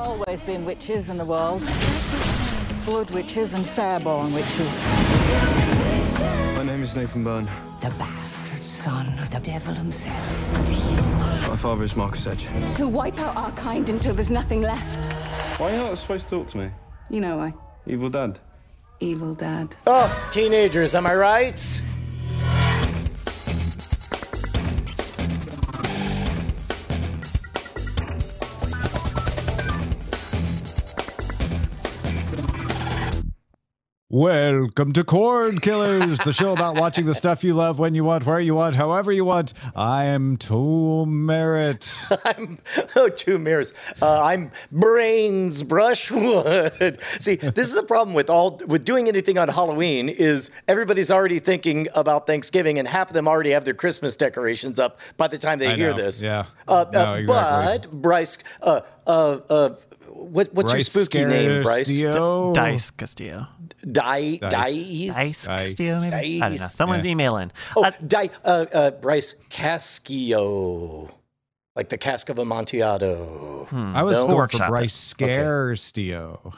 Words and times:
always 0.00 0.40
been 0.40 0.64
witches 0.64 1.10
in 1.10 1.18
the 1.18 1.24
world. 1.24 1.62
Blood 2.86 3.10
witches 3.10 3.52
and 3.52 3.64
fairborn 3.64 4.32
witches. 4.34 4.82
My 6.56 6.62
name 6.62 6.82
is 6.82 6.96
Nathan 6.96 7.22
Byrne. 7.22 7.44
The 7.82 7.90
bastard 7.98 8.64
son 8.64 9.18
of 9.18 9.30
the 9.30 9.40
devil 9.40 9.74
himself. 9.74 10.48
My 11.48 11.56
father 11.56 11.84
is 11.84 11.94
Marcus 11.96 12.26
Edge. 12.26 12.44
Who 12.78 12.88
wipe 12.88 13.18
out 13.18 13.36
our 13.36 13.52
kind 13.52 13.90
until 13.90 14.14
there's 14.14 14.30
nothing 14.30 14.62
left. 14.62 15.12
Why 15.60 15.70
are 15.70 15.76
you 15.76 15.82
not 15.82 15.98
supposed 15.98 16.28
to 16.28 16.36
talk 16.36 16.46
to 16.48 16.58
me? 16.58 16.70
You 17.10 17.20
know 17.20 17.36
why. 17.36 17.52
Evil 17.86 18.08
dad. 18.08 18.38
Evil 19.00 19.34
dad. 19.34 19.76
Oh, 19.86 20.28
teenagers, 20.30 20.94
am 20.94 21.06
I 21.06 21.14
right? 21.14 21.82
Welcome 34.12 34.92
to 34.94 35.04
Cord 35.04 35.62
Killers, 35.62 36.18
the 36.18 36.32
show 36.32 36.52
about 36.52 36.74
watching 36.74 37.06
the 37.06 37.14
stuff 37.14 37.44
you 37.44 37.54
love 37.54 37.78
when 37.78 37.94
you 37.94 38.02
want, 38.02 38.26
where 38.26 38.40
you 38.40 38.56
want, 38.56 38.74
however 38.74 39.12
you 39.12 39.24
want. 39.24 39.54
I 39.76 40.06
am 40.06 40.36
Tom 40.36 41.26
Merritt. 41.26 41.94
I'm 42.24 42.58
oh 42.96 43.08
two 43.08 43.38
mirrors. 43.38 43.72
Uh, 44.02 44.20
I'm 44.24 44.50
Brian 44.72 45.50
Brushwood. 45.64 47.00
See, 47.20 47.36
this 47.36 47.68
is 47.68 47.74
the 47.74 47.84
problem 47.84 48.12
with 48.12 48.28
all 48.28 48.60
with 48.66 48.84
doing 48.84 49.06
anything 49.06 49.38
on 49.38 49.46
Halloween 49.46 50.08
is 50.08 50.50
everybody's 50.66 51.12
already 51.12 51.38
thinking 51.38 51.86
about 51.94 52.26
Thanksgiving, 52.26 52.80
and 52.80 52.88
half 52.88 53.10
of 53.10 53.14
them 53.14 53.28
already 53.28 53.50
have 53.50 53.64
their 53.64 53.74
Christmas 53.74 54.16
decorations 54.16 54.80
up 54.80 54.98
by 55.18 55.28
the 55.28 55.38
time 55.38 55.60
they 55.60 55.68
I 55.68 55.76
hear 55.76 55.90
know, 55.92 55.96
this. 55.96 56.20
yeah. 56.20 56.46
Uh, 56.66 56.84
No, 56.92 57.12
uh, 57.12 57.14
exactly. 57.14 57.88
But 57.92 58.02
Bryce, 58.02 58.38
uh, 58.60 58.80
uh, 59.06 59.38
uh, 59.48 59.74
what, 60.20 60.52
what's 60.54 60.70
your 60.70 60.76
Bryce 60.78 60.88
spooky 60.90 61.24
name, 61.24 61.62
Bryce? 61.62 61.78
Castillo. 61.78 62.52
Dice 62.52 62.90
Castillo. 62.90 63.46
Di, 63.90 64.38
Dice. 64.38 64.50
Dice. 64.50 65.14
Dice 65.14 65.46
Dice. 65.46 65.46
Castillo, 65.46 66.00
maybe? 66.00 66.42
I 66.42 66.48
don't 66.50 66.58
know. 66.58 66.66
Someone's 66.66 67.04
Yeah. 67.04 67.10
emailing. 67.12 67.52
Oh, 67.76 67.84
Uh, 67.84 67.90
Di, 68.06 68.30
uh, 68.44 68.66
uh, 68.72 68.90
Bryce 68.92 69.34
Casquillo. 69.48 71.10
Like 71.76 71.88
the 71.88 71.98
cask 71.98 72.28
of 72.28 72.38
Amontillado. 72.38 73.66
I 73.72 74.02
was 74.02 74.16
No. 74.16 74.22
going 74.22 74.30
for 74.32 74.36
Workshop 74.36 74.68
it. 74.68 74.70
Bryce 74.70 75.14
Scarstillo. 75.14 76.52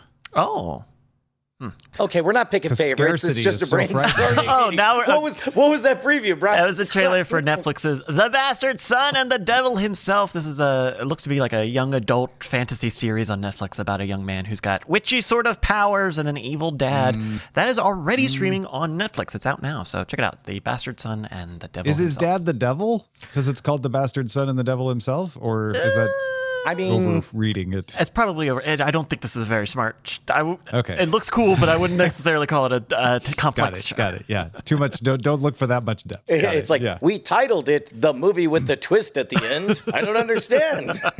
Oh. 1.62 2.04
Okay, 2.04 2.20
we're 2.20 2.32
not 2.32 2.50
picking 2.50 2.70
'Cause 2.70 2.78
favorites. 2.78 3.24
It's 3.24 3.40
just 3.40 3.62
a 3.62 3.66
so 3.66 3.76
brainstorm. 3.76 4.02
fragile. 4.10 4.44
Oh, 4.52 4.70
now 4.70 4.98
we're- 4.98 5.08
what 5.08 5.22
was 5.22 5.38
what 5.38 5.70
was 5.70 5.82
that 5.84 6.02
preview, 6.02 6.38
Brian? 6.38 6.60
That 6.60 6.66
was 6.66 6.78
the 6.78 6.86
trailer 6.86 7.24
for 7.24 7.40
Netflix's 7.40 8.04
The 8.06 8.28
Bastard 8.30 8.80
Son 8.80 9.16
and 9.16 9.30
the 9.30 9.38
Devil 9.38 9.76
Himself. 9.76 10.32
This 10.32 10.46
is 10.46 10.60
a 10.60 10.96
it 11.00 11.06
looks 11.06 11.22
to 11.24 11.28
be 11.28 11.40
like 11.40 11.52
a 11.52 11.64
young 11.64 11.94
adult 11.94 12.44
fantasy 12.44 12.90
series 12.90 13.30
on 13.30 13.40
Netflix 13.40 13.78
about 13.78 14.00
a 14.00 14.06
young 14.06 14.24
man 14.24 14.44
who's 14.44 14.60
got 14.60 14.88
witchy 14.88 15.20
sort 15.20 15.46
of 15.46 15.60
powers 15.60 16.18
and 16.18 16.28
an 16.28 16.36
evil 16.36 16.70
dad. 16.70 17.16
Mm. 17.16 17.40
That 17.54 17.68
is 17.68 17.78
already 17.78 18.24
hmm. 18.24 18.28
streaming 18.28 18.66
on 18.66 18.98
Netflix. 18.98 19.34
It's 19.34 19.46
out 19.46 19.62
now, 19.62 19.82
so 19.82 20.04
check 20.04 20.18
it 20.18 20.24
out. 20.24 20.44
The 20.44 20.60
Bastard 20.60 21.00
Son 21.00 21.26
and 21.30 21.60
the 21.60 21.68
Devil 21.68 21.90
Is 21.90 21.98
his 21.98 22.16
dad 22.16 22.46
the 22.46 22.52
devil? 22.52 23.06
Because 23.20 23.48
it's 23.48 23.60
called 23.60 23.82
the 23.82 23.90
bastard 23.90 24.30
son 24.30 24.48
and 24.48 24.58
the 24.58 24.64
devil 24.64 24.88
himself? 24.88 25.36
Or 25.40 25.70
is 25.70 25.94
that 25.94 26.08
uh, 26.08 26.31
I 26.64 26.74
mean, 26.74 27.16
overreading 27.16 27.72
it? 27.74 27.94
It's 27.98 28.10
probably 28.10 28.48
over. 28.48 28.62
I 28.64 28.90
don't 28.90 29.08
think 29.10 29.22
this 29.22 29.34
is 29.36 29.42
a 29.42 29.46
very 29.46 29.66
smart. 29.66 30.20
I 30.30 30.38
w- 30.38 30.58
Okay. 30.72 30.96
It 31.02 31.08
looks 31.08 31.28
cool, 31.30 31.56
but 31.58 31.68
I 31.68 31.76
wouldn't 31.76 31.98
necessarily 32.08 32.46
call 32.46 32.66
it 32.66 32.72
a 32.92 32.98
uh, 32.98 33.18
t- 33.18 33.26
Got 33.32 33.36
complex. 33.36 33.90
it. 33.90 33.96
Got 33.96 34.14
it. 34.14 34.24
Yeah. 34.28 34.48
Too 34.64 34.76
much. 34.76 35.00
Don't, 35.00 35.22
don't 35.22 35.42
look 35.42 35.56
for 35.56 35.66
that 35.66 35.84
much 35.84 36.04
depth. 36.04 36.28
Got 36.28 36.54
it's 36.54 36.68
it, 36.68 36.72
like 36.72 36.82
yeah. 36.82 36.98
we 37.00 37.18
titled 37.18 37.68
it 37.68 37.92
the 38.00 38.14
movie 38.14 38.46
with 38.46 38.66
the 38.66 38.76
twist 38.76 39.18
at 39.18 39.28
the 39.28 39.42
end. 39.44 39.82
I 39.92 40.00
don't 40.02 40.16
understand. 40.16 41.00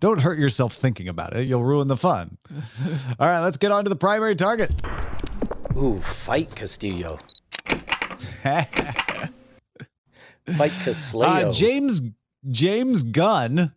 Don't 0.00 0.20
hurt 0.20 0.38
yourself 0.38 0.74
thinking 0.74 1.08
about 1.08 1.34
it. 1.34 1.48
You'll 1.48 1.64
ruin 1.64 1.88
the 1.88 1.96
fun. 1.96 2.36
All 3.18 3.26
right, 3.26 3.40
let's 3.40 3.56
get 3.56 3.72
on 3.72 3.84
to 3.84 3.88
the 3.88 3.96
primary 3.96 4.36
target. 4.36 4.70
Ooh, 5.78 5.98
fight 5.98 6.54
Castillo. 6.54 7.16
Fight 8.44 8.68
Castillo. 10.82 11.24
Uh, 11.26 11.52
James 11.52 12.02
James 12.50 13.02
Gunn 13.02 13.72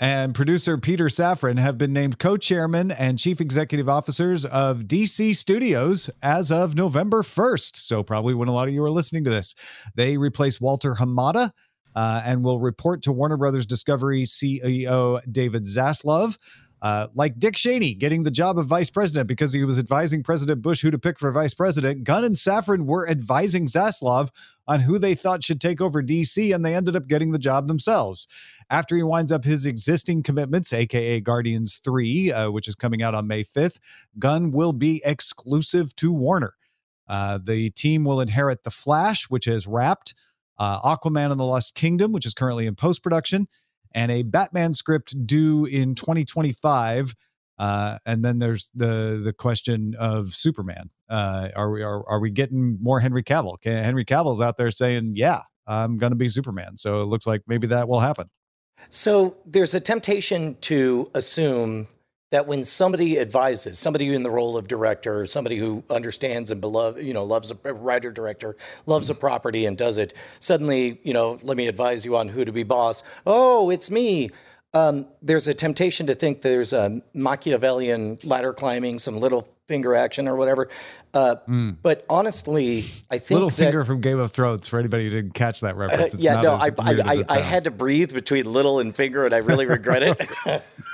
and 0.00 0.34
producer 0.34 0.78
Peter 0.78 1.06
Safran 1.06 1.58
have 1.58 1.76
been 1.76 1.92
named 1.92 2.18
co-chairman 2.18 2.92
and 2.92 3.18
chief 3.18 3.40
executive 3.40 3.88
officers 3.88 4.44
of 4.44 4.82
DC 4.82 5.34
Studios 5.34 6.08
as 6.22 6.52
of 6.52 6.76
November 6.76 7.22
1st. 7.22 7.76
So 7.76 8.02
probably 8.02 8.34
when 8.34 8.48
a 8.48 8.52
lot 8.52 8.68
of 8.68 8.74
you 8.74 8.82
are 8.84 8.90
listening 8.90 9.24
to 9.24 9.30
this, 9.30 9.54
they 9.96 10.16
replace 10.16 10.60
Walter 10.60 10.94
Hamada 10.94 11.50
uh, 11.96 12.22
and 12.24 12.44
will 12.44 12.60
report 12.60 13.02
to 13.02 13.12
Warner 13.12 13.36
Brothers 13.36 13.66
Discovery 13.66 14.22
CEO 14.22 15.20
David 15.32 15.64
Zaslav. 15.64 16.38
Uh, 16.80 17.08
like 17.14 17.38
Dick 17.38 17.56
Cheney 17.56 17.94
getting 17.94 18.22
the 18.22 18.30
job 18.30 18.58
of 18.58 18.66
vice 18.66 18.90
president 18.90 19.26
because 19.26 19.52
he 19.52 19.64
was 19.64 19.78
advising 19.78 20.22
President 20.22 20.62
Bush 20.62 20.80
who 20.80 20.90
to 20.90 20.98
pick 20.98 21.18
for 21.18 21.30
vice 21.32 21.54
president, 21.54 22.04
Gunn 22.04 22.24
and 22.24 22.36
Safran 22.36 22.86
were 22.86 23.08
advising 23.08 23.66
Zaslav 23.66 24.30
on 24.68 24.80
who 24.80 24.98
they 24.98 25.14
thought 25.14 25.42
should 25.42 25.60
take 25.60 25.80
over 25.80 26.02
DC, 26.02 26.54
and 26.54 26.64
they 26.64 26.74
ended 26.74 26.94
up 26.94 27.08
getting 27.08 27.32
the 27.32 27.38
job 27.38 27.66
themselves. 27.66 28.28
After 28.70 28.94
he 28.96 29.02
winds 29.02 29.32
up 29.32 29.44
his 29.44 29.66
existing 29.66 30.22
commitments, 30.22 30.72
aka 30.72 31.20
Guardians 31.20 31.80
3, 31.82 32.32
uh, 32.32 32.50
which 32.50 32.68
is 32.68 32.74
coming 32.74 33.02
out 33.02 33.14
on 33.14 33.26
May 33.26 33.42
5th, 33.42 33.78
Gunn 34.18 34.52
will 34.52 34.72
be 34.72 35.02
exclusive 35.04 35.96
to 35.96 36.12
Warner. 36.12 36.54
Uh, 37.08 37.38
the 37.42 37.70
team 37.70 38.04
will 38.04 38.20
inherit 38.20 38.62
The 38.62 38.70
Flash, 38.70 39.30
which 39.30 39.46
has 39.46 39.66
wrapped, 39.66 40.14
uh, 40.58 40.80
Aquaman 40.80 41.30
and 41.30 41.40
the 41.40 41.44
Lost 41.44 41.74
Kingdom, 41.74 42.12
which 42.12 42.26
is 42.26 42.34
currently 42.34 42.66
in 42.66 42.74
post 42.74 43.02
production, 43.02 43.48
and 43.92 44.10
a 44.10 44.22
Batman 44.22 44.72
script 44.72 45.26
due 45.26 45.64
in 45.64 45.94
2025. 45.94 47.14
Uh, 47.58 47.98
and 48.06 48.24
then 48.24 48.38
there's 48.38 48.70
the 48.74 49.20
the 49.24 49.32
question 49.32 49.96
of 49.98 50.28
Superman. 50.28 50.90
Uh, 51.08 51.48
are 51.56 51.70
we 51.70 51.82
are, 51.82 52.08
are 52.08 52.20
we 52.20 52.30
getting 52.30 52.78
more 52.80 53.00
Henry 53.00 53.24
Cavill? 53.24 53.56
Henry 53.64 54.04
Cavill's 54.04 54.40
out 54.40 54.56
there 54.56 54.70
saying, 54.70 55.12
"Yeah, 55.16 55.40
I'm 55.66 55.96
going 55.96 56.12
to 56.12 56.16
be 56.16 56.28
Superman." 56.28 56.76
So 56.76 57.02
it 57.02 57.06
looks 57.06 57.26
like 57.26 57.42
maybe 57.48 57.66
that 57.68 57.88
will 57.88 58.00
happen. 58.00 58.30
So 58.90 59.36
there's 59.44 59.74
a 59.74 59.80
temptation 59.80 60.56
to 60.62 61.10
assume 61.14 61.88
that 62.30 62.46
when 62.46 62.64
somebody 62.64 63.18
advises, 63.18 63.78
somebody 63.78 64.14
in 64.14 64.22
the 64.22 64.30
role 64.30 64.56
of 64.56 64.68
director, 64.68 65.24
somebody 65.24 65.56
who 65.56 65.82
understands 65.88 66.50
and 66.50 66.60
beloved, 66.60 67.02
you 67.02 67.14
know, 67.14 67.24
loves 67.24 67.50
a 67.50 67.74
writer 67.74 68.10
director, 68.10 68.56
loves 68.86 69.08
a 69.08 69.14
property 69.14 69.64
and 69.64 69.78
does 69.78 69.96
it, 69.96 70.12
suddenly, 70.38 71.00
you 71.02 71.14
know, 71.14 71.38
let 71.42 71.56
me 71.56 71.66
advise 71.66 72.04
you 72.04 72.16
on 72.16 72.28
who 72.28 72.44
to 72.44 72.52
be 72.52 72.62
boss. 72.62 73.02
Oh, 73.26 73.70
it's 73.70 73.90
me. 73.90 74.30
Um, 74.74 75.06
there's 75.22 75.48
a 75.48 75.54
temptation 75.54 76.06
to 76.08 76.14
think 76.14 76.42
there's 76.42 76.74
a 76.74 77.00
Machiavellian 77.14 78.18
ladder 78.22 78.52
climbing, 78.52 78.98
some 78.98 79.18
little 79.18 79.48
finger 79.68 79.94
action 79.94 80.26
or 80.26 80.34
whatever. 80.34 80.68
Uh, 81.14 81.36
But 81.82 82.04
honestly, 82.10 82.78
I 83.10 83.18
think 83.18 83.30
Little 83.30 83.50
that, 83.50 83.56
finger 83.56 83.84
from 83.84 84.00
Game 84.00 84.18
of 84.18 84.32
Thrones 84.32 84.68
for 84.68 84.78
anybody 84.78 85.04
who 85.04 85.10
didn't 85.10 85.34
catch 85.34 85.60
that 85.60 85.76
reference. 85.76 86.14
It's 86.14 86.22
yeah, 86.22 86.34
not 86.34 86.44
no, 86.44 86.54
I, 86.54 86.70
I, 86.78 87.00
I, 87.04 87.24
I 87.28 87.38
had 87.40 87.64
to 87.64 87.70
breathe 87.70 88.12
between 88.12 88.50
little 88.50 88.80
and 88.80 88.94
finger, 88.94 89.24
and 89.24 89.34
I 89.34 89.38
really 89.38 89.66
regret 89.66 90.02
it. 90.02 90.18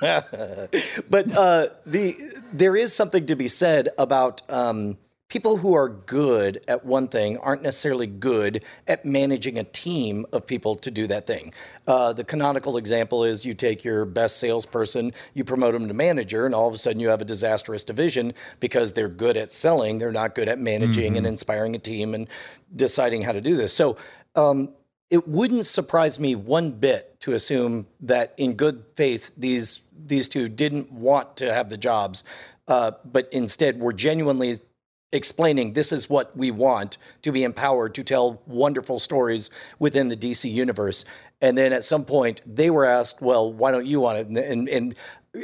but 1.10 1.36
uh, 1.36 1.68
the 1.86 2.16
there 2.52 2.76
is 2.76 2.92
something 2.92 3.26
to 3.26 3.36
be 3.36 3.48
said 3.48 3.88
about 3.98 4.42
um, 4.50 4.98
people 5.28 5.56
who 5.56 5.74
are 5.74 5.88
good 5.88 6.62
at 6.68 6.84
one 6.84 7.08
thing 7.08 7.38
aren't 7.38 7.62
necessarily 7.62 8.06
good 8.06 8.62
at 8.86 9.04
managing 9.04 9.58
a 9.58 9.64
team 9.64 10.26
of 10.32 10.46
people 10.46 10.76
to 10.76 10.90
do 10.90 11.06
that 11.06 11.26
thing. 11.26 11.52
Uh, 11.86 12.12
the 12.12 12.24
canonical 12.24 12.76
example 12.76 13.24
is 13.24 13.44
you 13.44 13.54
take 13.54 13.84
your 13.84 14.04
best 14.04 14.38
salesperson, 14.38 15.12
you 15.32 15.42
promote 15.42 15.72
them 15.72 15.88
to 15.88 15.94
manager, 15.94 16.46
and 16.46 16.54
all 16.54 16.68
of 16.68 16.74
a 16.74 16.78
sudden 16.78 17.00
you 17.00 17.08
have 17.08 17.20
a 17.20 17.24
disastrous 17.24 17.84
division 17.84 18.32
because 18.60 18.92
they're 18.92 19.08
good 19.08 19.36
at 19.36 19.52
selling, 19.52 19.98
they're 19.98 20.12
not 20.12 20.34
good 20.34 20.48
at 20.48 20.58
managing 20.58 21.16
and 21.16 21.26
inspiring 21.26 21.74
a 21.74 21.78
team 21.78 22.14
and 22.14 22.28
deciding 22.74 23.22
how 23.22 23.32
to 23.32 23.40
do 23.40 23.56
this. 23.56 23.72
So. 23.72 23.96
Um, 24.36 24.70
it 25.10 25.28
wouldn't 25.28 25.66
surprise 25.66 26.18
me 26.18 26.34
one 26.34 26.72
bit 26.72 27.20
to 27.20 27.34
assume 27.34 27.86
that 28.00 28.34
in 28.36 28.54
good 28.54 28.82
faith 28.96 29.30
these 29.36 29.82
these 30.06 30.28
two 30.28 30.48
didn't 30.48 30.90
want 30.90 31.36
to 31.36 31.54
have 31.54 31.68
the 31.68 31.76
jobs, 31.76 32.24
uh, 32.66 32.92
but 33.04 33.28
instead 33.32 33.78
were 33.78 33.92
genuinely 33.92 34.58
explaining 35.14 35.72
this 35.72 35.92
is 35.92 36.10
what 36.10 36.36
we 36.36 36.50
want 36.50 36.98
to 37.22 37.32
be 37.32 37.44
empowered 37.44 37.94
to 37.94 38.04
tell 38.04 38.42
wonderful 38.46 38.98
stories 38.98 39.48
within 39.78 40.08
the 40.08 40.16
DC 40.16 40.50
universe. 40.50 41.04
And 41.40 41.56
then 41.56 41.72
at 41.72 41.84
some 41.84 42.04
point 42.04 42.42
they 42.46 42.68
were 42.68 42.84
asked, 42.84 43.22
"Well, 43.22 43.52
why 43.52 43.70
don't 43.70 43.86
you 43.86 44.00
want 44.00 44.18
it?" 44.18 44.26
And 44.26 44.36
and, 44.36 44.68
and 44.68 44.94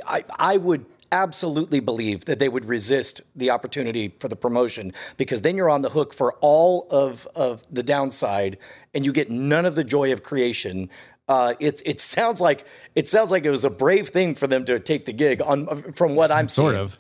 I 0.07 0.25
I 0.39 0.57
would 0.57 0.85
absolutely 1.13 1.81
believe 1.81 2.25
that 2.27 2.39
they 2.39 2.49
would 2.49 2.65
resist 2.65 3.21
the 3.35 3.51
opportunity 3.51 4.15
for 4.21 4.29
the 4.29 4.37
promotion 4.37 4.93
because 5.17 5.41
then 5.43 5.57
you're 5.57 5.71
on 5.71 5.83
the 5.83 5.91
hook 5.91 6.15
for 6.15 6.35
all 6.35 6.87
of, 6.91 7.27
of 7.35 7.63
the 7.73 7.83
downside 7.83 8.59
and 8.95 9.05
you 9.05 9.13
get 9.13 9.31
none 9.31 9.67
of 9.67 9.75
the 9.75 9.85
joy 9.85 10.13
of 10.13 10.23
creation. 10.23 10.89
Uh, 11.29 11.55
it's 11.61 11.83
it 11.83 12.01
sounds 12.01 12.41
like 12.41 12.65
it 12.95 13.07
sounds 13.07 13.31
like 13.31 13.45
it 13.45 13.51
was 13.51 13.65
a 13.65 13.71
brave 13.71 14.09
thing 14.09 14.35
for 14.35 14.47
them 14.47 14.65
to 14.65 14.79
take 14.79 15.05
the 15.05 15.13
gig 15.13 15.41
on 15.43 15.93
from 15.93 16.17
what 16.17 16.31
I'm 16.31 16.49
sort 16.49 16.75
seeing. 16.75 16.85
of. 16.85 16.99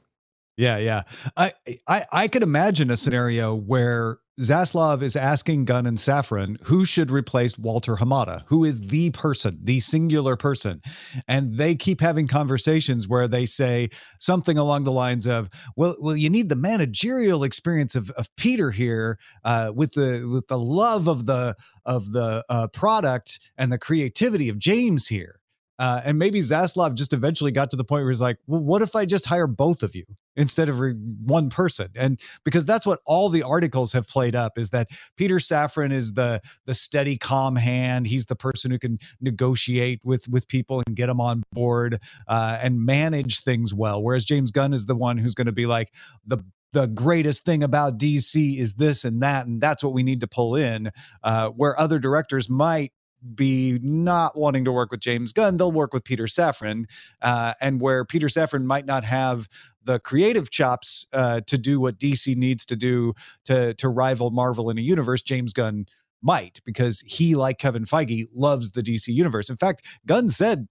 Yeah, 0.60 0.76
yeah. 0.76 1.02
I, 1.38 1.52
I 1.88 2.04
I 2.12 2.28
could 2.28 2.42
imagine 2.42 2.90
a 2.90 2.96
scenario 2.98 3.54
where 3.54 4.18
Zaslav 4.40 5.00
is 5.00 5.16
asking 5.16 5.64
Gunn 5.64 5.86
and 5.86 5.96
Safran 5.96 6.60
who 6.62 6.84
should 6.84 7.10
replace 7.10 7.56
Walter 7.56 7.96
Hamada, 7.96 8.42
who 8.46 8.64
is 8.64 8.78
the 8.82 9.08
person, 9.10 9.58
the 9.62 9.80
singular 9.80 10.36
person. 10.36 10.82
And 11.28 11.56
they 11.56 11.74
keep 11.74 12.02
having 12.02 12.28
conversations 12.28 13.08
where 13.08 13.26
they 13.26 13.46
say 13.46 13.88
something 14.18 14.58
along 14.58 14.84
the 14.84 14.92
lines 14.92 15.26
of, 15.26 15.48
well, 15.76 15.96
well, 15.98 16.16
you 16.16 16.28
need 16.28 16.50
the 16.50 16.56
managerial 16.56 17.42
experience 17.42 17.94
of, 17.94 18.10
of 18.10 18.28
Peter 18.36 18.70
here 18.70 19.18
uh, 19.44 19.72
with 19.74 19.92
the 19.94 20.28
with 20.30 20.46
the 20.48 20.58
love 20.58 21.08
of 21.08 21.24
the 21.24 21.56
of 21.86 22.12
the 22.12 22.44
uh, 22.50 22.68
product 22.68 23.40
and 23.56 23.72
the 23.72 23.78
creativity 23.78 24.50
of 24.50 24.58
James 24.58 25.08
here. 25.08 25.39
Uh, 25.80 26.02
and 26.04 26.18
maybe 26.18 26.40
Zaslav 26.40 26.94
just 26.94 27.14
eventually 27.14 27.50
got 27.50 27.70
to 27.70 27.76
the 27.76 27.84
point 27.84 28.02
where 28.02 28.10
he's 28.10 28.20
like, 28.20 28.36
well, 28.46 28.60
what 28.60 28.82
if 28.82 28.94
I 28.94 29.06
just 29.06 29.24
hire 29.24 29.46
both 29.46 29.82
of 29.82 29.94
you 29.94 30.04
instead 30.36 30.68
of 30.68 30.78
re- 30.78 30.92
one 30.92 31.48
person? 31.48 31.88
And 31.96 32.20
because 32.44 32.66
that's 32.66 32.84
what 32.84 33.00
all 33.06 33.30
the 33.30 33.42
articles 33.42 33.94
have 33.94 34.06
played 34.06 34.36
up 34.36 34.58
is 34.58 34.68
that 34.70 34.88
Peter 35.16 35.36
Safran 35.36 35.90
is 35.90 36.12
the 36.12 36.42
the 36.66 36.74
steady, 36.74 37.16
calm 37.16 37.56
hand. 37.56 38.06
He's 38.06 38.26
the 38.26 38.36
person 38.36 38.70
who 38.70 38.78
can 38.78 38.98
negotiate 39.22 40.00
with 40.04 40.28
with 40.28 40.46
people 40.48 40.82
and 40.86 40.94
get 40.94 41.06
them 41.06 41.18
on 41.18 41.42
board 41.52 41.98
uh, 42.28 42.58
and 42.60 42.84
manage 42.84 43.40
things 43.40 43.72
well. 43.72 44.02
Whereas 44.02 44.26
James 44.26 44.50
Gunn 44.50 44.74
is 44.74 44.84
the 44.84 44.94
one 44.94 45.16
who's 45.16 45.34
going 45.34 45.46
to 45.46 45.52
be 45.52 45.64
like 45.64 45.94
the 46.26 46.44
the 46.72 46.88
greatest 46.88 47.46
thing 47.46 47.62
about 47.62 47.98
DC 47.98 48.58
is 48.58 48.74
this 48.74 49.04
and 49.06 49.22
that, 49.22 49.46
and 49.46 49.62
that's 49.62 49.82
what 49.82 49.94
we 49.94 50.02
need 50.02 50.20
to 50.20 50.26
pull 50.26 50.56
in. 50.56 50.90
Uh, 51.24 51.48
where 51.48 51.78
other 51.80 51.98
directors 51.98 52.50
might 52.50 52.92
be 53.34 53.78
not 53.82 54.36
wanting 54.36 54.64
to 54.64 54.72
work 54.72 54.90
with 54.90 55.00
James 55.00 55.32
Gunn, 55.32 55.56
they'll 55.56 55.72
work 55.72 55.92
with 55.92 56.04
Peter 56.04 56.24
Safran. 56.24 56.84
Uh, 57.22 57.54
and 57.60 57.80
where 57.80 58.04
Peter 58.04 58.28
Safran 58.28 58.64
might 58.64 58.86
not 58.86 59.04
have 59.04 59.48
the 59.84 59.98
creative 59.98 60.50
chops 60.50 61.06
uh, 61.12 61.40
to 61.46 61.58
do 61.58 61.80
what 61.80 61.98
DC 61.98 62.36
needs 62.36 62.66
to 62.66 62.76
do 62.76 63.14
to 63.44 63.74
to 63.74 63.88
rival 63.88 64.30
Marvel 64.30 64.70
in 64.70 64.78
a 64.78 64.82
universe, 64.82 65.22
James 65.22 65.52
Gunn 65.52 65.86
might 66.22 66.60
because 66.64 67.02
he, 67.06 67.34
like 67.34 67.58
Kevin 67.58 67.84
Feige, 67.84 68.26
loves 68.34 68.72
the 68.72 68.82
DC 68.82 69.08
universe. 69.08 69.48
In 69.48 69.56
fact, 69.56 69.86
Gunn 70.06 70.28
said 70.28 70.68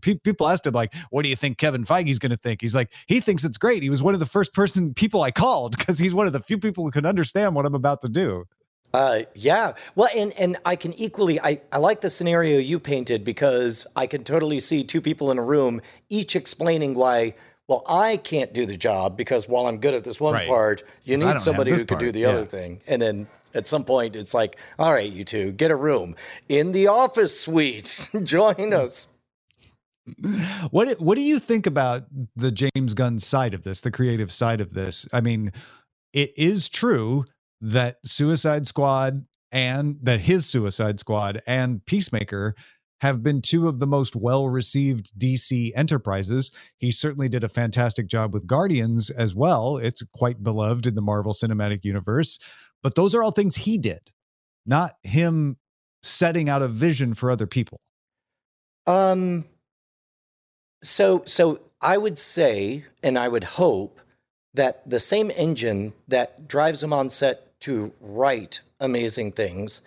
pe- 0.00 0.14
people 0.14 0.48
asked 0.48 0.66
him 0.66 0.74
like, 0.74 0.94
"What 1.10 1.22
do 1.22 1.28
you 1.28 1.36
think 1.36 1.58
Kevin 1.58 1.84
Feige's 1.84 2.18
going 2.18 2.30
to 2.30 2.36
think?" 2.36 2.60
He's 2.60 2.74
like, 2.74 2.92
"He 3.06 3.20
thinks 3.20 3.44
it's 3.44 3.58
great. 3.58 3.82
He 3.82 3.90
was 3.90 4.02
one 4.02 4.14
of 4.14 4.20
the 4.20 4.26
first 4.26 4.54
person 4.54 4.94
people 4.94 5.22
I 5.22 5.30
called 5.30 5.76
because 5.76 5.98
he's 5.98 6.14
one 6.14 6.26
of 6.26 6.32
the 6.32 6.40
few 6.40 6.58
people 6.58 6.84
who 6.84 6.90
can 6.90 7.06
understand 7.06 7.54
what 7.54 7.66
I'm 7.66 7.74
about 7.74 8.00
to 8.02 8.08
do." 8.08 8.44
Uh, 8.96 9.22
yeah. 9.34 9.74
Well, 9.94 10.08
and 10.16 10.32
and 10.38 10.56
I 10.64 10.74
can 10.74 10.94
equally 10.94 11.38
I, 11.40 11.60
I 11.70 11.76
like 11.78 12.00
the 12.00 12.08
scenario 12.08 12.58
you 12.58 12.80
painted 12.80 13.24
because 13.24 13.86
I 13.94 14.06
can 14.06 14.24
totally 14.24 14.58
see 14.58 14.84
two 14.84 15.02
people 15.02 15.30
in 15.30 15.38
a 15.38 15.42
room 15.42 15.82
each 16.08 16.34
explaining 16.34 16.94
why. 16.94 17.34
Well, 17.68 17.82
I 17.88 18.16
can't 18.16 18.54
do 18.54 18.64
the 18.64 18.76
job 18.76 19.16
because 19.16 19.48
while 19.48 19.66
I'm 19.66 19.78
good 19.78 19.92
at 19.92 20.04
this 20.04 20.18
one 20.20 20.32
Right. 20.34 20.46
part, 20.48 20.82
you 21.04 21.16
need 21.18 21.38
somebody 21.40 21.72
who 21.72 21.84
can 21.84 21.98
do 21.98 22.10
the 22.12 22.20
Yeah. 22.20 22.28
other 22.28 22.46
thing. 22.46 22.80
And 22.86 23.02
then 23.02 23.26
at 23.54 23.66
some 23.66 23.84
point, 23.84 24.14
it's 24.16 24.32
like, 24.32 24.56
all 24.78 24.92
right, 24.92 25.10
you 25.12 25.24
two, 25.24 25.50
get 25.52 25.70
a 25.72 25.76
room 25.76 26.14
in 26.48 26.72
the 26.72 26.86
office 26.86 27.38
suite. 27.38 28.08
Join 28.22 28.72
us. 28.72 29.08
What 30.70 30.98
what 31.00 31.16
do 31.16 31.22
you 31.22 31.38
think 31.38 31.66
about 31.66 32.04
the 32.36 32.52
James 32.52 32.94
Gunn 32.94 33.18
side 33.18 33.52
of 33.52 33.62
this, 33.62 33.80
the 33.82 33.90
creative 33.90 34.30
side 34.32 34.60
of 34.60 34.72
this? 34.72 35.06
I 35.12 35.20
mean, 35.20 35.52
it 36.12 36.32
is 36.36 36.68
true 36.68 37.24
that 37.60 37.96
Suicide 38.04 38.66
Squad 38.66 39.24
and 39.52 39.96
that 40.02 40.20
his 40.20 40.46
Suicide 40.46 40.98
Squad 40.98 41.40
and 41.46 41.84
Peacemaker 41.86 42.54
have 43.00 43.22
been 43.22 43.42
two 43.42 43.68
of 43.68 43.78
the 43.78 43.86
most 43.86 44.16
well 44.16 44.48
received 44.48 45.12
DC 45.18 45.72
enterprises. 45.76 46.50
He 46.78 46.90
certainly 46.90 47.28
did 47.28 47.44
a 47.44 47.48
fantastic 47.48 48.06
job 48.06 48.32
with 48.32 48.46
Guardians 48.46 49.10
as 49.10 49.34
well. 49.34 49.76
It's 49.76 50.02
quite 50.14 50.42
beloved 50.42 50.86
in 50.86 50.94
the 50.94 51.02
Marvel 51.02 51.32
Cinematic 51.32 51.84
Universe. 51.84 52.38
But 52.82 52.94
those 52.94 53.14
are 53.14 53.22
all 53.22 53.32
things 53.32 53.56
he 53.56 53.78
did, 53.78 54.00
not 54.64 54.96
him 55.02 55.56
setting 56.02 56.48
out 56.48 56.62
a 56.62 56.68
vision 56.68 57.14
for 57.14 57.30
other 57.30 57.46
people. 57.46 57.80
Um. 58.86 59.44
So 60.82 61.22
so 61.26 61.60
I 61.80 61.98
would 61.98 62.18
say, 62.18 62.84
and 63.02 63.18
I 63.18 63.28
would 63.28 63.44
hope 63.44 64.00
that 64.54 64.88
the 64.88 65.00
same 65.00 65.30
engine 65.36 65.92
that 66.08 66.48
drives 66.48 66.82
him 66.82 66.92
on 66.92 67.08
set 67.08 67.45
to 67.60 67.92
write 68.00 68.60
amazing 68.80 69.32
things, 69.32 69.82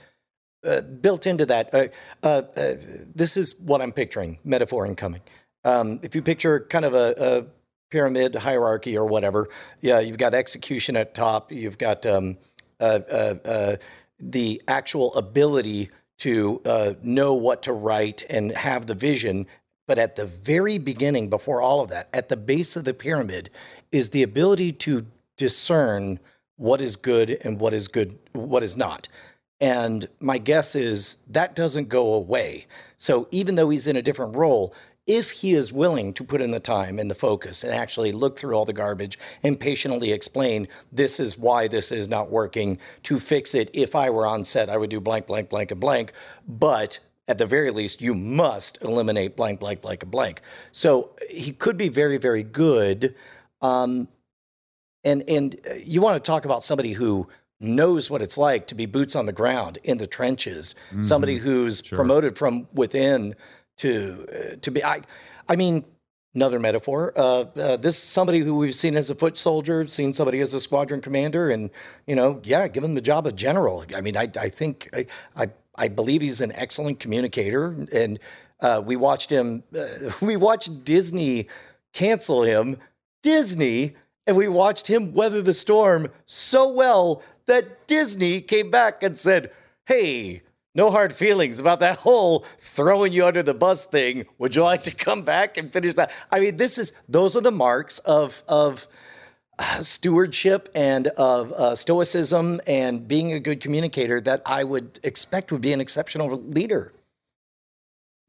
uh, 0.66 0.82
built 0.82 1.26
into 1.26 1.46
that. 1.46 1.74
Uh, 1.74 1.88
uh, 2.24 2.42
uh, 2.56 2.74
this 3.16 3.38
is 3.38 3.56
what 3.60 3.82
I'm 3.82 3.92
picturing, 3.92 4.40
metaphor 4.44 4.86
incoming. 4.86 5.22
Um, 5.64 6.00
if 6.04 6.16
you 6.16 6.22
picture 6.22 6.62
kind 6.62 6.86
of 6.86 6.94
a, 6.94 7.16
a 7.18 7.46
pyramid 7.92 8.36
hierarchy 8.36 8.98
or 8.98 9.06
whatever, 9.06 9.50
yeah, 9.82 10.00
you've 10.00 10.18
got 10.18 10.34
execution 10.34 10.96
at 10.98 11.14
top. 11.14 11.52
You've 11.52 11.78
got 11.78 12.06
um, 12.06 12.38
uh, 12.80 13.00
uh, 13.10 13.76
the 14.20 14.62
actual 14.68 15.14
ability 15.16 15.90
to 16.20 16.62
know 17.02 17.34
what 17.34 17.64
to 17.64 17.74
write 17.74 18.24
and 18.30 18.52
have 18.52 18.88
the 18.88 18.96
vision. 18.96 19.48
But 19.88 19.98
at 19.98 20.18
the 20.18 20.26
very 20.26 20.78
beginning, 20.78 21.30
before 21.30 21.62
all 21.62 21.82
of 21.82 21.90
that, 21.90 22.10
at 22.14 22.30
the 22.30 22.38
base 22.38 22.76
of 22.76 22.84
the 22.84 22.94
pyramid, 22.94 23.50
is 23.92 24.10
the 24.10 24.24
ability 24.24 24.74
to 24.74 25.06
discern 25.38 26.20
what 26.60 26.82
is 26.82 26.98
good 26.98 27.40
and 27.44 27.58
what 27.60 27.74
is 27.74 27.88
good, 27.88 28.20
what 28.34 28.64
is 28.64 28.76
not. 28.76 29.08
And 29.62 30.08
my 30.20 30.38
guess 30.38 30.76
is 30.76 31.18
that 31.28 31.56
doesn't 31.56 31.88
go 31.88 32.14
away. 32.14 32.68
So 32.98 33.30
even 33.32 33.56
though 33.56 33.70
he's 33.70 33.88
in 33.88 33.96
a 33.96 34.02
different 34.02 34.36
role, 34.36 34.74
if 35.08 35.32
he 35.32 35.54
is 35.54 35.72
willing 35.72 36.14
to 36.14 36.24
put 36.24 36.42
in 36.42 36.52
the 36.52 36.60
time 36.60 37.00
and 37.00 37.10
the 37.10 37.16
focus 37.16 37.64
and 37.64 37.74
actually 37.74 38.12
look 38.12 38.38
through 38.38 38.54
all 38.54 38.66
the 38.66 38.74
garbage 38.74 39.18
and 39.42 39.60
patiently 39.60 40.12
explain 40.12 40.68
this 40.92 41.20
is 41.20 41.38
why 41.38 41.68
this 41.68 41.94
is 41.94 42.10
not 42.10 42.30
working 42.30 42.78
to 43.02 43.20
fix 43.20 43.56
it 43.56 43.72
if 43.74 43.96
i 43.96 44.08
were 44.08 44.28
on 44.28 44.44
set 44.44 44.70
i 44.70 44.78
would 44.78 44.92
do 44.92 45.00
blank 45.00 45.26
blank 45.26 45.50
blank 45.50 45.72
and 45.72 45.82
blank 45.82 46.14
but 46.48 47.00
at 47.28 47.40
the 47.40 47.46
very 47.46 47.72
least 47.72 48.02
you 48.02 48.14
must 48.14 48.80
eliminate 48.84 49.36
blank 49.36 49.60
blank 49.60 49.82
blank 49.82 50.04
and 50.04 50.12
blank 50.12 50.42
so 50.72 51.10
he 51.28 51.52
could 51.54 51.76
be 51.76 51.90
very 51.90 52.18
very 52.18 52.44
good 52.44 53.16
um, 53.64 54.08
and 55.04 55.24
and 55.30 55.56
uh, 55.70 55.74
you 55.76 56.02
want 56.02 56.22
to 56.22 56.26
talk 56.26 56.46
about 56.46 56.64
somebody 56.64 56.94
who 56.94 57.28
knows 57.60 58.10
what 58.10 58.22
it's 58.22 58.38
like 58.38 58.68
to 58.68 58.76
be 58.76 58.86
boots 58.86 59.16
on 59.16 59.26
the 59.26 59.34
ground 59.34 59.78
in 59.84 59.98
the 59.98 60.08
trenches 60.08 60.76
somebody 61.02 61.38
who's 61.38 61.82
promoted 61.82 62.38
from 62.38 62.68
within 62.74 63.36
to 63.78 64.26
uh, 64.34 64.56
to 64.62 64.72
be 64.72 64.84
I 64.84 65.02
I 65.48 65.56
mean 65.56 65.84
another 66.36 66.60
metaphor 66.60 67.12
uh, 67.18 67.22
uh, 67.22 67.78
this 67.78 67.98
is 67.98 68.04
somebody 68.04 68.40
who 68.40 68.56
we've 68.56 68.76
seen 68.76 68.96
as 68.96 69.10
a 69.10 69.16
foot 69.16 69.38
soldier 69.38 69.86
seen 69.88 70.14
somebody 70.14 70.40
as 70.40 70.54
a 70.54 70.62
squadron 70.62 71.02
commander 71.02 71.50
and 71.50 71.70
you 72.08 72.16
know 72.16 72.40
yeah 72.44 72.68
give 72.68 72.84
him 72.84 72.94
the 72.94 73.02
job 73.02 73.28
of 73.28 73.36
general. 73.36 73.86
I 73.96 74.02
mean 74.02 74.16
I 74.16 74.30
I 74.40 74.50
think 74.50 74.90
I 74.94 75.06
I, 75.36 75.50
I 75.76 75.88
believe 75.88 76.22
he's 76.22 76.42
an 76.42 76.54
excellent 76.56 77.00
communicator 77.00 77.76
and 77.94 78.20
uh, 78.62 78.82
we 78.86 78.96
watched 78.96 79.32
him 79.32 79.64
uh, 79.78 79.88
we 80.22 80.36
watched 80.38 80.84
Disney 80.84 81.48
cancel 81.94 82.44
him. 82.44 82.78
Disney 83.22 83.96
and 84.30 84.38
we 84.38 84.48
watched 84.48 84.86
him 84.86 85.12
weather 85.12 85.42
the 85.42 85.56
storm 85.56 86.08
so 86.28 86.72
well 86.72 87.24
that 87.48 87.88
Disney 87.88 88.42
came 88.42 88.70
back 88.70 89.02
and 89.02 89.18
said, 89.18 89.50
Hey, 89.88 90.44
no 90.76 90.92
hard 90.92 91.14
feelings 91.14 91.60
about 91.60 91.80
that 91.80 91.98
whole 91.98 92.46
throwing 92.60 93.12
you 93.12 93.26
under 93.26 93.42
the 93.42 93.56
bus 93.56 93.86
thing. 93.86 94.28
Would 94.38 94.56
you 94.56 94.62
like 94.62 94.84
to 94.84 94.94
come 94.94 95.24
back 95.24 95.58
and 95.58 95.74
finish 95.74 95.96
that? 95.96 96.12
I 96.30 96.42
mean, 96.42 96.58
this 96.58 96.78
is 96.78 96.94
those 97.10 97.36
are 97.36 97.42
the 97.42 97.52
marks 97.52 97.98
of 98.00 98.44
of 98.48 98.88
uh, 99.58 99.82
stewardship 99.82 100.70
and 100.76 101.08
of 101.08 101.52
uh, 101.54 101.76
stoicism 101.76 102.62
and 102.68 103.08
being 103.08 103.34
a 103.34 103.40
good 103.40 103.62
communicator 103.62 104.22
that 104.22 104.44
I 104.46 104.64
would 104.64 105.00
expect 105.02 105.52
would 105.52 105.62
be 105.62 105.74
an 105.74 105.82
exceptional 105.82 106.30
leader. 106.30 106.94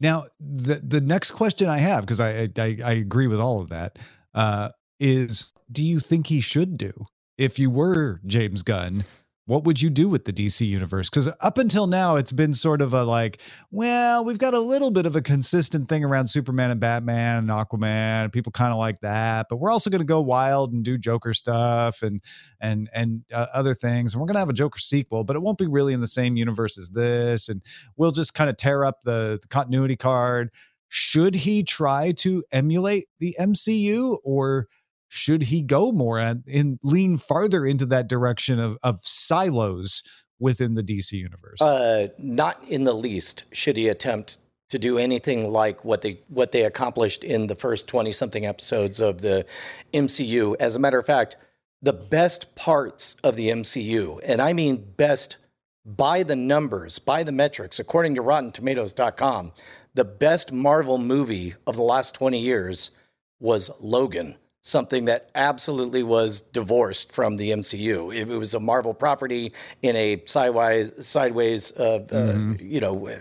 Now, 0.00 0.25
the 0.40 0.76
the 0.76 1.02
next 1.02 1.33
question 1.33 1.69
I 1.69 1.76
have, 1.76 2.07
because 2.07 2.21
I, 2.21 2.49
I 2.57 2.78
I 2.83 2.92
agree 2.92 3.26
with 3.26 3.38
all 3.38 3.61
of 3.61 3.69
that, 3.69 3.99
uh, 4.33 4.71
is 4.99 5.52
do 5.71 5.85
you 5.85 6.00
think 6.00 6.27
he 6.27 6.41
should 6.41 6.77
do 6.77 6.93
if 7.39 7.59
you 7.59 7.71
were 7.71 8.21
James 8.27 8.62
Gunn? 8.62 9.05
What 9.47 9.65
would 9.65 9.83
you 9.83 9.91
do 9.91 10.09
with 10.09 10.27
the 10.27 10.33
DC 10.33 10.65
universe? 10.65 11.11
Because 11.11 11.29
up 11.41 11.59
until 11.59 11.89
now, 11.89 12.15
it's 12.15 12.31
been 12.31 12.55
sort 12.55 12.81
of 12.81 12.95
a 12.95 13.03
like, 13.03 13.41
well, 13.73 14.25
we've 14.25 14.39
got 14.39 14.55
a 14.55 14.61
little 14.61 14.93
bit 14.93 15.07
of 15.07 15.17
a 15.17 15.21
consistent 15.21 15.89
thing 15.89 16.05
around 16.05 16.29
Superman 16.29 16.71
and 16.71 16.79
Batman 16.79 17.39
and 17.39 17.49
Aquaman. 17.49 18.33
People 18.33 18.53
kind 18.53 18.73
of 18.73 18.79
like 18.79 19.00
that, 19.00 19.47
but 19.50 19.57
we're 19.57 19.73
also 19.73 19.91
going 19.91 20.00
to 20.00 20.05
go 20.05 20.21
wild 20.21 20.73
and 20.73 20.85
do 20.85 20.97
Joker 20.97 21.35
stuff 21.35 22.03
and 22.03 22.23
and 22.61 22.89
and 22.95 23.25
uh, 23.33 23.47
other 23.53 23.75
things. 23.75 24.15
And 24.15 24.21
we're 24.21 24.27
going 24.27 24.35
to 24.35 24.41
have 24.41 24.50
a 24.50 24.53
Joker 24.53 24.79
sequel, 24.79 25.25
but 25.25 25.35
it 25.35 25.41
won't 25.43 25.59
be 25.59 25.67
really 25.67 25.95
in 25.95 26.00
the 26.00 26.07
same 26.07 26.37
universe 26.37 26.79
as 26.79 26.91
this. 26.91 27.49
And 27.49 27.61
we'll 27.97 28.12
just 28.12 28.35
kind 28.35 28.50
of 28.50 28.57
tear 28.57 28.85
up 28.85 29.00
the, 29.03 29.41
the 29.43 29.49
continuity 29.49 29.97
card. 29.97 30.50
Should 30.87 31.35
he 31.35 31.65
try 31.65 32.12
to 32.19 32.45
emulate 32.53 33.09
the 33.19 33.35
MCU 33.41 34.19
or 34.23 34.69
should 35.11 35.43
he 35.43 35.61
go 35.61 35.90
more 35.90 36.21
and, 36.21 36.45
and 36.47 36.79
lean 36.85 37.19
farther 37.19 37.67
into 37.67 37.85
that 37.85 38.07
direction 38.07 38.61
of, 38.61 38.79
of 38.85 39.00
silos 39.02 40.05
within 40.38 40.76
the 40.76 40.85
DC 40.85 41.12
universe? 41.12 41.61
Uh, 41.61 42.09
not 42.17 42.62
in 42.69 42.85
the 42.85 42.95
least 42.95 43.45
should 43.52 43.76
he 43.76 43.88
attempt 43.88 44.38
to 44.69 44.79
do 44.79 44.99
anything 44.99 45.49
like 45.50 45.85
what 45.85 46.02
they 46.02 46.21
what 46.29 46.52
they 46.52 46.64
accomplished 46.64 47.25
in 47.25 47.49
the 47.49 47.57
first 47.57 47.88
20 47.88 48.12
something 48.12 48.47
episodes 48.47 49.00
of 49.00 49.21
the 49.21 49.45
MCU. 49.93 50.55
As 50.61 50.76
a 50.76 50.79
matter 50.79 51.00
of 51.00 51.07
fact, 51.07 51.37
the 51.83 51.93
best 51.93 52.55
parts 52.55 53.17
of 53.25 53.35
the 53.35 53.49
MCU, 53.49 54.21
and 54.25 54.40
I 54.40 54.52
mean 54.52 54.93
best 54.97 55.38
by 55.85 56.23
the 56.23 56.37
numbers, 56.37 57.00
by 57.00 57.25
the 57.25 57.33
metrics, 57.33 57.81
according 57.81 58.14
to 58.14 58.23
RottenTomatoes.com, 58.23 59.52
the 59.95 60.05
best 60.05 60.52
Marvel 60.52 60.99
movie 60.99 61.55
of 61.67 61.75
the 61.75 61.83
last 61.83 62.14
20 62.14 62.38
years 62.38 62.93
was 63.40 63.73
Logan, 63.81 64.37
something 64.62 65.07
that 65.07 65.31
absolutely 65.35 66.02
was 66.02 66.40
divorced 66.40 67.12
from 67.12 67.37
the 67.37 67.50
MCU. 67.50 68.14
It, 68.14 68.29
was 68.29 68.55
a 68.55 68.61
Marvel 68.61 68.93
property 68.93 69.52
in 69.83 69.97
a 69.97 70.23
sideways, 70.26 70.93
sideways, 71.07 71.76
uh, 71.79 72.07
uh, 72.12 72.55
you 72.62 72.81
know, 72.81 73.09
uh, 73.09 73.19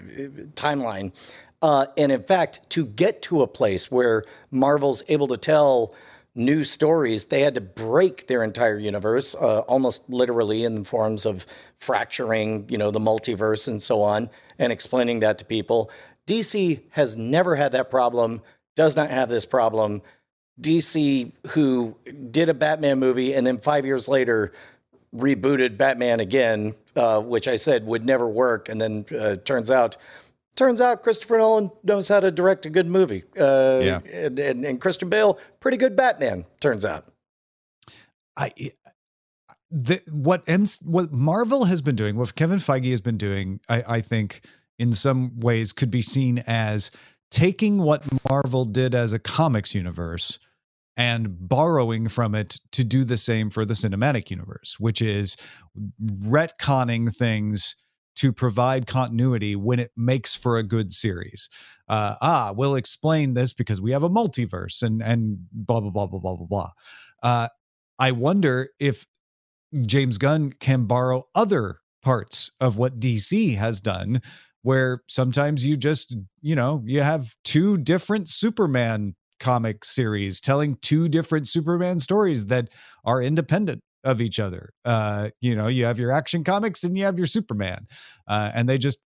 timeline. 0.55 1.13
Uh, 1.61 1.85
and 1.97 2.11
in 2.11 2.23
fact, 2.23 2.69
to 2.71 2.85
get 2.85 3.21
to 3.21 3.41
a 3.41 3.47
place 3.47 3.91
where 3.91 4.23
Marvel's 4.51 5.03
able 5.07 5.27
to 5.27 5.37
tell 5.37 5.93
new 6.35 6.63
stories, 6.63 7.25
they 7.25 7.41
had 7.41 7.55
to 7.55 7.61
break 7.61 8.27
their 8.27 8.43
entire 8.43 8.77
universe, 8.77 9.35
uh, 9.35 9.59
almost 9.61 10.09
literally 10.09 10.63
in 10.63 10.75
the 10.75 10.83
forms 10.83 11.25
of 11.25 11.45
fracturing, 11.77 12.65
you 12.69 12.77
know, 12.77 12.91
the 12.91 12.99
multiverse 12.99 13.67
and 13.67 13.81
so 13.81 14.01
on, 14.01 14.29
and 14.57 14.71
explaining 14.71 15.19
that 15.19 15.37
to 15.37 15.45
people. 15.45 15.89
DC 16.27 16.81
has 16.91 17.17
never 17.17 17.55
had 17.55 17.71
that 17.71 17.89
problem, 17.89 18.41
does 18.75 18.95
not 18.95 19.09
have 19.09 19.27
this 19.29 19.45
problem. 19.45 20.01
DC, 20.61 21.31
who 21.51 21.95
did 22.31 22.49
a 22.49 22.53
Batman 22.53 22.99
movie 22.99 23.33
and 23.33 23.45
then 23.45 23.57
five 23.57 23.85
years 23.85 24.07
later 24.07 24.51
rebooted 25.15 25.77
Batman 25.77 26.19
again, 26.19 26.73
uh, 26.95 27.21
which 27.21 27.47
I 27.47 27.55
said 27.55 27.85
would 27.85 28.05
never 28.05 28.27
work, 28.27 28.69
and 28.69 28.79
then 28.79 29.05
uh, 29.17 29.37
turns 29.37 29.71
out. 29.71 29.97
Turns 30.55 30.81
out 30.81 31.03
Christopher 31.03 31.37
Nolan 31.37 31.71
knows 31.83 32.09
how 32.09 32.19
to 32.19 32.31
direct 32.31 32.65
a 32.65 32.69
good 32.69 32.87
movie. 32.87 33.23
Uh, 33.39 33.79
Yeah. 33.81 33.99
And, 34.11 34.37
and, 34.39 34.65
and 34.65 34.81
Christian 34.81 35.07
Bale, 35.07 35.39
pretty 35.61 35.77
good 35.77 35.95
Batman, 35.95 36.45
turns 36.59 36.83
out. 36.83 37.05
I 38.35 38.51
the 39.71 40.01
what 40.11 40.43
M, 40.47 40.65
what 40.83 41.11
Marvel 41.11 41.65
has 41.65 41.81
been 41.81 41.95
doing, 41.95 42.17
what 42.17 42.35
Kevin 42.35 42.59
Feige 42.59 42.91
has 42.91 43.01
been 43.01 43.17
doing, 43.17 43.59
I, 43.69 43.83
I 43.87 44.01
think 44.01 44.41
in 44.79 44.93
some 44.93 45.39
ways 45.39 45.73
could 45.73 45.91
be 45.91 46.01
seen 46.01 46.43
as 46.47 46.91
taking 47.31 47.77
what 47.77 48.03
Marvel 48.27 48.65
did 48.65 48.95
as 48.95 49.13
a 49.13 49.19
comics 49.19 49.75
universe 49.75 50.39
and 50.99 51.47
borrowing 51.47 52.09
from 52.09 52.35
it 52.35 52.59
to 52.73 52.83
do 52.83 53.05
the 53.05 53.15
same 53.15 53.49
for 53.49 53.63
the 53.63 53.73
cinematic 53.73 54.29
universe, 54.29 54.75
which 54.79 55.01
is 55.01 55.37
retconning 56.03 57.15
things 57.15 57.77
to 58.17 58.33
provide 58.33 58.85
continuity 58.85 59.55
when 59.55 59.79
it 59.79 59.91
makes 59.95 60.35
for 60.35 60.57
a 60.57 60.63
good 60.63 60.91
series. 60.91 61.49
Uh, 61.87 62.15
ah, 62.21 62.53
we'll 62.53 62.75
explain 62.75 63.33
this 63.33 63.53
because 63.53 63.81
we 63.81 63.91
have 63.91 64.03
a 64.03 64.09
multiverse 64.09 64.83
and 64.83 65.01
and 65.01 65.37
blah 65.53 65.79
blah 65.79 65.89
blah 65.89 66.05
blah 66.05 66.19
blah 66.19 66.35
blah 66.35 66.45
blah. 66.45 66.69
Uh, 67.23 67.47
I 67.97 68.11
wonder 68.11 68.67
if 68.77 69.05
James 69.85 70.17
Gunn 70.17 70.51
can 70.51 70.83
borrow 70.83 71.23
other 71.33 71.79
parts 72.03 72.51
of 72.59 72.77
what 72.77 72.99
DC 72.99 73.55
has 73.55 73.79
done, 73.79 74.21
where 74.63 75.01
sometimes 75.07 75.65
you 75.65 75.77
just, 75.77 76.13
you 76.41 76.55
know, 76.55 76.83
you 76.85 77.01
have 77.01 77.33
two 77.45 77.77
different 77.77 78.27
Superman 78.27 79.15
comic 79.39 79.85
series 79.85 80.41
telling 80.41 80.75
two 80.77 81.07
different 81.07 81.47
Superman 81.47 81.99
stories 81.99 82.45
that 82.47 82.69
are 83.05 83.21
independent 83.21 83.81
of 84.03 84.21
each 84.21 84.39
other. 84.39 84.71
Uh, 84.85 85.29
you 85.41 85.55
know, 85.55 85.67
you 85.67 85.85
have 85.85 85.99
your 85.99 86.11
action 86.11 86.43
comics 86.43 86.83
and 86.83 86.97
you 86.97 87.03
have 87.03 87.17
your 87.17 87.27
Superman, 87.27 87.87
uh, 88.27 88.51
and 88.53 88.67
they 88.67 88.77
just 88.77 88.99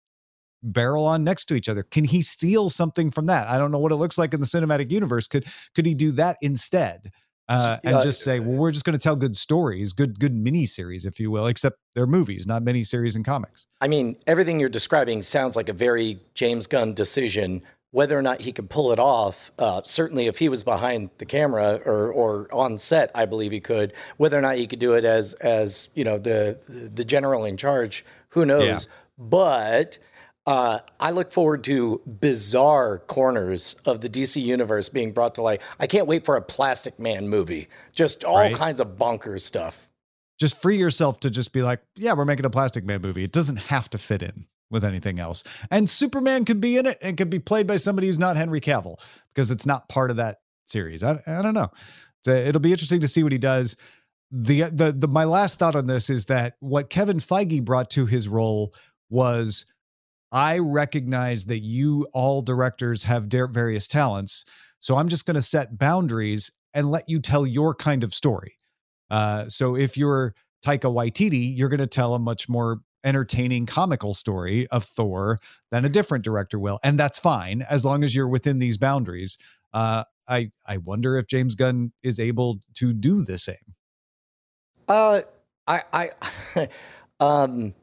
barrel 0.62 1.04
on 1.04 1.24
next 1.24 1.46
to 1.46 1.54
each 1.54 1.68
other. 1.68 1.82
Can 1.82 2.04
he 2.04 2.22
steal 2.22 2.70
something 2.70 3.10
from 3.10 3.26
that? 3.26 3.48
I 3.48 3.58
don't 3.58 3.72
know 3.72 3.78
what 3.78 3.92
it 3.92 3.96
looks 3.96 4.18
like 4.18 4.34
in 4.34 4.40
the 4.40 4.46
cinematic 4.46 4.90
universe. 4.90 5.26
Could 5.26 5.46
could 5.74 5.86
he 5.86 5.94
do 5.94 6.12
that 6.12 6.36
instead? 6.42 7.10
Uh, 7.48 7.78
and 7.84 7.96
Yeah, 7.96 8.02
just 8.02 8.22
say, 8.22 8.38
well, 8.40 8.56
we're 8.56 8.70
just 8.70 8.84
going 8.84 8.96
to 8.96 9.02
tell 9.02 9.16
good 9.16 9.36
stories, 9.36 9.92
good 9.92 10.18
good 10.18 10.32
miniseries, 10.32 11.06
if 11.06 11.18
you 11.18 11.30
will, 11.30 11.48
except 11.48 11.76
they're 11.94 12.06
movies, 12.06 12.46
not 12.46 12.62
miniseries 12.62 13.16
and 13.16 13.24
comics. 13.24 13.66
I 13.80 13.88
mean, 13.88 14.16
everything 14.26 14.60
you're 14.60 14.68
describing 14.68 15.22
sounds 15.22 15.56
like 15.56 15.68
a 15.68 15.72
very 15.72 16.20
James 16.34 16.66
Gunn 16.66 16.94
decision. 16.94 17.62
Whether 17.92 18.18
or 18.18 18.22
not 18.22 18.40
he 18.40 18.52
could 18.52 18.68
pull 18.70 18.90
it 18.92 18.98
off, 18.98 19.52
uh, 19.58 19.82
certainly 19.84 20.26
if 20.26 20.38
he 20.38 20.48
was 20.48 20.64
behind 20.64 21.10
the 21.18 21.26
camera 21.26 21.80
or, 21.84 22.10
or 22.10 22.48
on 22.52 22.78
set, 22.78 23.10
I 23.14 23.26
believe 23.26 23.52
he 23.52 23.60
could. 23.60 23.92
Whether 24.16 24.36
or 24.38 24.40
not 24.40 24.56
he 24.56 24.66
could 24.66 24.78
do 24.78 24.94
it 24.94 25.04
as 25.04 25.34
as 25.34 25.88
you 25.94 26.02
know 26.02 26.18
the 26.18 26.58
the 26.68 27.04
general 27.04 27.44
in 27.44 27.56
charge, 27.56 28.04
who 28.30 28.44
knows? 28.46 28.88
But 29.18 29.98
uh, 30.46 30.80
I 30.98 31.10
look 31.10 31.30
forward 31.30 31.62
to 31.64 32.00
bizarre 32.06 32.98
corners 32.98 33.74
of 33.84 34.00
the 34.00 34.08
DC 34.08 34.42
universe 34.42 34.88
being 34.88 35.12
brought 35.12 35.34
to 35.36 35.42
light. 35.42 35.60
I 35.78 35.86
can't 35.86 36.06
wait 36.06 36.24
for 36.24 36.34
a 36.36 36.42
Plastic 36.42 36.98
Man 36.98 37.28
movie. 37.28 37.68
Just 37.92 38.24
all 38.24 38.38
Right. 38.38 38.56
kinds 38.56 38.80
of 38.80 38.96
bonkers 38.96 39.42
stuff. 39.42 39.88
Just 40.40 40.60
free 40.60 40.78
yourself 40.78 41.20
to 41.20 41.30
just 41.30 41.52
be 41.52 41.62
like, 41.62 41.80
yeah, 41.94 42.14
we're 42.14 42.24
making 42.24 42.44
a 42.46 42.50
Plastic 42.50 42.84
Man 42.84 43.00
movie. 43.02 43.22
It 43.22 43.30
doesn't 43.32 43.58
have 43.58 43.88
to 43.90 43.98
fit 43.98 44.22
in 44.22 44.46
with 44.72 44.84
anything 44.84 45.20
else. 45.20 45.44
And 45.70 45.88
Superman 45.88 46.44
could 46.44 46.60
be 46.60 46.78
in 46.78 46.86
it 46.86 46.98
and 47.00 47.16
could 47.16 47.30
be 47.30 47.38
played 47.38 47.66
by 47.66 47.76
somebody 47.76 48.08
who's 48.08 48.18
not 48.18 48.36
Henry 48.36 48.60
Cavill 48.60 48.96
because 49.32 49.50
it's 49.50 49.66
not 49.66 49.88
part 49.88 50.10
of 50.10 50.16
that 50.16 50.38
series. 50.66 51.02
I, 51.02 51.22
I 51.26 51.42
don't 51.42 51.54
know. 51.54 51.70
It'll 52.26 52.60
be 52.60 52.72
interesting 52.72 53.00
to 53.00 53.08
see 53.08 53.22
what 53.22 53.32
he 53.32 53.38
does. 53.38 53.76
The, 54.30 54.62
the 54.62 54.92
the 54.92 55.08
my 55.08 55.24
last 55.24 55.58
thought 55.58 55.76
on 55.76 55.86
this 55.86 56.08
is 56.08 56.24
that 56.26 56.54
what 56.60 56.88
Kevin 56.88 57.18
Feige 57.18 57.62
brought 57.62 57.90
to 57.90 58.06
his 58.06 58.28
role 58.28 58.74
was 59.10 59.66
I 60.30 60.58
recognize 60.58 61.44
that 61.46 61.60
you 61.60 62.06
all 62.14 62.40
directors 62.40 63.04
have 63.04 63.24
various 63.24 63.86
talents, 63.86 64.46
so 64.78 64.96
I'm 64.96 65.08
just 65.08 65.26
going 65.26 65.34
to 65.34 65.42
set 65.42 65.78
boundaries 65.78 66.50
and 66.72 66.90
let 66.90 67.10
you 67.10 67.20
tell 67.20 67.46
your 67.46 67.74
kind 67.74 68.02
of 68.02 68.14
story. 68.14 68.56
Uh, 69.10 69.46
so 69.48 69.76
if 69.76 69.98
you're 69.98 70.34
Taika 70.64 70.90
Waititi, 70.90 71.54
you're 71.54 71.68
going 71.68 71.80
to 71.80 71.86
tell 71.86 72.14
a 72.14 72.18
much 72.18 72.48
more 72.48 72.80
entertaining 73.04 73.66
comical 73.66 74.14
story 74.14 74.66
of 74.68 74.84
Thor 74.84 75.38
than 75.70 75.84
a 75.84 75.88
different 75.88 76.24
director 76.24 76.58
will, 76.58 76.78
and 76.82 76.98
that's 76.98 77.18
fine 77.18 77.62
as 77.62 77.84
long 77.84 78.04
as 78.04 78.14
you're 78.14 78.28
within 78.28 78.58
these 78.58 78.78
boundaries. 78.78 79.38
Uh, 79.72 80.04
I 80.28 80.50
I 80.66 80.78
wonder 80.78 81.16
if 81.16 81.26
James 81.26 81.54
Gunn 81.54 81.92
is 82.02 82.20
able 82.20 82.60
to 82.74 82.92
do 82.92 83.22
the 83.22 83.38
same. 83.38 83.74
Uh, 84.88 85.20
I, 85.66 85.82
I, 85.92 86.68
um, 87.20 87.74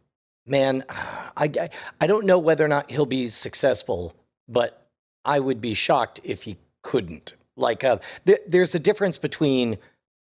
man, 0.46 0.84
I, 0.90 1.70
I, 2.02 2.08
don't 2.08 2.26
know 2.26 2.40
whether 2.40 2.66
or 2.66 2.68
not 2.68 2.92
he'll 2.92 3.06
be 3.06 3.30
successful, 3.30 4.14
but 4.48 4.88
I 5.24 5.40
would 5.40 5.62
be 5.62 5.74
shocked 5.74 6.20
if 6.24 6.44
he 6.44 6.58
couldn't. 6.82 7.36
Like, 7.56 7.84
uh, 7.84 8.00
th- 8.26 8.42
there's 8.48 8.76
a 8.76 8.80
difference 8.80 9.18
between 9.18 9.78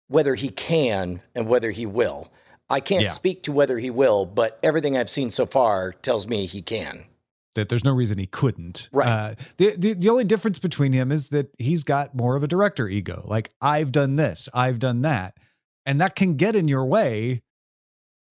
whether 0.08 0.36
he 0.36 0.50
can 0.50 1.22
and 1.34 1.48
whether 1.48 1.72
he 1.72 1.86
will. 1.86 2.32
I 2.70 2.80
can't 2.80 3.04
Yeah. 3.04 3.10
speak 3.10 3.44
to 3.44 3.52
whether 3.52 3.78
he 3.80 3.90
will, 3.90 4.26
but 4.26 4.58
everything 4.64 4.98
I've 4.98 5.10
seen 5.10 5.30
so 5.30 5.46
far 5.46 5.92
tells 5.92 6.28
me 6.28 6.46
he 6.46 6.62
can. 6.62 7.06
that 7.56 7.70
there's 7.70 7.86
no 7.86 7.94
reason 7.94 8.18
he 8.18 8.26
couldn't. 8.28 8.90
Right. 8.92 9.08
Uh, 9.08 9.36
the, 9.56 9.76
the 9.78 9.94
the 9.94 10.10
only 10.10 10.26
difference 10.26 10.60
between 10.60 10.92
him 10.92 11.10
is 11.10 11.30
that 11.30 11.50
he's 11.58 11.86
got 11.86 12.14
more 12.14 12.36
of 12.36 12.44
a 12.44 12.48
director 12.50 12.90
ego. 12.90 13.22
Like 13.26 13.50
I've 13.62 13.94
done 13.94 14.18
this, 14.18 14.50
I've 14.54 14.78
done 14.78 15.04
that, 15.04 15.38
and 15.86 16.02
that 16.02 16.16
can 16.18 16.36
get 16.36 16.54
in 16.56 16.68
your 16.68 16.86
way 16.86 17.44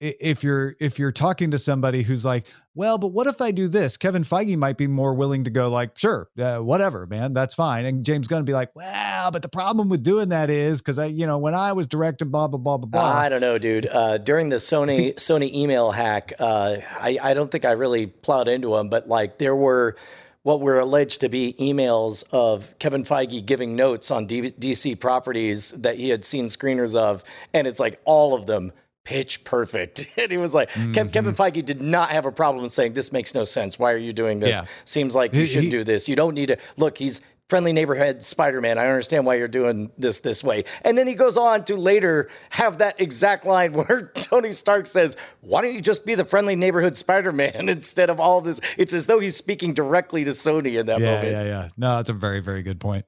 if 0.01 0.45
you're 0.45 0.77
if 0.79 0.99
you're 0.99 1.11
talking 1.13 1.51
to 1.53 1.59
somebody 1.59 2.03
who's 2.03 2.25
like, 2.27 2.45
well, 2.75 2.99
but 2.99 3.09
what 3.09 3.27
if 3.27 3.41
I 3.41 3.51
do 3.51 3.69
this? 3.69 3.97
Kevin 3.97 4.25
Feige 4.25 4.57
might 4.57 4.77
be 4.77 4.87
more 4.87 5.15
willing 5.15 5.45
to 5.45 5.51
go 5.51 5.71
like, 5.71 5.97
sure, 5.97 6.29
uh, 6.39 6.59
whatever, 6.59 7.07
man, 7.07 7.33
that's 7.33 7.55
fine. 7.55 7.85
And 7.85 8.05
James 8.05 8.27
Gunn 8.27 8.41
would 8.41 8.47
be 8.47 8.53
like, 8.53 8.75
well, 8.75 9.31
but 9.31 9.43
the 9.43 9.49
problem 9.49 9.89
with 9.89 10.03
doing 10.03 10.31
that 10.31 10.51
is 10.51 10.81
because 10.81 10.99
I, 10.99 11.07
you 11.07 11.27
know, 11.27 11.39
when 11.39 11.55
I 11.55 11.73
was 11.73 11.87
directing, 11.87 12.31
blah 12.31 12.49
blah 12.49 12.59
blah 12.59 12.79
blah 12.79 12.89
blah. 12.89 13.01
I 13.01 13.29
don't 13.29 13.41
know, 13.41 13.59
dude. 13.59 13.87
Uh, 13.87 14.19
during 14.19 14.49
the 14.49 14.57
Sony 14.57 15.15
Sony 15.15 15.53
email 15.53 15.93
hack, 15.93 16.33
uh, 16.39 16.79
I, 16.99 17.19
I 17.23 17.35
don't 17.35 17.51
think 17.51 17.65
I 17.65 17.73
really 17.73 18.07
plowed 18.07 18.49
into 18.49 18.77
them, 18.77 18.89
but 18.89 19.09
like 19.09 19.39
there 19.39 19.55
were 19.55 19.97
what 20.43 20.61
were 20.61 20.79
alleged 20.79 21.23
to 21.23 21.29
be 21.31 21.55
emails 21.59 22.23
of 22.31 22.79
Kevin 22.79 23.03
Feige 23.03 23.45
giving 23.47 23.77
notes 23.77 24.11
on 24.11 24.27
D- 24.27 24.51
DC 24.51 25.01
properties 25.01 25.71
that 25.71 25.97
he 25.97 26.11
had 26.11 26.23
seen 26.25 26.47
screeners 26.47 26.95
of, 26.95 27.25
and 27.55 27.67
it's 27.67 27.81
like 27.81 27.99
all 28.05 28.35
of 28.35 28.45
them 28.45 28.73
pitch 29.05 29.45
perfect. 29.45 30.09
and 30.19 30.31
he 30.31 30.37
was 30.37 30.55
like, 30.55 30.71
Kev- 30.71 31.13
Kevin 31.13 31.35
Feige 31.35 31.65
did 31.65 31.81
not 31.83 32.11
have 32.11 32.27
a 32.27 32.33
problem 32.33 32.69
saying 32.69 32.95
this 32.95 33.13
makes 33.13 33.35
no 33.35 33.45
sense. 33.45 33.79
Why 33.79 33.93
are 33.93 33.99
you 33.99 34.13
doing 34.13 34.41
this? 34.41 34.57
Yeah. 34.57 34.65
Seems 34.85 35.15
like 35.15 35.35
you 35.35 35.47
should 35.47 35.71
do 35.71 35.85
this. 35.85 36.09
You 36.09 36.17
don't 36.17 36.35
need 36.35 36.47
to 36.47 36.59
look. 36.77 36.99
He's 36.99 37.21
friendly 37.49 37.73
neighborhood 37.73 38.23
Spider-Man. 38.25 38.79
I 38.79 38.87
understand 38.87 39.27
why 39.27 39.35
you're 39.35 39.49
doing 39.49 39.91
this 39.99 40.21
this 40.21 40.43
way. 40.43 40.65
And 40.83 40.97
then 40.97 41.07
he 41.07 41.15
goes 41.15 41.37
on 41.37 41.65
to 41.67 41.77
later 41.77 42.31
have 42.51 42.79
that 42.79 43.01
exact 43.01 43.45
line 43.45 43.73
where 43.75 44.11
Tony 44.15 44.53
Stark 44.53 44.87
says, 44.87 45.17
"Why 45.41 45.63
don't 45.63 45.75
you 45.75 45.81
just 45.81 46.07
be 46.07 46.15
the 46.15 46.25
friendly 46.25 46.57
neighborhood 46.57 46.97
Spider-Man 46.97 47.69
instead 47.69 48.11
of 48.11 48.21
all 48.21 48.41
this?" 48.41 48.61
It's 48.79 48.95
as 48.95 49.07
though 49.07 49.21
he's 49.21 49.37
speaking 49.37 49.75
directly 49.75 50.25
to 50.25 50.31
Sony 50.31 50.79
in 50.79 50.87
that 50.87 51.01
yeah, 51.01 51.07
moment. 51.07 51.33
yeah, 51.33 51.43
yeah. 51.43 51.49
Yeah. 51.49 51.69
No, 51.77 51.97
that's 51.97 52.11
a 52.11 52.15
very, 52.15 52.41
very 52.41 52.63
good 52.63 52.81
point. 52.81 53.05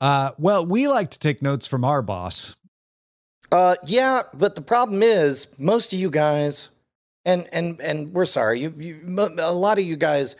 Uh, 0.00 0.30
well, 0.38 0.64
we 0.64 0.88
like 0.88 1.10
to 1.10 1.18
take 1.18 1.42
notes 1.42 1.66
from 1.66 1.84
our 1.84 2.02
boss. 2.02 2.56
Uh, 3.52 3.76
yeah, 3.84 4.24
but 4.34 4.56
the 4.56 4.62
problem 4.62 5.02
is 5.02 5.48
most 5.58 5.92
of 5.92 6.00
you 6.00 6.10
guys, 6.10 6.70
and 7.26 7.48
and 7.52 7.80
and 7.82 8.12
we're 8.14 8.24
sorry, 8.26 8.60
you, 8.60 8.74
you 8.78 9.00
a 9.38 9.52
lot 9.52 9.78
of 9.78 9.84
you 9.84 9.96
guys 9.96 10.36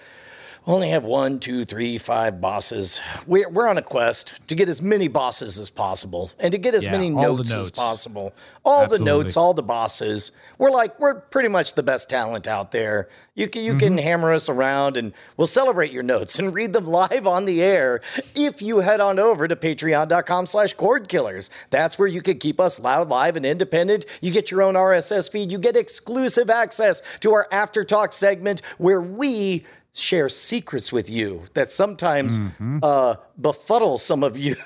only 0.67 0.91
have 0.91 1.05
one, 1.05 1.41
two, 1.41 1.65
three, 1.65 1.99
five 1.99 2.41
bosses. 2.41 3.01
We're, 3.27 3.49
we're 3.49 3.67
on 3.69 3.79
a 3.79 3.83
quest 3.83 4.47
to 4.49 4.55
get 4.55 4.69
as 4.69 4.81
many 4.81 5.09
bosses 5.09 5.59
as 5.59 5.71
possible 5.71 6.31
and 6.39 6.53
to 6.53 6.59
get 6.59 6.75
as 6.75 6.85
Yeah, 6.85 6.93
many 6.93 7.11
the 7.11 7.17
notes, 7.21 7.53
as 7.55 7.71
possible. 7.71 8.33
All 8.65 8.83
Absolutely. 8.83 8.99
the 8.99 9.05
notes, 9.05 9.37
all 9.37 9.55
the 9.55 9.63
bosses. 9.63 10.31
We're 10.59 10.71
like, 10.71 11.01
we're 11.01 11.21
pretty 11.21 11.49
much 11.49 11.75
the 11.75 11.83
best 11.83 12.09
talent 12.09 12.47
out 12.47 12.71
there. 12.71 13.09
You 13.35 13.49
can, 13.49 13.65
you 13.65 13.73
Mm-hmm. 13.73 13.79
can 13.81 13.99
hammer 13.99 14.33
us 14.33 14.49
around 14.49 14.97
and 14.97 15.13
we'll 15.37 15.49
celebrate 15.49 15.91
your 15.91 16.05
notes 16.05 16.39
and 16.39 16.55
read 16.55 16.73
them 16.75 16.85
live 16.87 17.27
on 17.27 17.45
the 17.45 17.61
air 17.61 18.01
if 18.37 18.63
you 18.63 18.79
head 18.81 19.01
on 19.01 19.19
over 19.19 19.49
to 19.49 19.57
patreon.com 19.57 20.47
slash 20.47 20.75
cord 20.75 21.09
killers. 21.09 21.51
That's 21.71 21.99
where 21.99 22.07
you 22.07 22.23
can 22.23 22.39
keep 22.39 22.61
us 22.61 22.79
loud, 22.79 23.09
live, 23.09 23.35
and 23.35 23.45
independent. 23.45 24.05
You 24.21 24.31
get 24.31 24.53
your 24.53 24.63
own 24.63 24.75
RSS 24.75 25.29
feed. 25.33 25.51
You 25.51 25.59
get 25.59 25.77
exclusive 25.77 26.51
access 26.51 27.03
to 27.21 27.33
our 27.33 27.49
After 27.51 27.83
Talk 27.83 28.13
segment 28.13 28.63
where 28.79 29.01
we 29.01 29.65
share 29.95 30.29
secrets 30.29 30.91
with 30.91 31.11
you 31.11 31.43
that 31.53 31.71
sometimes 31.71 32.39
uh, 32.83 33.15
befuddle 33.41 33.99
some 33.99 34.23
of 34.23 34.37
you. 34.39 34.57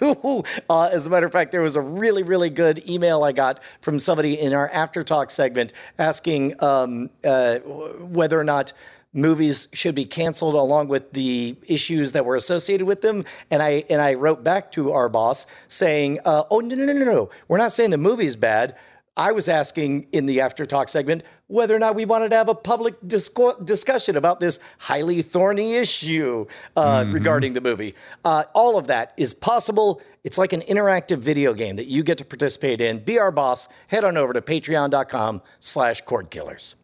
uh, 0.71 0.83
as 0.93 1.07
a 1.07 1.11
matter 1.11 1.27
of 1.27 1.33
fact, 1.33 1.51
there 1.53 1.63
was 1.63 1.77
a 1.77 1.81
really, 1.81 2.23
really 2.23 2.51
good 2.51 2.89
email 2.89 3.25
I 3.25 3.33
got 3.33 3.61
from 3.81 3.99
somebody 3.99 4.39
in 4.39 4.53
our 4.53 4.71
After 4.71 5.03
Talk 5.03 5.31
segment 5.31 5.73
asking 5.99 6.63
um, 6.63 7.11
uh, 7.25 7.57
whether 7.59 8.39
or 8.39 8.45
not 8.45 8.73
movies 9.13 9.67
should 9.73 9.95
be 9.95 10.05
canceled 10.05 10.55
along 10.55 10.89
with 10.89 11.13
the 11.13 11.57
issues 11.67 12.13
that 12.13 12.25
were 12.25 12.37
associated 12.37 12.87
with 12.87 13.01
them. 13.01 13.25
And 13.51 13.63
i 13.63 13.83
and 13.89 14.03
i 14.03 14.15
wrote 14.15 14.45
back 14.45 14.71
to 14.73 14.93
our 14.93 15.09
boss 15.09 15.47
saying 15.69 16.21
uh, 16.25 16.45
oh 16.51 16.61
no 16.61 16.75
no 16.75 16.85
no 16.85 16.93
no 16.93 17.05
no. 17.05 17.31
We're 17.49 17.59
not 17.59 17.73
saying 17.73 17.91
the 17.91 17.99
movie's 17.99 18.37
bad. 18.37 18.77
I 19.17 19.33
was 19.33 19.49
asking 19.49 20.09
in 20.13 20.27
the 20.27 20.43
after 20.43 20.67
talk 20.67 20.91
segment 20.91 21.23
whether 21.49 21.75
or 21.75 21.79
not 21.79 21.95
we 21.95 22.05
wanted 22.05 22.31
to 22.31 22.37
have 22.37 22.49
a 22.49 22.55
public 22.55 22.95
disco- 23.07 23.59
discussion 23.63 24.17
about 24.17 24.41
this 24.41 24.59
highly 24.79 25.23
thorny 25.23 25.75
issue 25.75 26.47
uh, 26.77 27.05
regarding 27.09 27.53
the 27.53 27.61
movie. 27.61 27.95
Uh, 28.25 28.45
all 28.53 28.77
of 28.77 28.89
that 28.89 29.13
is 29.17 29.35
possible. 29.35 30.01
It's 30.25 30.39
like 30.39 30.53
an 30.53 30.63
interactive 30.63 31.19
video 31.19 31.55
game 31.55 31.77
that 31.77 31.87
you 31.87 32.03
get 32.03 32.19
to 32.19 32.25
participate 32.25 32.81
in. 32.81 32.99
Be 32.99 33.19
our 33.19 33.31
boss. 33.31 33.69
Head 33.89 34.05
on 34.05 34.17
over 34.17 34.33
to 34.33 34.41
patreon.com 34.41 35.43
slash 35.61 36.01
cord 36.01 36.31
killers. 36.31 36.75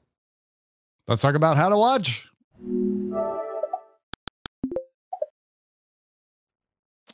Let's 1.09 1.23
talk 1.23 1.35
about 1.35 1.57
how 1.57 1.69
to 1.69 1.76
watch. 1.76 2.28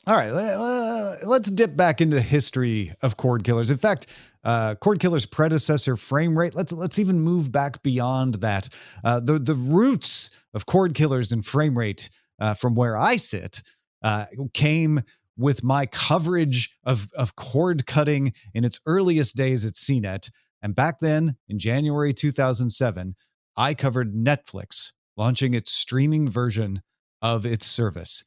All 0.09 0.17
right, 0.17 0.33
le- 0.33 0.57
le- 0.57 1.19
let's 1.29 1.51
dip 1.51 1.77
back 1.77 2.01
into 2.01 2.17
the 2.17 2.23
history 2.23 2.95
of 3.03 3.19
cord 3.19 3.45
killers. 3.45 3.71
In 3.71 3.77
fact, 3.77 4.07
uh, 4.43 4.75
cord 4.77 5.01
killers' 5.01 5.27
predecessor, 5.27 5.99
frame 5.99 6.39
rate. 6.39 6.55
Let's 6.55 6.73
let's 6.73 6.99
even 6.99 7.21
move 7.21 7.53
back 7.53 7.83
beyond 7.83 8.37
that. 8.37 8.71
Uh, 9.05 9.21
the 9.21 9.39
the 9.39 9.55
roots 9.55 10.31
of 10.55 10.65
cord 10.65 10.95
killers 10.95 11.31
and 11.31 11.45
frame 11.45 11.77
rate, 11.77 12.09
uh, 12.41 12.55
from 12.55 12.75
where 12.75 12.97
I 12.97 13.17
sit, 13.17 13.63
uh, 14.03 14.25
came 14.55 15.03
with 15.37 15.63
my 15.63 15.85
coverage 15.85 16.71
of 16.85 17.09
of 17.13 17.37
cord 17.37 17.87
cutting 17.87 18.33
in 18.55 18.65
its 18.65 18.81
earliest 18.87 19.37
days 19.37 19.67
at 19.67 19.75
CNET. 19.75 20.31
And 20.63 20.75
back 20.75 21.01
then, 21.01 21.37
in 21.51 21.59
January 21.59 22.15
2007, 22.15 23.15
I 23.59 23.75
covered 23.75 24.15
Netflix 24.15 24.93
launching 25.19 25.53
its 25.53 25.71
streaming 25.71 26.31
version 26.31 26.81
of 27.21 27.45
its 27.45 27.67
service. 27.67 28.25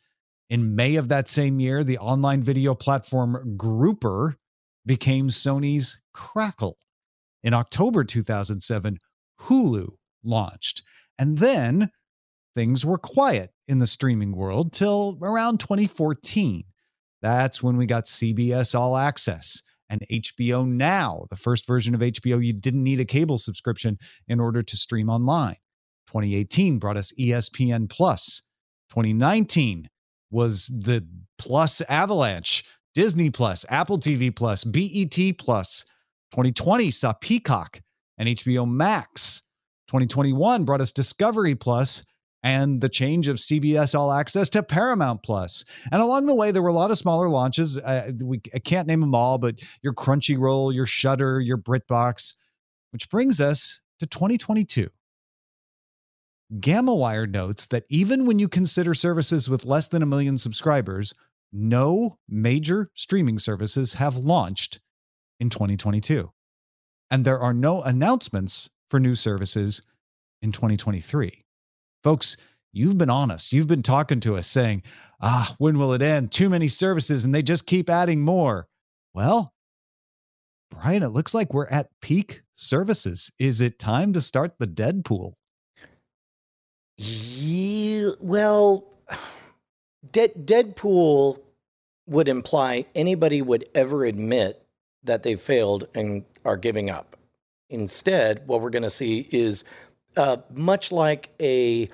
In 0.51 0.75
May 0.75 0.97
of 0.97 1.07
that 1.07 1.29
same 1.29 1.61
year, 1.61 1.81
the 1.81 1.97
online 1.99 2.43
video 2.43 2.75
platform 2.75 3.55
Grouper 3.55 4.35
became 4.85 5.29
Sony's 5.29 5.97
Crackle. 6.13 6.77
In 7.41 7.53
October 7.53 8.03
2007, 8.03 8.97
Hulu 9.39 9.87
launched. 10.25 10.83
And 11.17 11.37
then 11.37 11.89
things 12.53 12.85
were 12.85 12.97
quiet 12.97 13.51
in 13.69 13.79
the 13.79 13.87
streaming 13.87 14.35
world 14.35 14.73
till 14.73 15.17
around 15.21 15.61
2014. 15.61 16.65
That's 17.21 17.63
when 17.63 17.77
we 17.77 17.85
got 17.85 18.03
CBS 18.03 18.77
All 18.77 18.97
Access 18.97 19.61
and 19.89 20.03
HBO 20.11 20.67
Now, 20.67 21.27
the 21.29 21.37
first 21.37 21.65
version 21.65 21.95
of 21.95 22.01
HBO 22.01 22.45
you 22.45 22.51
didn't 22.51 22.83
need 22.83 22.99
a 22.99 23.05
cable 23.05 23.37
subscription 23.37 23.97
in 24.27 24.41
order 24.41 24.61
to 24.61 24.75
stream 24.75 25.09
online. 25.09 25.55
2018 26.07 26.77
brought 26.77 26.97
us 26.97 27.13
ESPN 27.17 27.89
Plus. 27.89 28.41
2019 28.89 29.87
was 30.31 30.67
the 30.67 31.05
Plus 31.37 31.81
Avalanche, 31.81 32.63
Disney 32.95 33.29
Plus, 33.29 33.65
Apple 33.69 33.99
TV 33.99 34.35
Plus, 34.35 34.63
BET 34.63 35.37
Plus. 35.37 35.85
2020 36.31 36.91
saw 36.91 37.13
Peacock 37.13 37.81
and 38.17 38.29
HBO 38.29 38.69
Max. 38.69 39.43
2021 39.87 40.63
brought 40.63 40.81
us 40.81 40.91
Discovery 40.91 41.55
Plus 41.55 42.03
and 42.43 42.81
the 42.81 42.89
change 42.89 43.27
of 43.27 43.37
CBS 43.37 43.93
All 43.97 44.11
Access 44.11 44.49
to 44.49 44.63
Paramount 44.63 45.21
Plus. 45.23 45.65
And 45.91 46.01
along 46.01 46.25
the 46.25 46.33
way, 46.33 46.51
there 46.51 46.61
were 46.61 46.69
a 46.69 46.73
lot 46.73 46.91
of 46.91 46.97
smaller 46.97 47.29
launches. 47.29 47.77
Uh, 47.77 48.11
we 48.23 48.41
I 48.55 48.59
can't 48.59 48.87
name 48.87 49.01
them 49.01 49.13
all, 49.13 49.37
but 49.37 49.61
your 49.81 49.93
Crunchyroll, 49.93 50.73
your 50.73 50.85
Shudder, 50.85 51.39
your 51.39 51.57
BritBox, 51.57 52.35
which 52.91 53.09
brings 53.09 53.41
us 53.41 53.81
to 53.99 54.07
2022. 54.07 54.89
GammaWire 56.59 57.29
notes 57.29 57.67
that 57.67 57.85
even 57.89 58.25
when 58.25 58.39
you 58.39 58.49
consider 58.49 58.93
services 58.93 59.49
with 59.49 59.65
less 59.65 59.87
than 59.89 60.03
a 60.03 60.07
million 60.07 60.37
subscribers, 60.37 61.13
no 61.53 62.17
major 62.27 62.89
streaming 62.93 63.39
services 63.39 63.93
have 63.93 64.17
launched 64.17 64.79
in 65.39 65.49
2022. 65.49 66.29
And 67.09 67.25
there 67.25 67.39
are 67.39 67.53
no 67.53 67.81
announcements 67.81 68.69
for 68.89 68.99
new 68.99 69.15
services 69.15 69.81
in 70.41 70.51
2023. 70.51 71.41
Folks, 72.03 72.37
you've 72.73 72.97
been 72.97 73.09
honest. 73.09 73.53
You've 73.53 73.67
been 73.67 73.83
talking 73.83 74.19
to 74.21 74.35
us 74.35 74.47
saying, 74.47 74.83
ah, 75.21 75.55
when 75.57 75.77
will 75.77 75.93
it 75.93 76.01
end? 76.01 76.31
Too 76.31 76.49
many 76.49 76.67
services 76.67 77.25
and 77.25 77.33
they 77.33 77.43
just 77.43 77.65
keep 77.65 77.89
adding 77.89 78.21
more. 78.21 78.67
Well, 79.13 79.53
Brian, 80.69 81.03
it 81.03 81.09
looks 81.09 81.33
like 81.33 81.53
we're 81.53 81.67
at 81.67 81.89
peak 82.01 82.41
services. 82.53 83.31
Is 83.39 83.61
it 83.61 83.77
time 83.77 84.13
to 84.13 84.21
start 84.21 84.53
the 84.57 84.67
Deadpool? 84.67 85.33
Yeah, 87.03 88.11
well, 88.19 88.85
Dead, 90.11 90.33
Deadpool 90.45 91.39
would 92.07 92.27
imply 92.27 92.85
anybody 92.93 93.41
would 93.41 93.67
ever 93.73 94.05
admit 94.05 94.63
that 95.03 95.23
they 95.23 95.35
failed 95.35 95.87
and 95.95 96.25
are 96.45 96.57
giving 96.57 96.91
up. 96.91 97.15
Instead, 97.71 98.45
what 98.47 98.61
we're 98.61 98.69
going 98.69 98.83
to 98.83 98.89
see 98.89 99.27
is 99.31 99.63
uh, 100.15 100.37
much 100.53 100.91
like 100.91 101.29
a 101.41 101.89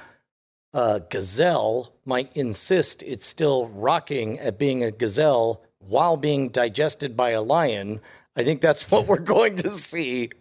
uh, 0.73 0.99
gazelle 1.09 1.93
might 2.03 2.35
insist 2.35 3.01
it's 3.03 3.25
still 3.25 3.67
rocking 3.67 4.37
at 4.39 4.59
being 4.59 4.83
a 4.83 4.91
gazelle 4.91 5.61
while 5.79 6.17
being 6.17 6.49
digested 6.49 7.15
by 7.15 7.29
a 7.29 7.41
lion. 7.41 8.01
I 8.35 8.43
think 8.43 8.59
that's 8.59 8.91
what 8.91 9.07
we're 9.07 9.17
going 9.35 9.55
to 9.57 9.69
see 9.69 10.31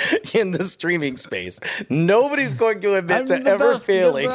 in 0.34 0.52
the 0.52 0.64
streaming 0.64 1.16
space. 1.16 1.58
Nobody's 1.90 2.54
going 2.54 2.80
to 2.82 2.94
admit 2.96 3.26
to 3.26 3.36
ever 3.46 3.78
failing. 3.78 4.26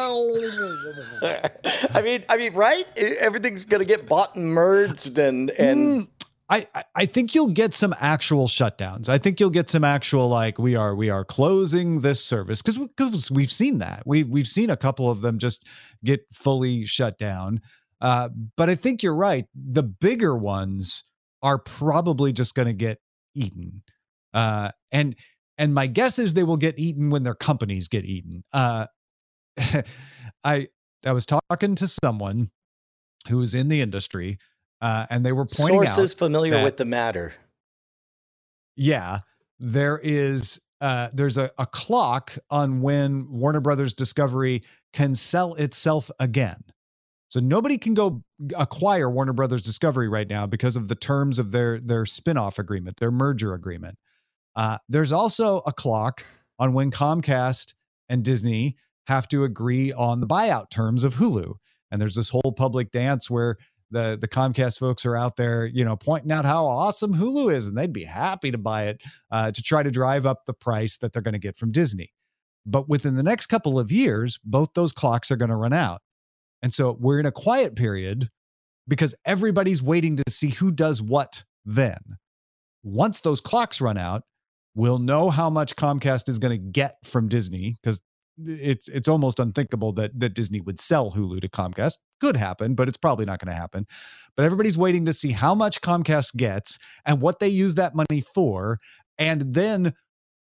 I 1.93 2.01
mean, 2.01 2.23
I 2.29 2.37
mean, 2.37 2.53
right? 2.53 2.85
Everything's 2.97 3.65
going 3.65 3.81
to 3.81 3.87
get 3.87 4.07
bought 4.07 4.35
and 4.35 4.53
merged, 4.53 5.17
and 5.19 5.49
and 5.51 6.03
Mm, 6.03 6.07
I, 6.49 6.67
I- 6.73 6.83
I 6.95 7.05
think 7.05 7.35
you'll 7.35 7.49
get 7.49 7.73
some 7.73 7.93
actual 7.99 8.47
shutdowns. 8.47 9.09
I 9.09 9.17
think 9.17 9.39
you'll 9.39 9.49
get 9.49 9.69
some 9.69 9.83
actual 9.83 10.27
like 10.29 10.57
we 10.57 10.75
are 10.75 10.95
we 10.95 11.09
are 11.09 11.25
closing 11.25 12.01
this 12.01 12.23
service 12.23 12.61
because 12.61 12.77
because 12.77 13.31
we've 13.31 13.51
seen 13.51 13.79
that 13.79 14.03
we 14.05 14.23
we've 14.23 14.47
seen 14.47 14.69
a 14.69 14.77
couple 14.77 15.09
of 15.09 15.21
them 15.21 15.39
just 15.39 15.67
get 16.03 16.21
fully 16.33 16.85
shut 16.85 17.17
down. 17.17 17.61
Uh, 17.99 18.29
but 18.55 18.69
I 18.69 18.75
think 18.75 19.01
you're 19.03 19.15
right. 19.15 19.45
The 19.55 19.83
bigger 19.83 20.35
ones 20.35 21.03
are 21.41 21.57
probably 21.57 22.31
just 22.31 22.55
going 22.55 22.67
to 22.67 22.73
get 22.73 22.99
eaten, 23.35 23.81
uh, 24.33 24.71
and 24.91 25.15
and 25.57 25.73
my 25.73 25.87
guess 25.87 26.19
is 26.19 26.33
they 26.33 26.43
will 26.43 26.57
get 26.57 26.77
eaten 26.79 27.09
when 27.09 27.23
their 27.23 27.35
companies 27.35 27.87
get 27.87 28.05
eaten. 28.05 28.43
Uh, 28.53 28.87
I 30.43 30.67
I 31.05 31.11
was 31.11 31.25
talking 31.25 31.75
to 31.75 31.87
someone 31.87 32.49
who 33.29 33.37
was 33.37 33.53
in 33.55 33.67
the 33.67 33.81
industry, 33.81 34.37
uh, 34.81 35.05
and 35.09 35.25
they 35.25 35.31
were 35.31 35.45
pointing 35.45 35.83
sources 35.85 36.13
familiar 36.13 36.53
that- 36.55 36.63
with 36.63 36.77
the 36.77 36.85
matter. 36.85 37.33
yeah, 38.75 39.19
there 39.59 39.99
is 40.03 40.59
uh 40.81 41.09
there's 41.13 41.37
a, 41.37 41.49
a 41.57 41.65
clock 41.65 42.37
on 42.51 42.81
when 42.81 43.27
Warner 43.31 43.61
Brothers 43.61 43.93
Discovery 43.93 44.63
can 44.93 45.15
sell 45.15 45.55
itself 45.55 46.11
again. 46.19 46.63
So 47.29 47.39
nobody 47.39 47.77
can 47.77 47.93
go 47.93 48.23
acquire 48.55 49.09
Warner 49.09 49.33
Brothers 49.33 49.63
Discovery 49.63 50.07
right 50.07 50.29
now 50.29 50.45
because 50.45 50.75
of 50.75 50.87
the 50.87 50.95
terms 50.95 51.39
of 51.39 51.51
their 51.51 51.79
their 51.79 52.05
spin-off 52.05 52.59
agreement, 52.59 52.97
their 52.97 53.11
merger 53.11 53.53
agreement. 53.53 53.97
Uh, 54.57 54.77
there's 54.89 55.13
also 55.13 55.61
a 55.65 55.71
clock 55.71 56.25
on 56.59 56.73
when 56.73 56.91
Comcast 56.91 57.75
and 58.09 58.23
Disney 58.23 58.75
have 59.05 59.27
to 59.29 59.43
agree 59.43 59.93
on 59.93 60.19
the 60.19 60.27
buyout 60.27 60.71
terms 60.71 61.03
of 61.03 61.15
Hulu. 61.15 61.53
And 61.91 62.01
there's 62.01 62.15
this 62.15 62.29
whole 62.29 62.51
public 62.51 62.91
dance 62.91 63.29
where 63.29 63.55
the 63.91 64.17
the 64.19 64.27
Comcast 64.27 64.79
folks 64.79 65.05
are 65.05 65.15
out 65.15 65.37
there, 65.37 65.65
you 65.65 65.85
know, 65.85 65.95
pointing 65.95 66.31
out 66.31 66.43
how 66.43 66.65
awesome 66.65 67.13
Hulu 67.13 67.53
is, 67.53 67.67
and 67.67 67.77
they'd 67.77 67.93
be 67.93 68.03
happy 68.03 68.51
to 68.51 68.57
buy 68.57 68.87
it 68.87 69.01
uh, 69.31 69.51
to 69.51 69.61
try 69.61 69.83
to 69.83 69.91
drive 69.91 70.25
up 70.25 70.45
the 70.45 70.53
price 70.53 70.97
that 70.97 71.13
they're 71.13 71.21
going 71.21 71.33
to 71.33 71.39
get 71.39 71.55
from 71.55 71.71
Disney. 71.71 72.11
But 72.65 72.89
within 72.89 73.15
the 73.15 73.23
next 73.23 73.45
couple 73.45 73.79
of 73.79 73.91
years, 73.91 74.39
both 74.43 74.69
those 74.73 74.91
clocks 74.91 75.31
are 75.31 75.37
going 75.37 75.51
to 75.51 75.55
run 75.55 75.71
out. 75.71 76.01
And 76.61 76.73
so 76.73 76.97
we're 76.99 77.19
in 77.19 77.25
a 77.25 77.31
quiet 77.31 77.75
period 77.75 78.29
because 78.89 79.15
everybody's 79.23 79.81
waiting 79.81 80.17
to 80.17 80.23
see 80.27 80.49
who 80.49 80.71
does 80.71 81.01
what 81.01 81.45
then. 81.63 81.99
Once 82.83 83.21
those 83.21 83.39
clocks 83.39 83.79
run 83.79 83.97
out, 83.97 84.23
we'll 84.77 84.99
know 84.99 85.31
how 85.31 85.49
much 85.49 85.75
Comcast 85.75 86.29
is 86.29 86.37
going 86.37 86.51
to 86.51 86.71
get 86.71 86.95
from 87.03 87.27
Disney 87.27 87.75
because 87.81 87.99
it's 88.45 88.87
it's 88.87 89.07
almost 89.07 89.39
unthinkable 89.39 89.91
that 89.93 90.17
that 90.19 90.35
Disney 90.35 90.61
would 90.61 90.79
sell 90.79 91.11
Hulu 91.11 91.41
to 91.41 91.49
Comcast. 91.49 91.95
Could 92.21 92.37
happen, 92.37 92.75
but 92.75 92.87
it's 92.87 92.97
probably 92.97 93.25
not 93.25 93.39
going 93.39 93.51
to 93.51 93.59
happen. 93.59 93.85
But 94.37 94.45
everybody's 94.45 94.77
waiting 94.77 95.05
to 95.07 95.13
see 95.13 95.31
how 95.31 95.55
much 95.55 95.81
Comcast 95.81 96.35
gets 96.35 96.77
and 97.05 97.19
what 97.19 97.39
they 97.39 97.49
use 97.49 97.75
that 97.75 97.95
money 97.95 98.21
for, 98.33 98.77
and 99.17 99.53
then 99.53 99.93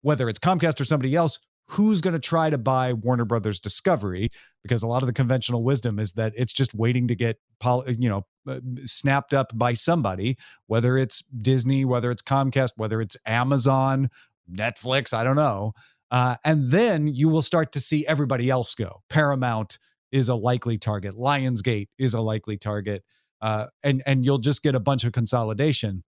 whether 0.02 0.28
it's 0.28 0.38
Comcast 0.38 0.80
or 0.80 0.84
somebody 0.84 1.16
else, 1.16 1.38
who's 1.68 2.00
going 2.00 2.14
to 2.14 2.20
try 2.20 2.50
to 2.50 2.58
buy 2.58 2.92
Warner 2.92 3.24
Brothers 3.24 3.60
Discovery? 3.60 4.30
Because 4.62 4.82
a 4.82 4.86
lot 4.86 5.02
of 5.02 5.06
the 5.06 5.12
conventional 5.12 5.62
wisdom 5.62 5.98
is 5.98 6.12
that 6.12 6.32
it's 6.36 6.52
just 6.52 6.74
waiting 6.74 7.08
to 7.08 7.14
get 7.14 7.38
you 7.86 8.08
know 8.08 8.22
uh, 8.48 8.60
snapped 8.84 9.34
up 9.34 9.52
by 9.56 9.74
somebody, 9.74 10.36
whether 10.66 10.96
it's 10.96 11.22
Disney, 11.40 11.84
whether 11.84 12.10
it's 12.10 12.22
Comcast, 12.22 12.72
whether 12.76 13.00
it's 13.00 13.16
Amazon, 13.26 14.08
Netflix, 14.50 15.12
I 15.12 15.24
don't 15.24 15.36
know. 15.36 15.72
Uh, 16.10 16.36
and 16.44 16.70
then 16.70 17.06
you 17.06 17.28
will 17.28 17.42
start 17.42 17.72
to 17.72 17.80
see 17.80 18.06
everybody 18.06 18.48
else 18.48 18.74
go. 18.74 19.02
Paramount 19.10 19.78
is 20.10 20.28
a 20.28 20.34
likely 20.34 20.78
target. 20.78 21.14
Lionsgate 21.14 21.88
is 21.98 22.14
a 22.14 22.20
likely 22.20 22.56
target. 22.56 23.04
Uh, 23.40 23.66
and 23.82 24.02
and 24.06 24.24
you'll 24.24 24.38
just 24.38 24.62
get 24.62 24.74
a 24.74 24.80
bunch 24.80 25.04
of 25.04 25.12
consolidation. 25.12 26.02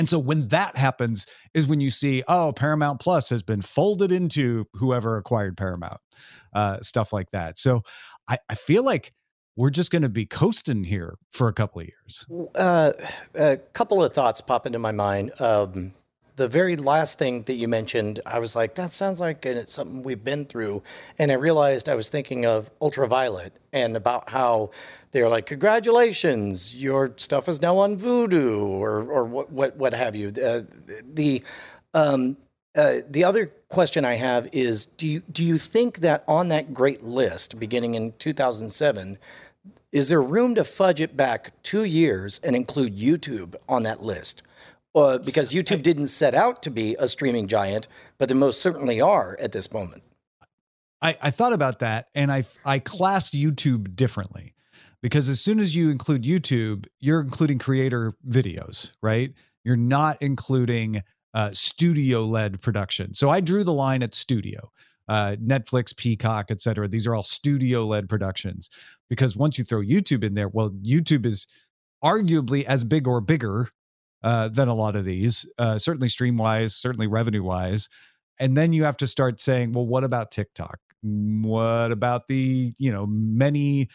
And 0.00 0.08
so 0.08 0.18
when 0.18 0.48
that 0.48 0.78
happens 0.78 1.26
is 1.52 1.66
when 1.66 1.78
you 1.78 1.90
see, 1.90 2.22
oh, 2.26 2.54
Paramount 2.54 3.00
Plus 3.00 3.28
has 3.28 3.42
been 3.42 3.60
folded 3.60 4.10
into 4.10 4.64
whoever 4.72 5.18
acquired 5.18 5.58
Paramount, 5.58 6.00
uh, 6.54 6.80
stuff 6.80 7.12
like 7.12 7.28
that. 7.32 7.58
So 7.58 7.82
I, 8.26 8.38
I 8.48 8.54
feel 8.54 8.82
like 8.82 9.12
we're 9.56 9.68
just 9.68 9.92
going 9.92 10.00
to 10.00 10.08
be 10.08 10.24
coasting 10.24 10.84
here 10.84 11.18
for 11.34 11.48
a 11.48 11.52
couple 11.52 11.82
of 11.82 11.88
years. 11.88 12.24
Uh, 12.54 12.92
a 13.34 13.58
couple 13.74 14.02
of 14.02 14.14
thoughts 14.14 14.40
pop 14.40 14.64
into 14.64 14.78
my 14.78 14.90
mind. 14.90 15.38
Um, 15.38 15.92
the 16.36 16.48
very 16.48 16.76
last 16.76 17.18
thing 17.18 17.42
that 17.44 17.54
you 17.54 17.68
mentioned, 17.68 18.20
I 18.24 18.38
was 18.38 18.56
like, 18.56 18.74
that 18.76 18.90
sounds 18.90 19.20
like 19.20 19.46
something 19.66 20.02
we've 20.02 20.22
been 20.22 20.44
through. 20.44 20.82
And 21.18 21.30
I 21.30 21.34
realized 21.34 21.88
I 21.88 21.94
was 21.94 22.08
thinking 22.08 22.46
of 22.46 22.70
Ultraviolet 22.80 23.58
and 23.72 23.96
about 23.96 24.30
how 24.30 24.70
they're 25.12 25.28
like, 25.28 25.46
congratulations, 25.46 26.74
your 26.74 27.12
stuff 27.16 27.48
is 27.48 27.60
now 27.60 27.78
on 27.78 27.96
Vudu 27.96 28.68
or, 28.68 29.02
or 29.10 29.24
what, 29.24 29.50
what, 29.50 29.76
what 29.76 29.94
have 29.94 30.14
you. 30.14 30.28
Uh, 30.28 30.62
the, 31.14 31.42
um, 31.94 32.36
uh, 32.76 32.98
the 33.08 33.24
other 33.24 33.46
question 33.68 34.04
I 34.04 34.14
have 34.14 34.48
is 34.52 34.86
do 34.86 35.06
you, 35.06 35.20
do 35.32 35.44
you 35.44 35.58
think 35.58 35.98
that 36.00 36.24
on 36.28 36.48
that 36.48 36.72
great 36.72 37.02
list 37.02 37.58
beginning 37.58 37.94
in 37.94 38.12
2007, 38.18 39.18
is 39.92 40.08
there 40.08 40.22
room 40.22 40.54
to 40.54 40.64
fudge 40.64 41.00
it 41.00 41.16
back 41.16 41.52
two 41.64 41.82
years 41.82 42.40
and 42.44 42.54
include 42.54 42.96
YouTube 42.96 43.56
on 43.68 43.82
that 43.82 44.02
list? 44.02 44.42
Uh, 44.94 45.18
because 45.18 45.52
YouTube 45.52 45.82
didn't 45.82 46.08
set 46.08 46.34
out 46.34 46.62
to 46.62 46.70
be 46.70 46.96
a 46.98 47.06
streaming 47.06 47.46
giant, 47.46 47.88
but 48.18 48.28
they 48.28 48.34
most 48.34 48.60
certainly 48.60 49.00
are 49.00 49.36
at 49.40 49.52
this 49.52 49.72
moment. 49.72 50.04
I, 51.02 51.16
I 51.22 51.30
thought 51.30 51.52
about 51.52 51.78
that 51.78 52.08
and 52.14 52.30
I 52.30 52.44
I 52.64 52.78
classed 52.78 53.32
YouTube 53.32 53.96
differently 53.96 54.54
because 55.02 55.28
as 55.28 55.40
soon 55.40 55.60
as 55.60 55.74
you 55.74 55.90
include 55.90 56.24
YouTube, 56.24 56.86
you're 56.98 57.20
including 57.20 57.58
creator 57.58 58.12
videos, 58.28 58.92
right? 59.02 59.32
You're 59.64 59.76
not 59.76 60.20
including 60.20 61.02
uh, 61.32 61.50
studio 61.52 62.24
led 62.24 62.60
production. 62.60 63.14
So 63.14 63.30
I 63.30 63.40
drew 63.40 63.64
the 63.64 63.72
line 63.72 64.02
at 64.02 64.14
studio. 64.14 64.70
Uh, 65.08 65.34
Netflix, 65.42 65.96
Peacock, 65.96 66.46
et 66.50 66.60
cetera. 66.60 66.86
These 66.86 67.06
are 67.06 67.16
all 67.16 67.24
studio 67.24 67.84
led 67.84 68.08
productions 68.08 68.70
because 69.08 69.36
once 69.36 69.58
you 69.58 69.64
throw 69.64 69.80
YouTube 69.80 70.22
in 70.22 70.34
there, 70.34 70.48
well, 70.48 70.70
YouTube 70.70 71.26
is 71.26 71.48
arguably 72.04 72.64
as 72.64 72.84
big 72.84 73.08
or 73.08 73.20
bigger 73.20 73.70
uh, 74.22 74.48
than 74.48 74.68
a 74.68 74.74
lot 74.74 74.96
of 74.96 75.04
these, 75.04 75.46
uh, 75.58 75.78
certainly 75.78 76.08
stream 76.08 76.36
wise, 76.36 76.74
certainly 76.74 77.06
revenue 77.06 77.42
wise. 77.42 77.88
And 78.38 78.56
then 78.56 78.72
you 78.72 78.84
have 78.84 78.96
to 78.98 79.06
start 79.06 79.40
saying, 79.40 79.72
well, 79.72 79.86
what 79.86 80.04
about 80.04 80.30
TikTok? 80.30 80.78
What 81.02 81.92
about 81.92 82.26
the, 82.26 82.74
you 82.78 82.92
know, 82.92 83.06
many, 83.06 83.88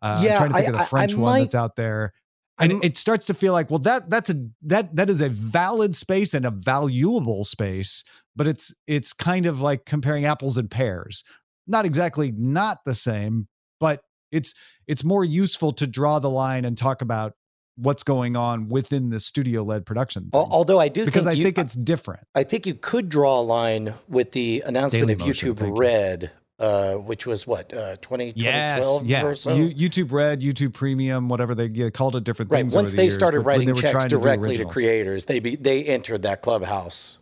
uh, 0.00 0.20
yeah, 0.24 0.32
I'm 0.32 0.38
trying 0.38 0.48
to 0.50 0.54
think 0.54 0.68
I, 0.68 0.72
of 0.72 0.78
the 0.78 0.86
French 0.86 1.14
one 1.14 1.32
might, 1.32 1.40
that's 1.40 1.54
out 1.54 1.76
there. 1.76 2.12
And 2.58 2.72
I'm, 2.72 2.82
it 2.82 2.96
starts 2.96 3.26
to 3.26 3.34
feel 3.34 3.52
like, 3.52 3.70
well, 3.70 3.78
that 3.80 4.10
that's 4.10 4.30
a 4.30 4.34
that 4.62 4.94
that 4.94 5.08
is 5.08 5.20
a 5.20 5.28
valid 5.28 5.94
space 5.94 6.34
and 6.34 6.44
a 6.44 6.50
valuable 6.50 7.44
space, 7.44 8.04
but 8.36 8.46
it's 8.46 8.74
it's 8.86 9.12
kind 9.12 9.46
of 9.46 9.60
like 9.60 9.86
comparing 9.86 10.24
apples 10.26 10.58
and 10.58 10.70
pears. 10.70 11.24
Not 11.66 11.86
exactly 11.86 12.32
not 12.36 12.78
the 12.84 12.94
same, 12.94 13.48
but 13.80 14.02
it's 14.30 14.54
it's 14.86 15.02
more 15.02 15.24
useful 15.24 15.72
to 15.72 15.86
draw 15.86 16.18
the 16.18 16.30
line 16.30 16.64
and 16.64 16.76
talk 16.76 17.02
about 17.02 17.32
what's 17.76 18.02
going 18.02 18.36
on 18.36 18.68
within 18.68 19.10
the 19.10 19.20
studio 19.20 19.62
led 19.62 19.86
production. 19.86 20.24
Thing. 20.24 20.30
Although 20.32 20.78
I 20.78 20.88
do 20.88 21.04
because 21.04 21.24
think 21.24 21.34
I 21.34 21.38
you, 21.38 21.44
think 21.44 21.58
it's 21.58 21.74
different. 21.74 22.26
I 22.34 22.42
think 22.42 22.66
you 22.66 22.74
could 22.74 23.08
draw 23.08 23.40
a 23.40 23.42
line 23.42 23.94
with 24.08 24.32
the 24.32 24.62
announcement 24.66 25.08
Daily 25.08 25.12
of 25.14 25.20
Motion, 25.20 25.54
YouTube 25.54 25.78
Red. 25.78 26.30
Uh, 26.58 26.94
which 26.94 27.26
was 27.26 27.44
what 27.44 27.74
uh, 27.74 27.96
20, 27.96 28.34
yes, 28.36 28.78
2012 28.78 29.06
yeah. 29.06 29.26
or 29.26 29.34
so? 29.34 29.56
YouTube 29.56 30.12
Red, 30.12 30.42
YouTube 30.42 30.72
Premium, 30.72 31.28
whatever 31.28 31.56
they 31.56 31.66
yeah, 31.66 31.90
called 31.90 32.14
it, 32.14 32.22
different 32.22 32.52
right. 32.52 32.60
things. 32.60 32.72
Once 32.72 32.92
the 32.92 32.98
they 32.98 33.04
years, 33.04 33.14
started 33.16 33.40
writing 33.40 33.66
they 33.66 33.80
checks 33.80 34.04
directly 34.04 34.58
to, 34.58 34.64
to, 34.64 34.70
creators, 34.70 35.24
they 35.24 35.40
be, 35.40 35.56
they 35.56 35.82
entered 35.82 36.22
that 36.22 36.40
clubhouse, 36.40 37.18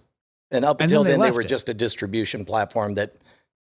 and 0.51 0.63
up 0.63 0.83
until 0.83 1.01
and 1.01 1.07
then, 1.07 1.13
then 1.13 1.21
they, 1.21 1.31
they 1.31 1.35
were 1.35 1.41
it. 1.41 1.49
just 1.49 1.71
a 1.71 1.75
distribution 1.75 2.45
platform 2.45 2.97
that 2.97 3.15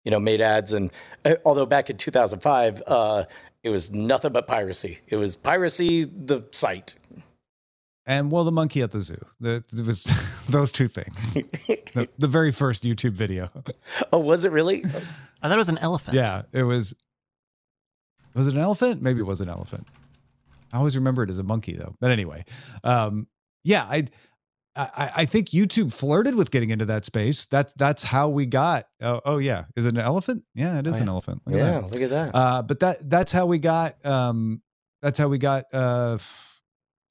you 0.05 0.11
know 0.11 0.19
made 0.19 0.41
ads. 0.41 0.73
And 0.73 0.91
uh, 1.25 1.35
although 1.45 1.67
back 1.67 1.91
in 1.91 1.97
2005, 1.97 2.83
uh, 2.85 3.25
it 3.63 3.71
was 3.71 3.91
nothing 3.91 4.33
but 4.33 4.47
piracy. 4.47 5.01
It 5.07 5.17
was 5.17 5.37
piracy 5.37 6.05
the 6.05 6.47
site 6.53 6.97
and 8.09 8.33
well, 8.33 8.43
the 8.43 8.51
monkey 8.51 8.81
at 8.81 8.91
the 8.91 9.01
zoo. 9.01 9.21
The, 9.39 9.63
it 9.71 9.87
was 9.87 10.03
those 10.49 10.73
two 10.73 10.89
things. 10.89 11.35
the, 11.35 12.09
the, 12.19 12.27
very 12.27 12.51
first 12.51 12.83
YouTube 12.83 13.13
video. 13.13 13.51
Oh, 14.13 14.19
was 14.19 14.47
it 14.47 14.51
really? 14.51 14.83
I 15.43 15.49
thought 15.49 15.53
it 15.53 15.57
was 15.59 15.69
an 15.69 15.79
elephant. 15.79 16.17
Yeah, 16.17 16.43
it 16.53 16.65
was. 16.65 16.95
Was 18.35 18.47
it 18.47 18.55
an 18.55 18.61
elephant? 18.61 19.03
Maybe 19.03 19.21
it 19.21 19.27
was 19.27 19.43
an 19.43 19.51
elephant. 19.51 19.87
I 20.73 20.79
always 20.79 20.97
remember 20.97 21.23
it 21.23 21.31
as 21.31 21.39
a 21.39 21.43
monkey 21.43 21.75
though. 21.75 21.95
But 22.01 22.11
anyway, 22.11 22.45
um, 22.83 23.27
yeah, 23.63 23.85
I, 23.85 24.07
I, 24.79 25.11
I 25.17 25.25
think 25.25 25.49
YouTube 25.49 25.93
flirted 25.93 26.35
with 26.35 26.51
getting 26.51 26.71
into 26.71 26.85
that 26.87 27.05
space. 27.05 27.47
That's 27.47 27.73
that's 27.75 28.03
how 28.03 28.29
we 28.29 28.47
got. 28.47 28.87
Oh, 29.01 29.21
oh 29.25 29.39
yeah, 29.39 29.65
is 29.77 29.87
it 29.87 29.95
an 29.95 30.01
elephant? 30.01 30.45
Yeah, 30.55 30.79
it 30.79 30.87
is 30.87 30.95
oh, 30.95 30.97
yeah. 30.97 31.03
an 31.03 31.09
elephant. 31.09 31.43
Look 31.47 31.57
yeah, 31.57 31.79
look 31.79 32.03
at 32.03 32.11
that. 32.11 32.35
Uh, 32.35 32.63
but 32.63 32.81
that 32.81 33.11
that's 33.11 33.33
how 33.33 33.47
we 33.47 33.59
got. 33.59 34.05
Um, 34.07 34.63
that's 35.03 35.19
how 35.19 35.29
we 35.29 35.39
got 35.39 35.65
uh, 35.73 36.19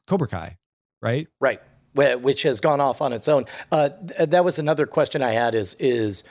Cobra 0.07 0.27
Kai 0.27 0.57
right? 1.01 1.27
Right. 1.39 1.61
Which 1.93 2.43
has 2.43 2.59
gone 2.59 2.79
off 2.79 3.01
on 3.01 3.11
its 3.11 3.27
own. 3.27 3.45
Uh, 3.71 3.89
that 4.19 4.45
was 4.45 4.59
another 4.59 4.85
question 4.85 5.23
I 5.23 5.31
had: 5.31 5.55
is 5.55 5.75
is 5.79 6.23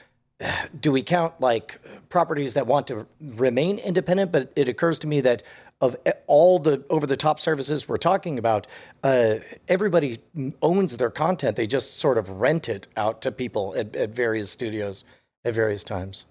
do 0.79 0.93
we 0.93 1.03
count 1.03 1.41
like 1.41 1.81
properties 2.09 2.55
that 2.55 2.69
want 2.69 2.87
to 2.87 3.07
remain 3.21 3.79
independent? 3.79 4.31
But 4.31 4.53
it 4.55 4.69
occurs 4.69 5.01
to 5.01 5.09
me 5.09 5.21
that 5.23 5.43
of 5.81 5.97
all 6.27 6.59
the 6.59 6.85
over 6.89 7.07
the 7.07 7.17
top 7.17 7.39
services 7.39 7.89
we're 7.89 7.97
talking 7.97 8.39
about, 8.39 8.67
uh, 9.03 9.37
everybody 9.69 10.19
owns 10.63 10.97
their 10.97 11.11
content. 11.11 11.57
They 11.57 11.67
just 11.67 11.99
sort 11.99 12.19
of 12.19 12.31
rent 12.31 12.69
it 12.69 12.89
out 12.97 13.21
to 13.23 13.33
people 13.33 13.75
at, 13.77 13.95
at 13.95 14.11
various 14.11 14.51
studios 14.51 15.05
at 15.45 15.55
various 15.55 15.85
times. 15.85 16.25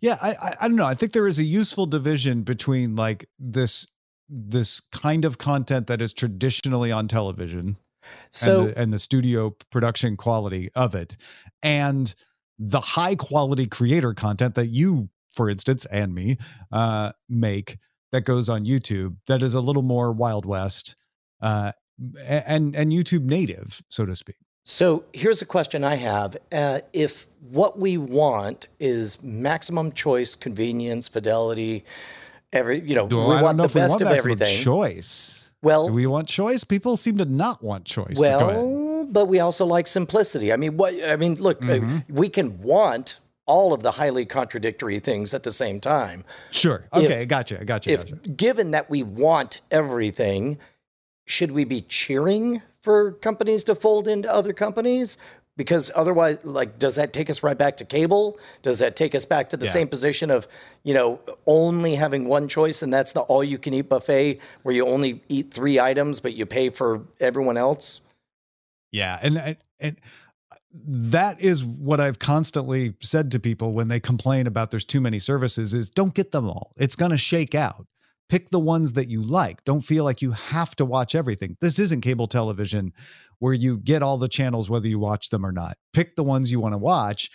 Yeah, 0.00 0.16
I, 0.20 0.30
I, 0.30 0.56
I 0.62 0.68
don't 0.68 0.76
know. 0.76 0.86
I 0.86 0.94
think 0.94 1.12
there 1.12 1.28
is 1.28 1.38
a 1.38 1.44
useful 1.44 1.86
division 1.86 2.42
between 2.42 2.96
like 2.96 3.28
this 3.38 3.86
this 4.28 4.80
kind 4.92 5.24
of 5.24 5.38
content 5.38 5.88
that 5.88 6.00
is 6.00 6.12
traditionally 6.12 6.92
on 6.92 7.08
television 7.08 7.76
so 8.30 8.60
and 8.60 8.68
the, 8.68 8.80
and 8.80 8.92
the 8.92 8.98
studio 8.98 9.54
production 9.70 10.16
quality 10.16 10.70
of 10.76 10.94
it 10.94 11.16
and 11.62 12.14
the 12.58 12.80
high 12.80 13.16
quality 13.16 13.66
creator 13.66 14.14
content 14.14 14.54
that 14.54 14.68
you 14.68 15.08
for 15.34 15.50
instance 15.50 15.84
and 15.86 16.14
me 16.14 16.36
uh, 16.70 17.10
make 17.28 17.78
that 18.12 18.22
goes 18.22 18.48
on 18.48 18.64
youtube 18.64 19.16
that 19.26 19.42
is 19.42 19.54
a 19.54 19.60
little 19.60 19.82
more 19.82 20.12
wild 20.12 20.44
west 20.44 20.96
uh, 21.40 21.72
and 22.24 22.74
and 22.74 22.92
youtube 22.92 23.24
native 23.24 23.82
so 23.88 24.06
to 24.06 24.14
speak 24.14 24.36
so 24.64 25.04
here's 25.12 25.42
a 25.42 25.46
question 25.46 25.84
I 25.84 25.96
have. 25.96 26.36
Uh, 26.52 26.80
if 26.92 27.26
what 27.40 27.78
we 27.78 27.96
want 27.96 28.68
is 28.78 29.22
maximum 29.22 29.92
choice, 29.92 30.34
convenience, 30.34 31.08
fidelity, 31.08 31.84
every 32.52 32.80
you 32.80 32.94
know 32.94 33.06
we 33.06 33.16
want 33.16 33.56
the 33.56 33.68
best 33.68 34.00
want 34.00 34.02
of 34.02 34.08
everything. 34.08 34.62
Choice. 34.62 35.50
Well, 35.62 35.88
Do 35.88 35.92
we 35.92 36.06
want 36.06 36.26
choice. 36.28 36.64
People 36.64 36.96
seem 36.96 37.18
to 37.18 37.24
not 37.24 37.62
want 37.62 37.84
choice. 37.84 38.16
Well, 38.16 39.04
but, 39.04 39.12
but 39.12 39.24
we 39.26 39.40
also 39.40 39.66
like 39.66 39.86
simplicity. 39.86 40.52
I 40.52 40.56
mean, 40.56 40.76
what 40.76 40.94
I 41.04 41.16
mean, 41.16 41.34
look, 41.34 41.62
uh, 41.62 41.66
mm-hmm. 41.66 42.14
we 42.14 42.28
can 42.28 42.60
want 42.60 43.18
all 43.50 43.72
of 43.72 43.82
the 43.82 43.90
highly 43.90 44.24
contradictory 44.24 45.00
things 45.00 45.34
at 45.34 45.42
the 45.42 45.50
same 45.50 45.80
time. 45.80 46.24
Sure. 46.52 46.84
Okay, 46.94 47.22
if, 47.22 47.28
gotcha. 47.28 47.64
Gotcha. 47.64 47.90
If 47.90 48.04
gotcha. 48.08 48.30
given 48.30 48.70
that 48.70 48.88
we 48.88 49.02
want 49.02 49.60
everything, 49.72 50.56
should 51.26 51.50
we 51.50 51.64
be 51.64 51.80
cheering 51.82 52.62
for 52.80 53.12
companies 53.12 53.64
to 53.64 53.74
fold 53.74 54.06
into 54.08 54.32
other 54.32 54.52
companies? 54.52 55.18
Because 55.56 55.90
otherwise, 55.94 56.38
like, 56.44 56.78
does 56.78 56.94
that 56.94 57.12
take 57.12 57.28
us 57.28 57.42
right 57.42 57.58
back 57.58 57.76
to 57.78 57.84
cable? 57.84 58.38
Does 58.62 58.78
that 58.78 58.94
take 58.96 59.14
us 59.14 59.26
back 59.26 59.48
to 59.50 59.56
the 59.58 59.66
Yeah. 59.66 59.72
same 59.72 59.88
position 59.88 60.30
of, 60.30 60.46
you 60.84 60.94
know, 60.94 61.20
only 61.46 61.96
having 61.96 62.26
one 62.28 62.48
choice 62.48 62.82
and 62.82 62.90
that's 62.94 63.12
the 63.12 63.20
all 63.22 63.44
you 63.44 63.58
can 63.58 63.74
eat 63.74 63.88
buffet 63.88 64.38
where 64.62 64.74
you 64.74 64.86
only 64.86 65.22
eat 65.28 65.52
three 65.52 65.78
items, 65.78 66.20
but 66.20 66.34
you 66.34 66.46
pay 66.46 66.70
for 66.70 67.02
everyone 67.20 67.58
else? 67.58 68.00
Yeah, 68.92 69.18
and 69.22 69.36
and- 69.36 69.56
and 69.82 69.96
that 70.72 71.40
is 71.40 71.64
what 71.64 72.00
I've 72.00 72.18
constantly 72.18 72.94
said 73.00 73.30
to 73.32 73.40
people 73.40 73.72
when 73.72 73.88
they 73.88 74.00
complain 74.00 74.46
about 74.46 74.70
there's 74.70 74.84
too 74.84 75.00
many 75.00 75.18
services 75.18 75.74
is 75.74 75.90
don't 75.90 76.14
get 76.14 76.30
them 76.30 76.46
all. 76.46 76.72
It's 76.78 76.96
going 76.96 77.10
to 77.10 77.18
shake 77.18 77.54
out. 77.54 77.86
Pick 78.28 78.50
the 78.50 78.60
ones 78.60 78.92
that 78.92 79.08
you 79.08 79.22
like. 79.22 79.64
Don't 79.64 79.80
feel 79.80 80.04
like 80.04 80.22
you 80.22 80.30
have 80.30 80.76
to 80.76 80.84
watch 80.84 81.16
everything. 81.16 81.56
This 81.60 81.80
isn't 81.80 82.02
cable 82.02 82.28
television 82.28 82.92
where 83.40 83.52
you 83.52 83.78
get 83.78 84.02
all 84.02 84.18
the 84.18 84.28
channels 84.28 84.70
whether 84.70 84.86
you 84.86 85.00
watch 85.00 85.30
them 85.30 85.44
or 85.44 85.50
not. 85.50 85.76
Pick 85.92 86.14
the 86.14 86.22
ones 86.22 86.52
you 86.52 86.60
want 86.60 86.74
to 86.74 86.78
watch. 86.78 87.30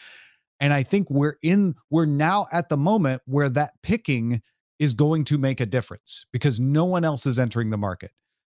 And 0.62 0.72
I 0.72 0.84
think 0.84 1.10
we're 1.10 1.36
in 1.44 1.76
we're 1.90 2.06
now 2.06 2.48
at 2.54 2.70
the 2.70 2.78
moment 2.78 3.22
where 3.26 3.50
that 3.50 3.74
picking 3.84 4.42
is 4.80 4.94
going 4.94 5.26
to 5.26 5.38
make 5.38 5.60
a 5.60 5.66
difference 5.66 6.26
because 6.32 6.62
no 6.62 6.86
one 6.86 7.04
else 7.04 7.26
is 7.26 7.40
entering 7.40 7.72
the 7.72 7.78
market. 7.78 8.12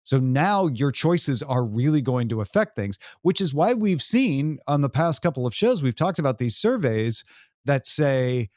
So 0.08 0.20
now 0.20 0.68
your 0.68 0.94
choices 0.94 1.44
are 1.44 1.66
really 1.66 2.00
going 2.02 2.30
to 2.30 2.40
affect 2.40 2.78
things, 2.78 2.98
which 3.24 3.42
is 3.42 3.54
why 3.54 3.74
we've 3.74 4.02
seen 4.02 4.58
on 4.66 4.80
the 4.80 4.90
past 4.90 5.22
couple 5.22 5.46
of 5.46 5.54
shows, 5.54 5.84
we've 5.84 5.98
talked 5.98 6.18
about 6.18 6.38
these 6.38 6.56
surveys 6.56 7.26
that 7.66 7.86
say 7.86 8.50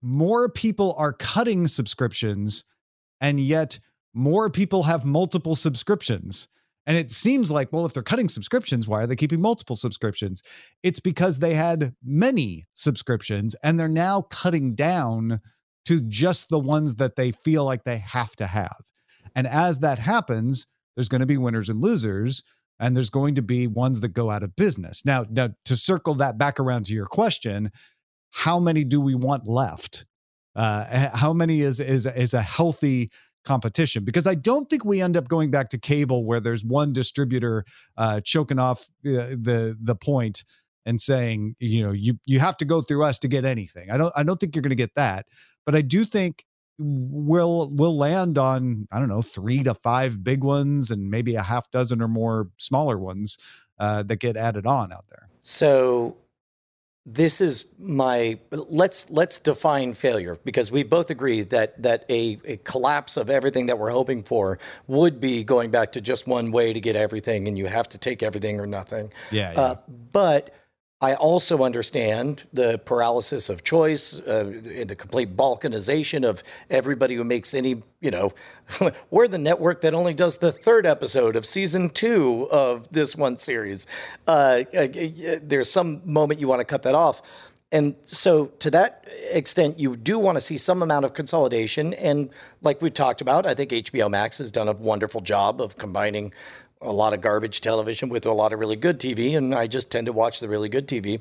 more 0.00 0.48
people 0.48 0.94
are 0.96 1.12
cutting 1.12 1.66
subscriptions, 1.66 2.62
and 3.20 3.40
yet 3.40 3.80
more 4.14 4.48
people 4.48 4.84
have 4.84 5.04
multiple 5.04 5.56
subscriptions. 5.56 6.46
And 6.86 6.96
it 6.96 7.10
seems 7.10 7.50
like, 7.50 7.72
well, 7.72 7.84
if 7.84 7.92
they're 7.92 8.04
cutting 8.04 8.28
subscriptions, 8.28 8.86
why 8.86 9.00
are 9.00 9.08
they 9.08 9.16
keeping 9.16 9.40
multiple 9.40 9.74
subscriptions? 9.74 10.40
It's 10.84 11.00
because 11.00 11.40
they 11.40 11.56
had 11.56 11.96
many 12.00 12.68
subscriptions 12.74 13.56
and 13.64 13.78
they're 13.78 13.88
now 13.88 14.22
cutting 14.30 14.76
down 14.76 15.40
to 15.86 16.00
just 16.02 16.48
the 16.48 16.60
ones 16.60 16.94
that 16.94 17.16
they 17.16 17.32
feel 17.32 17.64
like 17.64 17.82
they 17.82 17.98
have 17.98 18.36
to 18.36 18.46
have. 18.46 18.76
And 19.34 19.46
as 19.46 19.80
that 19.80 19.98
happens, 19.98 20.66
there's 20.94 21.08
going 21.08 21.20
to 21.20 21.26
be 21.26 21.36
winners 21.36 21.68
and 21.68 21.80
losers, 21.80 22.42
and 22.78 22.96
there's 22.96 23.10
going 23.10 23.34
to 23.36 23.42
be 23.42 23.66
ones 23.66 24.00
that 24.00 24.08
go 24.08 24.30
out 24.30 24.42
of 24.42 24.56
business. 24.56 25.04
Now, 25.04 25.24
now 25.30 25.50
to 25.66 25.76
circle 25.76 26.14
that 26.16 26.38
back 26.38 26.58
around 26.58 26.86
to 26.86 26.94
your 26.94 27.06
question, 27.06 27.70
how 28.30 28.58
many 28.58 28.84
do 28.84 29.00
we 29.00 29.14
want 29.14 29.46
left? 29.46 30.06
Uh, 30.56 31.10
how 31.14 31.32
many 31.32 31.60
is 31.60 31.78
is 31.80 32.06
is 32.06 32.34
a 32.34 32.42
healthy 32.42 33.10
competition? 33.44 34.04
Because 34.04 34.26
I 34.26 34.34
don't 34.34 34.68
think 34.68 34.84
we 34.84 35.00
end 35.00 35.16
up 35.16 35.28
going 35.28 35.50
back 35.50 35.68
to 35.70 35.78
cable 35.78 36.24
where 36.24 36.40
there's 36.40 36.64
one 36.64 36.92
distributor 36.92 37.64
uh, 37.96 38.20
choking 38.24 38.58
off 38.58 38.82
uh, 39.06 39.36
the 39.40 39.76
the 39.80 39.94
point 39.94 40.44
and 40.86 41.00
saying, 41.00 41.54
you 41.58 41.82
know, 41.82 41.92
you 41.92 42.18
you 42.24 42.40
have 42.40 42.56
to 42.58 42.64
go 42.64 42.80
through 42.80 43.04
us 43.04 43.18
to 43.20 43.28
get 43.28 43.44
anything. 43.44 43.90
I 43.90 43.96
don't 43.96 44.12
I 44.16 44.22
don't 44.22 44.40
think 44.40 44.56
you're 44.56 44.62
going 44.62 44.70
to 44.70 44.76
get 44.76 44.94
that, 44.96 45.26
but 45.66 45.74
I 45.74 45.82
do 45.82 46.04
think 46.04 46.44
we'll 46.80 47.70
we'll 47.72 47.96
land 47.96 48.38
on 48.38 48.88
I 48.90 48.98
don't 48.98 49.08
know 49.08 49.22
three 49.22 49.62
to 49.64 49.74
five 49.74 50.24
big 50.24 50.42
ones 50.42 50.90
and 50.90 51.10
maybe 51.10 51.34
a 51.34 51.42
half 51.42 51.70
dozen 51.70 52.00
or 52.00 52.08
more 52.08 52.48
smaller 52.56 52.98
ones 52.98 53.36
uh, 53.78 54.02
that 54.04 54.16
get 54.16 54.36
added 54.36 54.66
on 54.66 54.92
out 54.92 55.04
there. 55.10 55.28
So 55.42 56.16
this 57.06 57.40
is 57.40 57.66
my 57.78 58.38
let's 58.50 59.10
let's 59.10 59.38
define 59.38 59.94
failure 59.94 60.38
because 60.44 60.70
we 60.70 60.82
both 60.82 61.10
agree 61.10 61.42
that 61.42 61.80
that 61.82 62.04
a, 62.08 62.38
a 62.44 62.56
collapse 62.58 63.16
of 63.16 63.28
everything 63.28 63.66
that 63.66 63.78
we're 63.78 63.90
hoping 63.90 64.22
for 64.22 64.58
would 64.86 65.20
be 65.20 65.44
going 65.44 65.70
back 65.70 65.92
to 65.92 66.00
just 66.00 66.26
one 66.26 66.50
way 66.50 66.72
to 66.72 66.80
get 66.80 66.96
everything 66.96 67.48
and 67.48 67.58
you 67.58 67.66
have 67.66 67.88
to 67.88 67.98
take 67.98 68.22
everything 68.22 68.60
or 68.60 68.66
nothing. 68.66 69.12
Yeah, 69.30 69.52
Uh, 69.56 69.74
but 70.12 70.54
I 71.02 71.14
also 71.14 71.62
understand 71.62 72.44
the 72.52 72.78
paralysis 72.78 73.48
of 73.48 73.64
choice, 73.64 74.18
uh, 74.20 74.60
the 74.84 74.94
complete 74.94 75.34
balkanization 75.34 76.28
of 76.28 76.42
everybody 76.68 77.14
who 77.14 77.24
makes 77.24 77.54
any, 77.54 77.82
you 78.00 78.10
know, 78.10 78.34
we're 79.10 79.26
the 79.26 79.38
network 79.38 79.80
that 79.80 79.94
only 79.94 80.12
does 80.12 80.38
the 80.38 80.52
third 80.52 80.84
episode 80.84 81.36
of 81.36 81.46
season 81.46 81.88
two 81.88 82.48
of 82.50 82.86
this 82.92 83.16
one 83.16 83.38
series. 83.38 83.86
Uh, 84.26 84.64
uh, 84.76 84.88
there's 85.42 85.70
some 85.70 86.02
moment 86.04 86.38
you 86.38 86.48
want 86.48 86.60
to 86.60 86.66
cut 86.66 86.82
that 86.82 86.94
off. 86.94 87.22
And 87.72 87.94
so, 88.02 88.46
to 88.58 88.70
that 88.72 89.06
extent, 89.30 89.78
you 89.78 89.96
do 89.96 90.18
want 90.18 90.36
to 90.36 90.40
see 90.40 90.56
some 90.56 90.82
amount 90.82 91.04
of 91.04 91.14
consolidation. 91.14 91.94
And 91.94 92.30
like 92.62 92.82
we 92.82 92.90
talked 92.90 93.20
about, 93.20 93.46
I 93.46 93.54
think 93.54 93.70
HBO 93.70 94.10
Max 94.10 94.38
has 94.38 94.50
done 94.50 94.66
a 94.66 94.72
wonderful 94.72 95.20
job 95.20 95.60
of 95.60 95.78
combining 95.78 96.34
a 96.80 96.92
lot 96.92 97.12
of 97.12 97.20
garbage 97.20 97.60
television 97.60 98.08
with 98.08 98.26
a 98.26 98.32
lot 98.32 98.52
of 98.52 98.58
really 98.58 98.76
good 98.76 98.98
TV. 98.98 99.36
And 99.36 99.54
I 99.54 99.66
just 99.66 99.90
tend 99.90 100.06
to 100.06 100.12
watch 100.12 100.40
the 100.40 100.48
really 100.48 100.68
good 100.68 100.88
TV. 100.88 101.20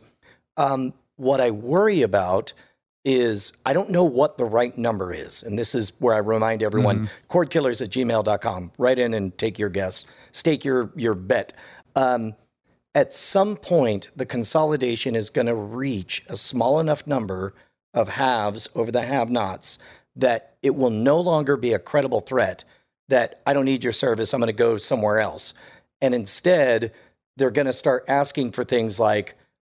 Um, 0.58 0.94
what 1.16 1.42
I 1.42 1.52
worry 1.52 2.02
about 2.02 2.54
is 3.06 3.54
I 3.66 3.74
don't 3.74 3.90
know 3.90 4.04
what 4.04 4.38
the 4.38 4.46
right 4.46 4.78
number 4.78 5.14
is. 5.14 5.42
And 5.42 5.58
this 5.58 5.74
is 5.74 5.94
where 6.00 6.14
I 6.14 6.20
remind 6.20 6.62
everyone 6.62 7.10
cordkillers 7.30 7.82
at 7.82 7.90
gmail.com. 7.90 8.72
Write 8.78 9.00
in 9.00 9.14
and 9.14 9.38
take 9.38 9.58
your 9.58 9.70
guess, 9.70 10.06
stake 10.32 10.66
your, 10.66 10.92
your 10.96 11.16
bet. 11.16 11.54
Um, 11.96 12.36
at 12.94 13.14
some 13.14 13.56
point, 13.56 14.10
the 14.16 14.26
consolidation 14.26 15.16
is 15.16 15.30
going 15.30 15.48
to 15.48 15.56
reach 15.56 16.24
a 16.28 16.36
small 16.36 16.80
enough 16.80 17.06
number 17.08 17.54
of 17.94 18.10
haves 18.10 18.70
over 18.76 18.92
the 18.92 19.04
have 19.04 19.30
nots 19.30 19.80
that 20.16 20.56
it 20.62 20.76
will 20.76 20.90
no 20.90 21.20
longer 21.20 21.56
be 21.56 21.74
a 21.74 21.80
credible 21.80 22.20
threat 22.20 22.64
that 23.10 23.42
I 23.46 23.54
don't 23.54 23.66
need 23.66 23.84
your 23.84 23.94
service, 23.94 24.34
I'm 24.34 24.40
going 24.40 24.48
to 24.48 24.54
go 24.54 24.78
somewhere 24.78 25.20
else. 25.20 25.54
And 26.02 26.16
instead, 26.16 26.94
they're 27.38 27.52
going 27.52 27.68
to 27.68 27.74
start 27.74 28.06
asking 28.08 28.52
for 28.52 28.64
things 28.64 29.00
like 29.00 29.36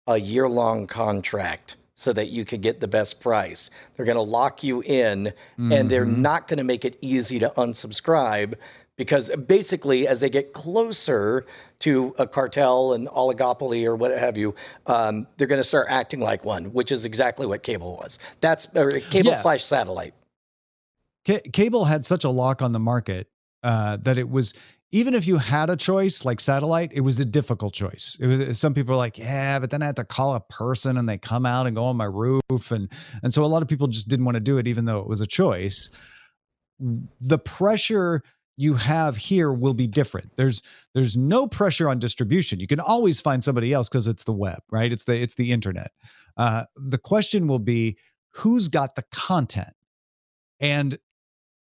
a 0.08 0.20
year 0.20 0.48
long 0.48 0.88
contract 0.88 1.76
so 1.96 2.14
that 2.14 2.30
you 2.30 2.46
can 2.46 2.62
get 2.62 2.80
the 2.80 2.88
best 2.88 3.22
price. 3.22 3.70
They're 3.96 4.06
going 4.06 4.16
to 4.18 4.22
lock 4.22 4.64
you 4.64 4.82
in 4.82 5.34
and 5.58 5.90
they're 5.90 6.06
not 6.06 6.48
going 6.48 6.58
to 6.58 6.64
make 6.64 6.84
it 6.86 6.98
easy 7.02 7.40
to 7.40 7.50
unsubscribe 7.58 8.56
because 8.98 9.30
basically, 9.36 10.08
as 10.08 10.20
they 10.20 10.30
get 10.30 10.54
closer 10.54 11.46
to 11.80 12.14
a 12.20 12.28
cartel 12.28 12.94
and 12.94 13.08
oligopoly 13.08 13.86
or 13.86 13.96
what 13.96 14.12
have 14.12 14.38
you, 14.38 14.54
um, 14.86 15.26
they're 15.38 15.48
going 15.48 15.60
to 15.62 15.68
start 15.68 15.88
acting 15.90 16.20
like 16.20 16.44
one, 16.46 16.66
which 16.74 16.92
is 16.92 17.06
exactly 17.06 17.46
what 17.48 17.64
cable 17.64 17.98
was. 17.98 18.20
That's 18.42 18.68
or 18.76 18.92
cable 18.92 19.32
Yeah. 19.32 19.38
slash 19.38 19.64
satellite. 19.64 20.14
Ca- 21.28 21.42
cable 21.54 21.86
had 21.86 22.06
such 22.06 22.24
a 22.24 22.30
lock 22.30 22.62
on 22.62 22.72
the 22.72 22.80
market 22.80 23.28
uh, 23.64 23.98
that 23.98 24.18
it 24.18 24.30
was 24.30 24.54
even 24.94 25.14
if 25.14 25.26
you 25.26 25.38
had 25.38 25.70
a 25.70 25.78
choice 25.78 26.26
like 26.26 26.42
satellite, 26.42 26.92
it 26.94 27.02
was 27.02 27.20
a 27.20 27.26
difficult 27.26 27.74
choice. 27.74 28.18
It 28.20 28.28
was 28.28 28.60
some 28.60 28.74
people 28.74 28.94
are 28.94 28.98
like, 28.98 29.18
yeah, 29.18 29.58
but 29.58 29.70
then 29.70 29.82
I 29.82 29.86
have 29.86 29.96
to 29.96 30.04
call 30.04 30.36
a 30.36 30.42
person 30.42 30.98
and 30.98 31.08
they 31.08 31.18
come 31.18 31.46
out 31.46 31.66
and 31.66 31.76
go 31.76 31.86
on 31.86 31.96
my 31.96 32.06
roof, 32.06 32.72
and 32.72 32.92
and 33.24 33.34
so 33.34 33.44
a 33.44 33.48
lot 33.48 33.62
of 33.62 33.68
people 33.68 33.88
just 33.88 34.10
didn't 34.10 34.26
want 34.26 34.36
to 34.36 34.42
do 34.42 34.58
it, 34.58 34.68
even 34.68 34.86
though 34.86 35.00
it 35.00 35.08
was 35.08 35.22
a 35.22 35.28
choice. 35.28 35.90
The 36.80 37.38
pressure 37.38 38.22
you 38.58 38.74
have 38.74 39.16
here 39.16 39.54
will 39.54 39.74
be 39.74 39.88
different. 39.88 40.36
There's 40.36 40.62
there's 40.94 41.16
no 41.16 41.48
pressure 41.48 41.88
on 41.90 42.00
distribution. 42.00 42.60
You 42.60 42.68
can 42.68 42.80
always 42.80 43.22
find 43.22 43.44
somebody 43.44 43.72
else 43.72 43.88
because 43.88 44.08
it's 44.08 44.26
the 44.26 44.34
web, 44.34 44.60
right? 44.72 44.92
It's 44.92 45.06
the 45.06 45.20
it's 45.20 45.36
the 45.36 45.52
internet. 45.52 45.92
Uh, 46.38 46.66
the 46.76 46.98
question 46.98 47.48
will 47.48 47.60
be 47.60 47.98
who's 48.32 48.68
got 48.68 48.96
the 48.96 49.04
content, 49.12 49.74
and 50.60 50.98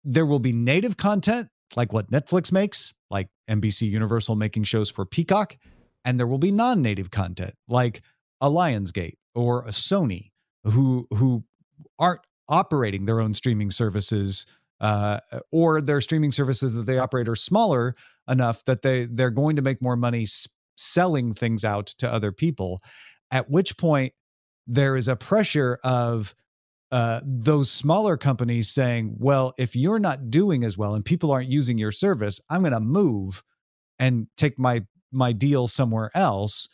there 0.05 0.25
will 0.25 0.39
be 0.39 0.53
native 0.53 0.95
content 0.97 1.49
like 1.75 1.91
what 1.91 2.09
Netflix 2.11 2.51
makes, 2.51 2.93
like 3.09 3.27
NBC 3.49 3.89
Universal 3.89 4.35
making 4.35 4.63
shows 4.63 4.89
for 4.89 5.05
Peacock, 5.05 5.57
and 6.05 6.19
there 6.19 6.27
will 6.27 6.37
be 6.37 6.51
non-native 6.51 7.11
content 7.11 7.55
like 7.67 8.01
a 8.39 8.49
Lionsgate 8.49 9.17
or 9.33 9.63
a 9.65 9.71
Sony 9.71 10.31
who 10.63 11.07
who 11.11 11.43
aren't 11.99 12.21
operating 12.47 13.05
their 13.05 13.19
own 13.19 13.33
streaming 13.33 13.71
services 13.71 14.45
uh, 14.79 15.19
or 15.51 15.81
their 15.81 16.01
streaming 16.01 16.31
services 16.31 16.73
that 16.75 16.85
they 16.85 16.99
operate 16.99 17.27
are 17.27 17.35
smaller 17.35 17.95
enough 18.29 18.63
that 18.65 18.81
they 18.81 19.05
they're 19.05 19.31
going 19.31 19.55
to 19.55 19.61
make 19.61 19.81
more 19.81 19.95
money 19.95 20.27
selling 20.77 21.33
things 21.33 21.63
out 21.63 21.87
to 21.87 22.11
other 22.11 22.31
people 22.31 22.81
at 23.31 23.49
which 23.49 23.77
point 23.77 24.13
there 24.67 24.97
is 24.97 25.07
a 25.07 25.15
pressure 25.15 25.79
of 25.83 26.35
uh, 26.95 27.19
those 27.25 27.69
smaller 27.69 28.15
companies 28.15 28.69
saying, 28.69 29.13
well, 29.19 29.53
if 29.57 29.75
you're 29.75 29.99
not 29.99 30.29
doing 30.29 30.63
as 30.63 30.77
well 30.77 30.95
and 30.95 31.03
people 31.03 31.29
aren't 31.29 31.49
using 31.49 31.77
your 31.77 31.91
service, 31.91 32.39
I'm 32.49 32.61
going 32.61 32.71
to 32.71 32.79
move 32.79 33.43
and 33.99 34.27
take 34.37 34.57
my 34.57 34.81
my 35.11 35.33
deal 35.33 35.67
somewhere 35.67 36.09
else, 36.15 36.69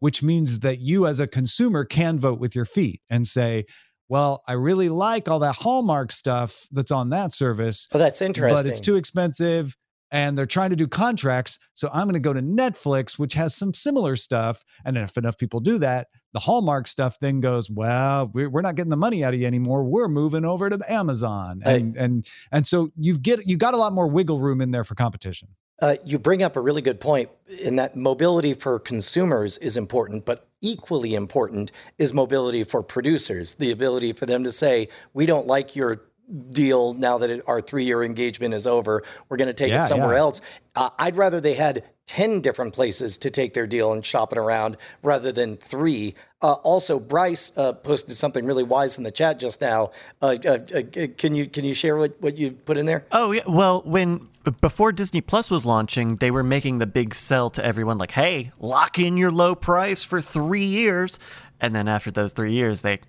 which 0.00 0.22
means 0.22 0.60
that 0.60 0.78
you 0.80 1.06
as 1.06 1.20
a 1.20 1.26
consumer 1.26 1.84
can 1.84 2.18
vote 2.18 2.40
with 2.40 2.54
your 2.56 2.64
feet 2.64 3.00
and 3.10 3.26
say, 3.26 3.64
well, 4.08 4.42
I 4.48 4.52
really 4.54 4.88
like 4.88 5.28
all 5.28 5.40
that 5.40 5.56
Hallmark 5.56 6.10
stuff 6.10 6.66
that's 6.70 6.90
on 6.90 7.10
that 7.10 7.32
service, 7.32 7.86
Oh, 7.92 7.98
that's 7.98 8.22
interesting. 8.22 8.64
but 8.64 8.70
it's 8.70 8.80
too 8.80 8.96
expensive 8.96 9.76
and 10.10 10.36
they're 10.36 10.46
trying 10.46 10.70
to 10.70 10.76
do 10.76 10.86
contracts. 10.86 11.58
So 11.74 11.88
I'm 11.92 12.04
going 12.06 12.14
to 12.14 12.20
go 12.20 12.32
to 12.32 12.42
Netflix, 12.42 13.18
which 13.18 13.34
has 13.34 13.54
some 13.54 13.74
similar 13.74 14.16
stuff. 14.16 14.64
And 14.84 14.96
if 14.96 15.16
enough 15.16 15.36
people 15.38 15.60
do 15.60 15.78
that, 15.78 16.08
the 16.32 16.40
Hallmark 16.40 16.86
stuff 16.86 17.18
then 17.20 17.40
goes, 17.40 17.70
well, 17.70 18.30
we're, 18.32 18.50
we're 18.50 18.60
not 18.60 18.74
getting 18.74 18.90
the 18.90 18.96
money 18.96 19.24
out 19.24 19.34
of 19.34 19.40
you 19.40 19.46
anymore. 19.46 19.84
We're 19.84 20.08
moving 20.08 20.44
over 20.44 20.68
to 20.70 20.78
Amazon. 20.92 21.62
I- 21.64 21.72
And, 21.72 21.96
and, 21.96 22.28
and 22.52 22.66
so 22.66 22.90
you've 22.96 23.22
get, 23.22 23.46
you 23.46 23.56
got 23.56 23.74
a 23.74 23.78
lot 23.78 23.92
more 23.92 24.06
wiggle 24.06 24.38
room 24.40 24.60
in 24.60 24.70
there 24.70 24.84
for 24.84 24.94
competition. 24.94 25.48
Uh, 25.82 25.96
you 26.06 26.18
bring 26.18 26.42
up 26.42 26.56
a 26.56 26.60
really 26.60 26.80
good 26.80 27.00
point 27.00 27.28
in 27.62 27.76
that 27.76 27.94
mobility 27.94 28.54
for 28.54 28.78
consumers 28.78 29.58
is 29.58 29.76
important, 29.76 30.24
but 30.24 30.48
equally 30.62 31.14
important 31.14 31.70
is 31.98 32.14
mobility 32.14 32.64
for 32.64 32.82
producers. 32.82 33.54
The 33.56 33.70
ability 33.70 34.14
for 34.14 34.24
them 34.24 34.42
to 34.44 34.50
say, 34.52 34.88
we 35.12 35.26
don't 35.26 35.46
like 35.46 35.76
your 35.76 36.05
deal 36.50 36.94
now 36.94 37.18
that 37.18 37.30
it, 37.30 37.42
our 37.46 37.60
three 37.60 37.84
year 37.84 38.02
engagement 38.02 38.54
is 38.54 38.66
over. 38.66 39.02
We're 39.28 39.36
going 39.36 39.48
to 39.48 39.54
take 39.54 39.70
Yeah, 39.70 39.84
it 39.84 39.86
somewhere 39.86 40.14
yeah. 40.14 40.20
else. 40.20 40.40
Uh, 40.74 40.90
I'd 40.98 41.16
rather 41.16 41.40
they 41.40 41.54
had 41.54 41.84
10 42.06 42.40
different 42.40 42.74
places 42.74 43.16
to 43.18 43.30
take 43.30 43.54
their 43.54 43.66
deal 43.66 43.92
and 43.92 44.04
shop 44.04 44.32
it 44.32 44.38
around 44.38 44.76
rather 45.02 45.32
than 45.32 45.56
three. 45.56 46.14
Uh, 46.42 46.52
also, 46.54 47.00
Bryce 47.00 47.56
uh, 47.56 47.72
posted 47.72 48.14
something 48.16 48.44
really 48.44 48.62
wise 48.62 48.98
in 48.98 49.04
the 49.04 49.10
chat 49.10 49.38
just 49.38 49.60
now. 49.60 49.90
Uh, 50.20 50.36
uh, 50.44 50.58
uh, 50.74 50.82
can 51.16 51.34
you 51.34 51.46
can 51.46 51.64
you 51.64 51.74
share 51.74 51.96
what, 51.96 52.20
what 52.20 52.36
you 52.36 52.52
put 52.52 52.76
in 52.76 52.86
there? 52.86 53.06
Oh 53.10 53.32
yeah. 53.32 53.42
Well, 53.48 53.82
when 53.84 54.28
before 54.60 54.92
Disney 54.92 55.20
Plus 55.20 55.50
was 55.50 55.64
launching, 55.66 56.16
they 56.16 56.30
were 56.30 56.44
making 56.44 56.78
the 56.78 56.86
big 56.86 57.14
sell 57.14 57.50
to 57.50 57.64
everyone, 57.64 57.98
like, 57.98 58.12
"Hey, 58.12 58.52
lock 58.60 58.98
in 58.98 59.16
your 59.16 59.32
low 59.32 59.54
price 59.54 60.04
for 60.04 60.20
three 60.20 60.64
years," 60.64 61.18
and 61.60 61.74
then 61.74 61.88
after 61.88 62.10
those 62.10 62.32
three 62.32 62.52
years, 62.52 62.82
they 62.82 63.00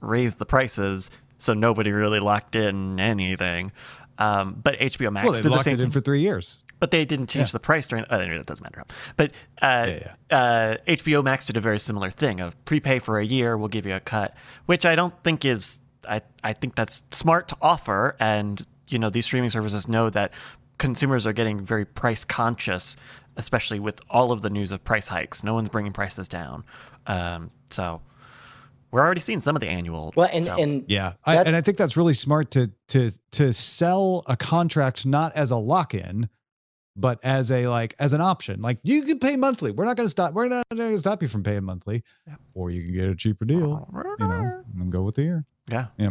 raised 0.00 0.38
the 0.38 0.44
prices, 0.46 1.10
so 1.38 1.54
nobody 1.54 1.90
really 1.92 2.20
locked 2.20 2.56
in 2.56 2.98
anything. 3.00 3.72
Um, 4.18 4.60
but 4.62 4.78
HBO 4.78 5.12
Max 5.12 5.24
Well, 5.24 5.32
they 5.32 5.38
did 5.40 5.44
the 5.46 5.50
locked 5.50 5.64
same 5.64 5.74
it 5.74 5.80
in 5.80 5.90
for 5.90 6.00
three 6.00 6.20
years. 6.20 6.62
but 6.78 6.90
they 6.92 7.04
didn't 7.04 7.28
change 7.28 7.50
the 7.52 7.58
price 7.58 7.88
during. 7.88 8.04
Uh, 8.04 8.18
it 8.24 8.46
doesn't 8.46 8.62
matter. 8.62 8.84
But 9.16 9.32
uh, 9.60 9.90
Uh, 10.30 10.76
HBO 10.86 11.22
Max 11.24 11.46
did 11.46 11.56
a 11.56 11.60
very 11.60 11.78
similar 11.80 12.10
thing 12.10 12.40
of 12.40 12.62
prepay 12.64 13.00
for 13.00 13.18
a 13.18 13.24
year, 13.24 13.56
we'll 13.58 13.68
give 13.68 13.86
you 13.86 13.94
a 13.94 14.00
cut, 14.00 14.34
which 14.66 14.86
I 14.86 14.94
don't 14.94 15.14
think 15.24 15.44
is. 15.44 15.80
I 16.08 16.20
I 16.44 16.52
think 16.52 16.74
that's 16.76 17.02
smart 17.10 17.48
to 17.48 17.56
offer, 17.62 18.14
and 18.20 18.64
you 18.88 18.98
know 18.98 19.10
these 19.10 19.26
streaming 19.26 19.50
services 19.50 19.88
know 19.88 20.10
that 20.10 20.30
consumers 20.78 21.26
are 21.26 21.32
getting 21.32 21.64
very 21.64 21.84
price 21.84 22.24
conscious, 22.24 22.96
especially 23.36 23.80
with 23.80 24.00
all 24.10 24.30
of 24.30 24.42
the 24.42 24.50
news 24.50 24.70
of 24.70 24.84
price 24.84 25.08
hikes. 25.08 25.42
No 25.42 25.54
one's 25.54 25.70
bringing 25.70 25.92
prices 25.92 26.28
down, 26.28 26.64
um, 27.06 27.50
so 27.70 28.00
we're 28.94 29.00
already 29.00 29.20
seeing 29.20 29.40
some 29.40 29.56
of 29.56 29.60
the 29.60 29.68
annual. 29.68 30.12
Well, 30.14 30.28
and 30.32 30.44
sales. 30.44 30.62
and 30.62 30.84
Yeah, 30.86 31.14
I, 31.24 31.38
and 31.38 31.56
I 31.56 31.60
think 31.62 31.78
that's 31.78 31.96
really 31.96 32.14
smart 32.14 32.52
to 32.52 32.70
to 32.90 33.10
to 33.32 33.52
sell 33.52 34.22
a 34.28 34.36
contract 34.36 35.04
not 35.04 35.32
as 35.34 35.50
a 35.50 35.56
lock 35.56 35.94
in, 35.94 36.28
but 36.94 37.18
as 37.24 37.50
a 37.50 37.66
like 37.66 37.96
as 37.98 38.12
an 38.12 38.20
option. 38.20 38.62
Like 38.62 38.78
you 38.84 39.02
can 39.02 39.18
pay 39.18 39.34
monthly. 39.34 39.72
We're 39.72 39.84
not 39.84 39.96
going 39.96 40.06
to 40.06 40.10
stop. 40.10 40.32
We're 40.32 40.46
not 40.46 40.64
going 40.72 40.92
to 40.92 40.98
stop 40.98 41.22
you 41.22 41.28
from 41.28 41.42
paying 41.42 41.64
monthly, 41.64 42.04
or 42.54 42.70
you 42.70 42.84
can 42.84 42.94
get 42.94 43.08
a 43.08 43.16
cheaper 43.16 43.44
deal. 43.44 43.88
You 44.20 44.28
know, 44.28 44.62
and 44.78 44.92
go 44.92 45.02
with 45.02 45.16
the 45.16 45.22
year. 45.22 45.44
yeah. 45.98 46.10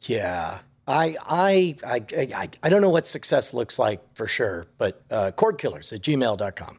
Yeah. 0.00 0.60
I, 0.86 1.16
I, 1.26 1.76
I, 1.86 2.02
I, 2.16 2.48
I 2.62 2.68
don't 2.70 2.80
know 2.80 2.88
what 2.88 3.06
success 3.06 3.52
looks 3.52 3.78
like 3.78 4.00
for 4.14 4.26
sure, 4.26 4.64
but 4.78 5.02
uh, 5.10 5.32
cordkillers 5.36 5.92
at 5.92 6.00
gmail.com. 6.00 6.78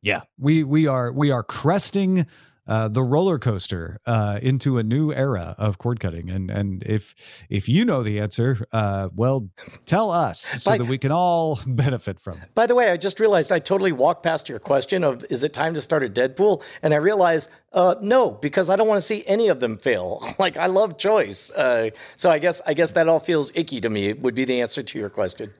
Yeah, 0.00 0.20
we 0.38 0.62
we 0.64 0.86
are 0.86 1.12
we 1.12 1.30
are 1.30 1.42
cresting 1.42 2.24
uh, 2.68 2.88
the 2.88 3.02
roller 3.02 3.38
coaster 3.38 3.98
uh, 4.06 4.38
into 4.42 4.78
a 4.78 4.82
new 4.82 5.12
era 5.12 5.54
of 5.58 5.78
cord 5.78 5.98
cutting, 5.98 6.30
and 6.30 6.50
and 6.50 6.82
if 6.84 7.14
if 7.48 7.68
you 7.68 7.84
know 7.84 8.02
the 8.02 8.20
answer, 8.20 8.64
uh, 8.72 9.08
well, 9.14 9.48
tell 9.86 10.10
us 10.10 10.40
so 10.62 10.70
By- 10.70 10.78
that 10.78 10.84
we 10.84 10.98
can 10.98 11.10
all 11.10 11.58
benefit 11.66 12.20
from 12.20 12.34
it. 12.34 12.54
By 12.54 12.66
the 12.66 12.74
way, 12.74 12.90
I 12.90 12.96
just 12.96 13.18
realized 13.18 13.50
I 13.50 13.58
totally 13.58 13.92
walked 13.92 14.22
past 14.22 14.48
your 14.48 14.58
question 14.58 15.02
of 15.02 15.24
is 15.30 15.42
it 15.42 15.52
time 15.52 15.74
to 15.74 15.80
start 15.80 16.04
a 16.04 16.08
Deadpool? 16.08 16.62
And 16.82 16.94
I 16.94 16.98
realized 16.98 17.50
uh, 17.72 17.96
no, 18.00 18.30
because 18.30 18.70
I 18.70 18.76
don't 18.76 18.88
want 18.88 18.98
to 18.98 19.06
see 19.06 19.24
any 19.26 19.48
of 19.48 19.60
them 19.60 19.76
fail. 19.76 20.22
like 20.38 20.56
I 20.56 20.66
love 20.66 20.98
choice. 20.98 21.50
Uh, 21.50 21.90
so 22.16 22.30
I 22.30 22.38
guess 22.38 22.60
I 22.66 22.74
guess 22.74 22.92
that 22.92 23.08
all 23.08 23.20
feels 23.20 23.52
icky 23.54 23.80
to 23.80 23.90
me. 23.90 24.12
Would 24.12 24.34
be 24.34 24.44
the 24.44 24.60
answer 24.60 24.82
to 24.82 24.98
your 24.98 25.10
question. 25.10 25.52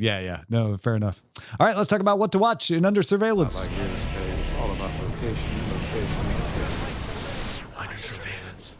Yeah, 0.00 0.20
yeah, 0.20 0.42
no, 0.48 0.76
fair 0.76 0.94
enough. 0.94 1.20
All 1.58 1.66
right, 1.66 1.76
let's 1.76 1.88
talk 1.88 2.00
about 2.00 2.20
what 2.20 2.30
to 2.32 2.38
watch 2.38 2.70
in 2.70 2.84
Under 2.84 3.02
Surveillance. 3.02 3.66
Like 3.66 3.76
real 3.76 3.86
estate, 3.86 4.16
it's 4.44 4.52
all 4.54 4.70
about 4.70 4.92
location, 5.02 5.34
location, 5.72 6.24
location. 6.28 7.64
Under 7.76 7.98
surveillance. 7.98 8.78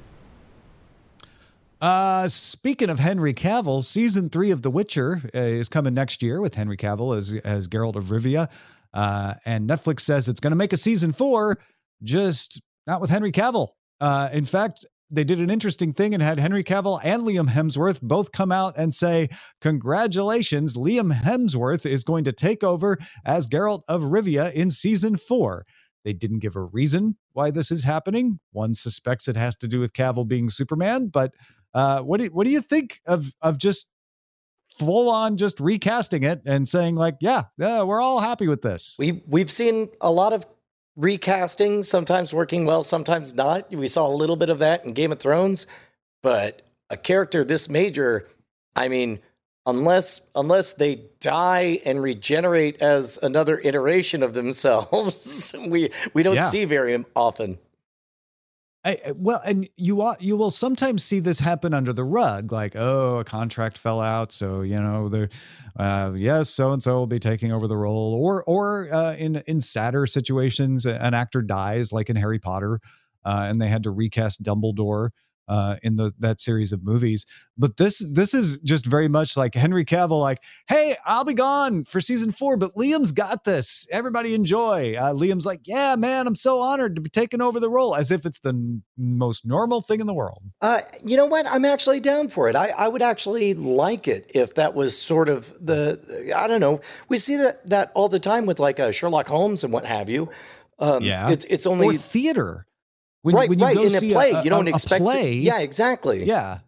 Uh, 1.80 2.28
speaking 2.28 2.90
of 2.90 2.98
Henry 2.98 3.32
Cavill, 3.32 3.84
season 3.84 4.28
three 4.28 4.50
of 4.50 4.62
The 4.62 4.70
Witcher 4.70 5.22
uh, 5.34 5.38
is 5.38 5.68
coming 5.68 5.94
next 5.94 6.22
year 6.22 6.40
with 6.40 6.54
Henry 6.54 6.76
Cavill 6.76 7.16
as 7.16 7.34
as 7.44 7.68
Geralt 7.68 7.94
of 7.94 8.06
Rivia, 8.06 8.48
uh, 8.94 9.34
and 9.44 9.68
Netflix 9.68 10.00
says 10.00 10.28
it's 10.28 10.40
going 10.40 10.50
to 10.50 10.56
make 10.56 10.72
a 10.72 10.76
season 10.76 11.12
four, 11.12 11.58
just 12.02 12.60
not 12.86 13.00
with 13.00 13.10
Henry 13.10 13.30
Cavill. 13.30 13.68
Uh, 14.00 14.28
in 14.32 14.44
fact, 14.44 14.86
they 15.10 15.22
did 15.22 15.38
an 15.38 15.50
interesting 15.50 15.92
thing 15.92 16.14
and 16.14 16.22
had 16.22 16.40
Henry 16.40 16.64
Cavill 16.64 17.00
and 17.04 17.22
Liam 17.22 17.48
Hemsworth 17.48 18.02
both 18.02 18.32
come 18.32 18.50
out 18.50 18.74
and 18.76 18.92
say, 18.92 19.28
"Congratulations, 19.60 20.76
Liam 20.76 21.12
Hemsworth 21.12 21.86
is 21.86 22.02
going 22.02 22.24
to 22.24 22.32
take 22.32 22.64
over 22.64 22.98
as 23.24 23.46
Geralt 23.46 23.82
of 23.86 24.02
Rivia 24.02 24.52
in 24.52 24.70
season 24.70 25.16
four. 25.16 25.64
They 26.04 26.12
didn't 26.12 26.38
give 26.40 26.56
a 26.56 26.62
reason 26.62 27.16
why 27.32 27.50
this 27.50 27.70
is 27.70 27.84
happening. 27.84 28.40
One 28.52 28.74
suspects 28.74 29.28
it 29.28 29.36
has 29.36 29.56
to 29.56 29.68
do 29.68 29.78
with 29.78 29.92
Cavill 29.92 30.26
being 30.26 30.48
Superman, 30.48 31.08
but 31.08 31.34
uh, 31.74 32.02
what 32.02 32.20
do 32.20 32.26
what 32.26 32.46
do 32.46 32.52
you 32.52 32.60
think 32.62 33.00
of 33.06 33.32
of 33.42 33.58
just 33.58 33.88
full 34.78 35.08
on 35.10 35.36
just 35.36 35.58
recasting 35.60 36.22
it 36.22 36.40
and 36.44 36.68
saying 36.68 36.94
like, 36.94 37.16
yeah, 37.20 37.44
yeah, 37.58 37.82
we're 37.82 38.00
all 38.00 38.20
happy 38.20 38.48
with 38.48 38.62
this? 38.62 38.96
We 38.98 39.22
we've 39.26 39.50
seen 39.50 39.88
a 40.00 40.10
lot 40.10 40.32
of 40.32 40.46
recasting, 40.96 41.82
sometimes 41.82 42.34
working 42.34 42.64
well, 42.66 42.82
sometimes 42.82 43.34
not. 43.34 43.70
We 43.74 43.88
saw 43.88 44.06
a 44.06 44.14
little 44.14 44.36
bit 44.36 44.48
of 44.48 44.58
that 44.60 44.84
in 44.84 44.92
Game 44.92 45.12
of 45.12 45.18
Thrones, 45.20 45.66
but 46.22 46.62
a 46.90 46.96
character 46.96 47.44
this 47.44 47.68
major, 47.68 48.26
I 48.74 48.88
mean, 48.88 49.20
unless 49.66 50.22
unless 50.34 50.72
they 50.72 51.02
die 51.20 51.80
and 51.84 52.02
regenerate 52.02 52.80
as 52.82 53.18
another 53.22 53.60
iteration 53.60 54.22
of 54.22 54.32
themselves, 54.34 55.54
we 55.66 55.90
we 56.14 56.22
don't 56.22 56.36
Yeah. 56.36 56.48
see 56.48 56.64
very 56.64 57.04
often. 57.14 57.58
I, 58.84 59.12
well, 59.16 59.40
and 59.44 59.68
you 59.76 60.00
ought, 60.02 60.22
you 60.22 60.36
will 60.36 60.52
sometimes 60.52 61.02
see 61.02 61.18
this 61.18 61.40
happen 61.40 61.74
under 61.74 61.92
the 61.92 62.04
rug, 62.04 62.52
like 62.52 62.74
oh, 62.76 63.18
a 63.18 63.24
contract 63.24 63.76
fell 63.76 64.00
out, 64.00 64.30
so 64.30 64.62
you 64.62 64.80
know 64.80 65.08
the 65.08 65.28
uh, 65.76 66.12
yes, 66.14 66.50
so 66.50 66.72
and 66.72 66.82
so 66.82 66.94
will 66.94 67.06
be 67.06 67.18
taking 67.18 67.52
over 67.52 67.66
the 67.66 67.76
role, 67.76 68.14
or 68.14 68.44
or 68.44 68.88
uh, 68.92 69.14
in 69.16 69.42
in 69.46 69.60
sadder 69.60 70.06
situations, 70.06 70.86
an 70.86 71.12
actor 71.12 71.42
dies, 71.42 71.92
like 71.92 72.08
in 72.08 72.16
Harry 72.16 72.38
Potter, 72.38 72.80
uh, 73.24 73.46
and 73.48 73.60
they 73.60 73.68
had 73.68 73.82
to 73.82 73.90
recast 73.90 74.42
Dumbledore. 74.42 75.10
Uh, 75.48 75.76
in 75.82 75.96
the 75.96 76.12
that 76.18 76.40
series 76.42 76.72
of 76.74 76.84
movies, 76.84 77.24
but 77.56 77.78
this 77.78 78.04
this 78.12 78.34
is 78.34 78.58
just 78.58 78.84
very 78.84 79.08
much 79.08 79.34
like 79.34 79.54
Henry 79.54 79.82
Cavill, 79.84 80.20
like, 80.20 80.42
hey, 80.68 80.94
I'll 81.06 81.24
be 81.24 81.32
gone 81.32 81.84
for 81.84 82.02
season 82.02 82.32
four, 82.32 82.58
but 82.58 82.74
Liam's 82.74 83.12
got 83.12 83.44
this. 83.44 83.86
Everybody 83.90 84.34
enjoy. 84.34 84.94
Uh, 84.94 85.14
Liam's 85.14 85.46
like, 85.46 85.60
yeah, 85.64 85.96
man, 85.96 86.26
I'm 86.26 86.34
so 86.34 86.60
honored 86.60 86.96
to 86.96 87.00
be 87.00 87.08
taking 87.08 87.40
over 87.40 87.60
the 87.60 87.70
role, 87.70 87.96
as 87.96 88.10
if 88.10 88.26
it's 88.26 88.40
the 88.40 88.50
n- 88.50 88.82
most 88.98 89.46
normal 89.46 89.80
thing 89.80 90.00
in 90.00 90.06
the 90.06 90.12
world. 90.12 90.42
Uh, 90.60 90.80
you 91.02 91.16
know 91.16 91.24
what? 91.24 91.46
I'm 91.46 91.64
actually 91.64 92.00
down 92.00 92.28
for 92.28 92.50
it. 92.50 92.54
I, 92.54 92.68
I 92.76 92.88
would 92.88 93.00
actually 93.00 93.54
like 93.54 94.06
it 94.06 94.30
if 94.34 94.54
that 94.56 94.74
was 94.74 95.00
sort 95.00 95.30
of 95.30 95.50
the 95.64 96.30
I 96.36 96.46
don't 96.46 96.60
know. 96.60 96.82
We 97.08 97.16
see 97.16 97.36
that 97.36 97.66
that 97.68 97.90
all 97.94 98.10
the 98.10 98.20
time 98.20 98.44
with 98.44 98.60
like 98.60 98.78
uh, 98.78 98.90
Sherlock 98.92 99.28
Holmes 99.28 99.64
and 99.64 99.72
what 99.72 99.86
have 99.86 100.10
you. 100.10 100.28
Um, 100.78 101.02
Yeah. 101.02 101.30
it's 101.30 101.46
it's 101.46 101.66
or 101.66 101.72
only 101.72 101.96
theater. 101.96 102.66
When, 103.22 103.34
right, 103.34 103.48
when 103.48 103.58
you 103.58 103.64
right 103.64 103.74
go 103.76 103.82
in 103.82 103.90
see 103.90 104.10
a 104.10 104.14
play. 104.14 104.30
a, 104.30 104.42
you 104.42 104.50
don't 104.50 104.68
a- 104.68 104.72
a 104.72 104.74
expect. 104.74 105.02
play. 105.02 105.38
It. 105.38 105.42
Yeah, 105.42 105.58
exactly. 105.60 106.24
yeah. 106.24 106.58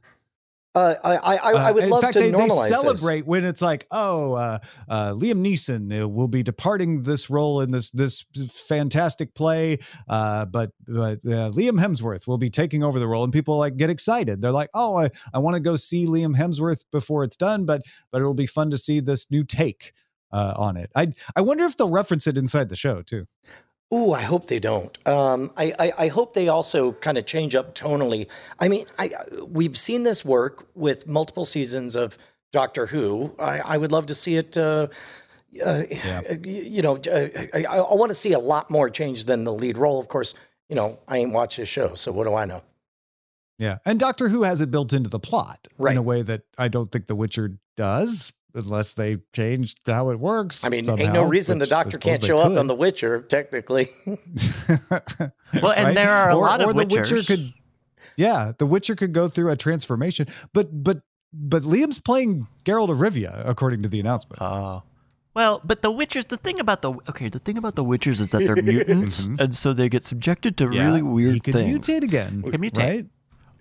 Uh, 0.72 0.94
I 1.02 1.16
I, 1.16 1.16
I, 1.16 1.36
I 1.52 1.70
Uh, 1.70 1.74
would 1.74 1.88
love 1.88 2.00
fact, 2.02 2.12
to 2.12 2.20
they, 2.20 2.30
they 2.30 2.38
normalize 2.38 2.68
this. 2.68 2.80
celebrate 2.80 3.26
when 3.26 3.44
it's 3.44 3.60
like, 3.60 3.88
oh, 3.90 4.34
uh, 4.34 4.58
uh, 4.88 5.12
Liam 5.14 5.40
Neeson 5.44 6.02
uh, 6.02 6.08
will 6.08 6.28
be 6.28 6.44
departing 6.44 7.00
this 7.00 7.28
role 7.28 7.60
in 7.60 7.72
this 7.72 7.90
this 7.90 8.24
fantastic 8.68 9.34
play, 9.34 9.80
uh, 10.08 10.44
but 10.46 10.70
but 10.86 11.18
uh, 11.26 11.50
Liam 11.50 11.80
Hemsworth 11.84 12.28
will 12.28 12.38
be 12.38 12.48
taking 12.50 12.84
over 12.84 13.00
the 13.00 13.08
role, 13.08 13.24
and 13.24 13.32
people 13.32 13.58
like 13.58 13.76
get 13.78 13.90
excited. 13.90 14.40
They're 14.40 14.52
like, 14.52 14.70
oh, 14.72 14.96
I, 14.96 15.10
I 15.34 15.38
want 15.38 15.54
to 15.54 15.60
go 15.60 15.74
see 15.74 16.06
Liam 16.06 16.36
Hemsworth 16.36 16.84
before 16.92 17.24
it's 17.24 17.36
done, 17.36 17.64
but 17.64 17.82
but 18.12 18.18
it'll 18.20 18.32
be 18.34 18.46
fun 18.46 18.70
to 18.70 18.78
see 18.78 19.00
this 19.00 19.28
new 19.28 19.42
take 19.42 19.92
uh, 20.30 20.54
on 20.56 20.76
it. 20.76 20.92
I 20.94 21.12
I 21.34 21.40
wonder 21.40 21.64
if 21.64 21.76
they'll 21.76 21.90
reference 21.90 22.28
it 22.28 22.38
inside 22.38 22.68
the 22.68 22.76
show 22.76 23.02
too. 23.02 23.26
Ooh, 23.92 24.12
I 24.12 24.22
hope 24.22 24.46
they 24.46 24.60
don't. 24.60 24.96
Um, 25.06 25.50
I, 25.56 25.72
I, 25.78 25.92
I 25.98 26.08
hope 26.08 26.32
they 26.34 26.46
also 26.48 26.92
kind 26.92 27.18
of 27.18 27.26
change 27.26 27.56
up 27.56 27.74
tonally. 27.74 28.28
I 28.60 28.68
mean, 28.68 28.86
I, 28.98 29.10
we've 29.48 29.76
seen 29.76 30.04
this 30.04 30.24
work 30.24 30.66
with 30.76 31.08
multiple 31.08 31.44
seasons 31.44 31.96
of 31.96 32.16
Doctor 32.52 32.86
Who. 32.86 33.34
I, 33.40 33.58
I 33.60 33.76
would 33.78 33.90
love 33.90 34.06
to 34.06 34.14
see 34.14 34.36
it. 34.36 34.56
Uh, 34.56 34.86
uh, 35.64 35.82
y- 35.90 36.36
You 36.44 36.82
know, 36.82 36.96
uh, 36.98 37.28
I, 37.52 37.64
I, 37.68 37.78
I 37.78 37.94
want 37.94 38.10
to 38.10 38.14
see 38.14 38.32
a 38.32 38.38
lot 38.38 38.70
more 38.70 38.88
change 38.90 39.24
than 39.24 39.42
the 39.42 39.52
lead 39.52 39.76
role. 39.76 39.98
Of 39.98 40.06
course, 40.06 40.34
you 40.68 40.76
know, 40.76 41.00
I 41.08 41.18
ain't 41.18 41.32
watched 41.32 41.56
this 41.56 41.68
show, 41.68 41.94
so 41.96 42.12
what 42.12 42.24
do 42.28 42.34
I 42.34 42.44
know? 42.44 42.62
Yeah. 43.58 43.78
And 43.84 43.98
Doctor 43.98 44.28
Who 44.28 44.44
has 44.44 44.60
it 44.60 44.70
built 44.70 44.92
into 44.92 45.08
the 45.10 45.18
plot 45.18 45.66
Right. 45.78 45.92
in 45.92 45.98
a 45.98 46.02
way 46.02 46.22
that 46.22 46.42
I 46.56 46.68
don't 46.68 46.90
think 46.92 47.08
The 47.08 47.16
Witcher 47.16 47.58
does, 47.76 48.32
unless 48.54 48.92
they 48.94 49.18
changed 49.32 49.78
how 49.86 50.10
it 50.10 50.18
works. 50.20 50.64
I 50.64 50.68
mean, 50.68 50.88
ain't 50.90 51.12
no 51.12 51.24
reason 51.24 51.58
the 51.58 51.66
doctor 51.66 51.98
can't 51.98 52.20
they 52.20 52.26
show 52.28 52.38
up 52.38 52.56
on 52.58 52.66
The 52.66 52.74
Witcher, 52.74 53.22
technically. 53.22 53.88
Well, 55.62 55.72
and 55.72 55.96
there 55.96 56.10
are 56.12 56.30
a 56.30 56.36
Or- 56.36 56.40
lot 56.42 56.60
of 56.60 56.68
or 56.68 56.72
the 56.72 56.86
Witcher 56.86 57.22
could, 57.22 57.52
yeah, 58.16 58.52
the 58.56 58.66
Witcher 58.66 58.94
could 58.94 59.12
go 59.12 59.28
through 59.28 59.50
a 59.50 59.56
transformation, 59.56 60.26
but 60.52 60.68
but 60.84 61.00
but 61.32 61.62
Liam's 61.62 61.98
playing 62.00 62.46
Geralt 62.64 62.88
of 62.90 62.98
Rivia 62.98 63.42
according 63.48 63.82
to 63.82 63.88
the 63.88 63.98
announcement. 64.00 64.40
Oh. 64.42 64.82
Well, 65.34 65.60
but 65.64 65.82
the 65.82 65.92
Witchers, 65.92 66.26
the 66.28 66.36
thing 66.36 66.58
about 66.60 66.82
the 66.82 66.92
okay, 67.08 67.28
the 67.28 67.38
thing 67.38 67.56
about 67.58 67.74
the 67.76 67.84
Witchers 67.84 68.20
is 68.20 68.30
that 68.30 68.38
they're 68.40 68.56
mutants, 68.62 69.26
and 69.38 69.54
so 69.54 69.72
they 69.72 69.88
get 69.88 70.04
subjected 70.04 70.56
to 70.58 70.68
really 70.68 71.02
weird 71.02 71.34
he 71.34 71.40
could 71.40 71.54
things. 71.54 71.86
mutate 71.88 72.02
again. 72.02 72.42
He 72.44 72.50
can 72.50 72.60
mutate. 72.60 72.78
Right? 72.78 73.06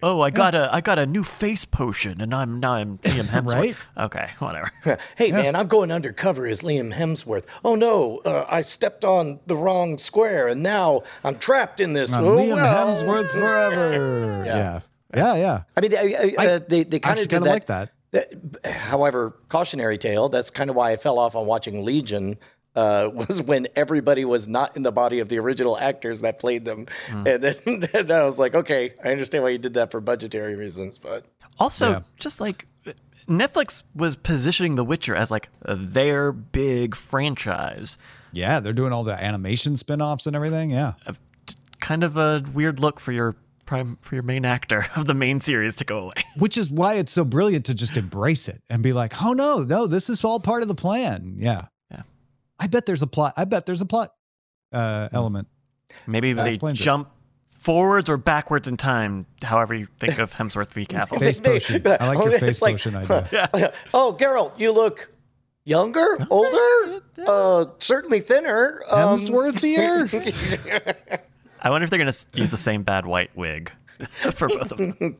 Oh, 0.01 0.21
I 0.21 0.29
got 0.29 0.55
a 0.55 0.69
I 0.73 0.81
got 0.81 0.97
a 0.99 1.05
new 1.05 1.23
face 1.23 1.65
potion, 1.65 2.21
and 2.21 2.33
I'm 2.33 2.59
now 2.59 2.73
I'm 2.73 2.97
Liam 2.99 3.23
Hemsworth. 3.35 3.53
Right? 3.53 3.75
Okay, 3.97 4.29
whatever. 4.39 4.71
Hey 5.15 5.31
man, 5.31 5.55
I'm 5.55 5.67
going 5.67 5.91
undercover 5.91 6.45
as 6.47 6.61
Liam 6.61 6.93
Hemsworth. 6.93 7.45
Oh 7.65 7.75
no, 7.75 8.19
uh, 8.25 8.45
I 8.49 8.61
stepped 8.61 9.03
on 9.03 9.39
the 9.47 9.55
wrong 9.57 9.97
square 9.97 10.47
and 10.47 10.63
now 10.63 11.01
I'm 11.23 11.37
trapped 11.37 11.79
in 11.81 11.93
this. 11.93 12.13
Uh, 12.15 12.21
oh, 12.21 12.37
Liam 12.37 12.55
well. 12.55 12.87
Hemsworth 12.87 13.29
forever. 13.31 14.43
Yeah. 14.45 14.79
Yeah, 15.15 15.35
yeah. 15.35 15.63
I 15.75 15.81
mean, 15.81 15.89
they, 15.91 16.35
I, 16.37 16.45
uh, 16.45 16.59
they, 16.67 16.83
they 16.83 16.99
kind 16.99 17.13
actually 17.19 17.23
of 17.23 17.29
did 17.29 17.29
kinda 17.29 17.45
that. 17.45 17.53
like 17.53 17.65
that. 17.65 17.91
that- 18.61 18.71
However, 18.71 19.35
cautionary 19.49 19.97
tale. 19.97 20.29
That's 20.29 20.49
kind 20.51 20.69
of 20.69 20.75
why 20.75 20.91
I 20.91 20.97
fell 20.97 21.17
off 21.17 21.35
on 21.35 21.47
watching 21.47 21.83
Legion. 21.83 22.37
Uh, 22.75 23.09
was 23.13 23.41
when 23.41 23.67
everybody 23.75 24.23
was 24.23 24.47
not 24.47 24.77
in 24.77 24.83
the 24.83 24.91
body 24.91 25.19
of 25.19 25.27
the 25.29 25.39
original 25.39 25.77
actors 25.77 26.21
that 26.21 26.39
played 26.39 26.65
them, 26.65 26.85
Hmm. 27.07 27.27
and 27.27 27.43
then, 27.43 27.55
then 27.93 28.11
I 28.11 28.23
was 28.23 28.37
like, 28.39 28.53
okay, 28.55 28.93
I 29.03 29.09
understand 29.11 29.43
why 29.43 29.49
you 29.49 29.57
did 29.57 29.73
that 29.73 29.91
for 29.91 29.99
budgetary 29.99 30.55
reasons, 30.55 30.97
but 30.97 31.25
Also, 31.59 31.89
Yeah. 31.89 31.99
just 32.19 32.39
like 32.39 32.65
Netflix 33.27 33.83
was 33.95 34.15
positioning 34.15 34.75
The 34.75 34.83
Witcher 34.83 35.15
as 35.15 35.29
like 35.29 35.49
their 35.65 36.31
big 36.31 36.95
franchise, 36.95 37.97
Yeah, 38.33 38.59
they're 38.59 38.73
doing 38.73 38.93
all 38.93 39.03
the 39.03 39.13
animation 39.23 39.75
spin-offs 39.75 40.25
and 40.27 40.35
everything. 40.35 40.69
Yeah. 40.71 40.93
kind 41.79 42.03
of 42.03 42.17
a 42.17 42.43
weird 42.53 42.79
look 42.79 42.99
for 42.99 43.11
your 43.11 43.35
prime 43.65 43.97
for 44.01 44.15
your 44.15 44.23
main 44.23 44.45
actor 44.45 44.85
of 44.95 45.05
the 45.07 45.13
main 45.13 45.39
series 45.41 45.75
to 45.77 45.85
go 45.85 45.99
away. 45.99 46.11
Which 46.37 46.57
is 46.57 46.69
why 46.69 46.95
it's 46.95 47.11
so 47.11 47.23
brilliant 47.23 47.65
to 47.65 47.73
just 47.73 47.97
embrace 47.97 48.47
it 48.47 48.61
and 48.69 48.83
be 48.83 48.93
like, 48.93 49.21
"Oh 49.23 49.33
no, 49.33 49.59
no, 49.59 49.87
this 49.87 50.09
is 50.09 50.23
all 50.23 50.39
part 50.39 50.61
of 50.61 50.67
the 50.67 50.75
plan." 50.75 51.35
Yeah. 51.37 51.65
Yeah. 52.59 52.65
I 52.65 52.67
bet 52.67 52.85
there's 52.85 53.01
a 53.01 53.07
plot. 53.07 53.33
I 53.37 53.45
bet 53.45 53.65
there's 53.65 53.81
a 53.81 53.85
plot 53.85 54.13
uh, 54.71 55.09
element. 55.11 55.47
Maybe 56.07 56.33
they 56.33 56.49
explains 56.51 56.79
it. 56.79 56.83
jump 56.83 57.09
forwards 57.45 58.09
or 58.09 58.17
backwards 58.17 58.67
in 58.67 58.77
time, 58.77 59.25
however 59.43 59.73
you 59.73 59.87
think 59.99 60.17
of 60.19 60.33
Hemsworth 60.33 60.71
v. 60.73 60.85
Cavill. 60.85 61.19
Face 61.19 61.39
potion. 61.39 61.85
I 61.85 62.07
like 62.07 62.23
your 62.23 62.33
it's 62.33 62.43
face 62.43 62.61
like, 62.61 62.75
potion 62.75 62.95
idea. 62.95 63.73
oh, 63.93 64.15
Geralt, 64.17 64.57
you 64.57 64.71
look 64.71 65.11
younger, 65.65 66.17
older, 66.29 67.01
uh, 67.27 67.65
certainly 67.79 68.21
thinner. 68.21 68.81
Um, 68.89 69.17
Hemsworth 69.17 69.61
here? 69.61 70.07
I 71.61 71.69
wonder 71.69 71.83
if 71.83 71.89
they're 71.89 71.99
going 71.99 72.11
to 72.11 72.25
use 72.33 72.51
the 72.51 72.57
same 72.57 72.83
bad 72.83 73.05
white 73.05 73.35
wig 73.35 73.71
for 74.31 74.47
both 74.47 74.71
of 74.71 74.77
them. 74.77 75.17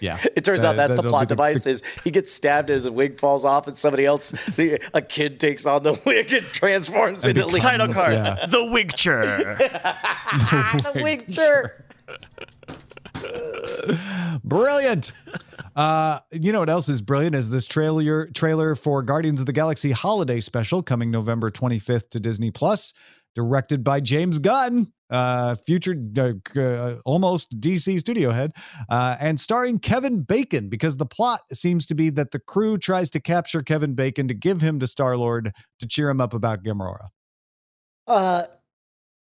Yeah. 0.00 0.18
It 0.36 0.44
turns 0.44 0.64
out 0.64 0.76
that's 0.76 0.92
the 0.92 0.96
that'll 0.96 1.10
plot 1.10 1.28
the- 1.28 1.34
device: 1.34 1.66
is 1.72 1.82
he 2.04 2.10
gets 2.10 2.32
stabbed 2.32 2.70
and 2.70 2.76
his 2.76 2.88
wig 2.90 3.18
falls 3.18 3.44
off, 3.44 3.66
and 3.66 3.76
somebody 3.78 4.04
else, 4.04 4.30
the, 4.56 4.80
a 4.94 5.00
kid, 5.02 5.40
takes 5.40 5.66
on 5.66 5.82
the 5.82 5.98
wig 6.04 6.32
and 6.32 6.46
transforms 6.46 7.24
into 7.24 7.42
Liam. 7.42 7.60
Title 7.60 7.92
card: 7.92 8.12
Yeah. 8.12 8.46
The 8.46 8.58
Wigcher. 8.58 9.58
the 10.92 11.02
wig. 11.02 11.32
Sure. 11.32 11.72
Brilliant. 14.44 15.12
Uh, 15.74 16.20
you 16.32 16.52
know 16.52 16.60
what 16.60 16.70
else 16.70 16.88
is 16.88 17.02
brilliant 17.02 17.34
is 17.34 17.50
this 17.50 17.66
trailer 17.66 18.26
trailer 18.28 18.74
for 18.74 19.02
Guardians 19.02 19.40
of 19.40 19.46
the 19.46 19.52
Galaxy 19.52 19.92
holiday 19.92 20.40
special 20.40 20.82
coming 20.82 21.10
November 21.10 21.50
25th 21.50 22.10
to 22.10 22.20
Disney 22.20 22.50
Plus, 22.50 22.94
directed 23.34 23.84
by 23.84 24.00
James 24.00 24.38
Gunn, 24.38 24.92
uh, 25.10 25.56
future 25.56 25.96
uh, 26.18 26.32
uh, 26.58 26.96
almost 27.04 27.58
DC 27.60 27.98
studio 28.00 28.30
head, 28.30 28.52
uh, 28.88 29.16
and 29.20 29.38
starring 29.38 29.78
Kevin 29.78 30.22
Bacon 30.22 30.68
because 30.68 30.96
the 30.96 31.06
plot 31.06 31.40
seems 31.52 31.86
to 31.86 31.94
be 31.94 32.10
that 32.10 32.30
the 32.30 32.38
crew 32.38 32.76
tries 32.76 33.10
to 33.10 33.20
capture 33.20 33.62
Kevin 33.62 33.94
Bacon 33.94 34.28
to 34.28 34.34
give 34.34 34.60
him 34.60 34.78
to 34.80 34.86
Star 34.86 35.16
Lord 35.16 35.52
to 35.80 35.86
cheer 35.86 36.08
him 36.08 36.20
up 36.20 36.34
about 36.34 36.62
Gamora. 36.62 37.08
Uh, 38.06 38.44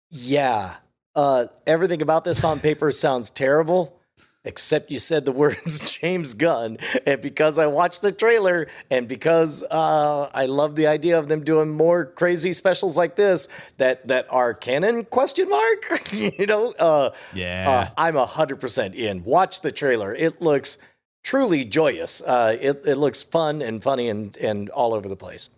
yeah. 0.10 0.76
Uh, 1.16 1.46
everything 1.66 2.02
about 2.02 2.26
this 2.26 2.44
on 2.44 2.60
paper 2.60 2.92
sounds 2.92 3.30
terrible, 3.30 4.00
except 4.46 4.92
you 4.92 5.00
said 5.00 5.26
the 5.26 5.32
words 5.32 5.98
James 6.00 6.34
Gunn. 6.34 6.78
And 7.06 7.22
because 7.22 7.60
I 7.60 7.66
watched 7.68 8.02
the 8.02 8.12
trailer 8.12 8.68
and 8.90 9.08
because 9.08 9.64
uh, 9.70 10.30
I 10.34 10.46
love 10.46 10.76
the 10.76 10.88
idea 10.88 11.20
of 11.20 11.28
them 11.28 11.44
doing 11.44 11.70
more 11.72 12.06
crazy 12.06 12.54
specials 12.54 12.98
like 12.98 13.16
this 13.16 13.48
that 13.78 14.08
that 14.08 14.28
are 14.30 14.54
canon 14.54 15.06
question 15.06 15.50
mark, 15.50 16.12
you 16.14 16.46
know, 16.46 16.72
uh, 16.80 17.12
Yeah. 17.34 17.66
uh, 17.70 17.94
I'm 17.98 18.16
a 18.16 18.26
hundred 18.26 18.60
percent 18.62 18.96
in. 18.96 19.24
Watch 19.24 19.62
the 19.62 19.72
trailer. 19.72 20.14
It 20.14 20.42
looks 20.42 20.78
truly 21.24 21.66
joyous. 21.66 22.22
Uh, 22.22 22.56
it 22.62 22.84
it 22.86 22.96
looks 22.96 23.24
fun 23.24 23.62
and 23.62 23.82
funny 23.82 24.10
and 24.10 24.38
and 24.38 24.70
all 24.70 24.94
over 24.94 25.10
the 25.10 25.16
place. 25.16 25.50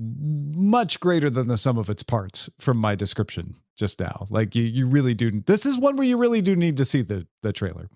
Much 0.00 0.98
greater 1.00 1.28
than 1.28 1.48
the 1.48 1.58
sum 1.58 1.78
of 1.78 1.90
its 1.90 2.02
parts 2.02 2.48
from 2.58 2.78
my 2.78 2.94
description 2.94 3.54
just 3.76 4.00
now. 4.00 4.26
Like 4.30 4.54
you, 4.54 4.62
you 4.62 4.86
really 4.86 5.14
do. 5.14 5.30
This 5.46 5.66
is 5.66 5.78
one 5.78 5.96
where 5.96 6.06
you 6.06 6.16
really 6.16 6.42
do 6.42 6.56
need 6.56 6.76
to 6.78 6.84
see 6.84 7.02
the 7.02 7.26
the 7.42 7.52
trailer. 7.52 7.88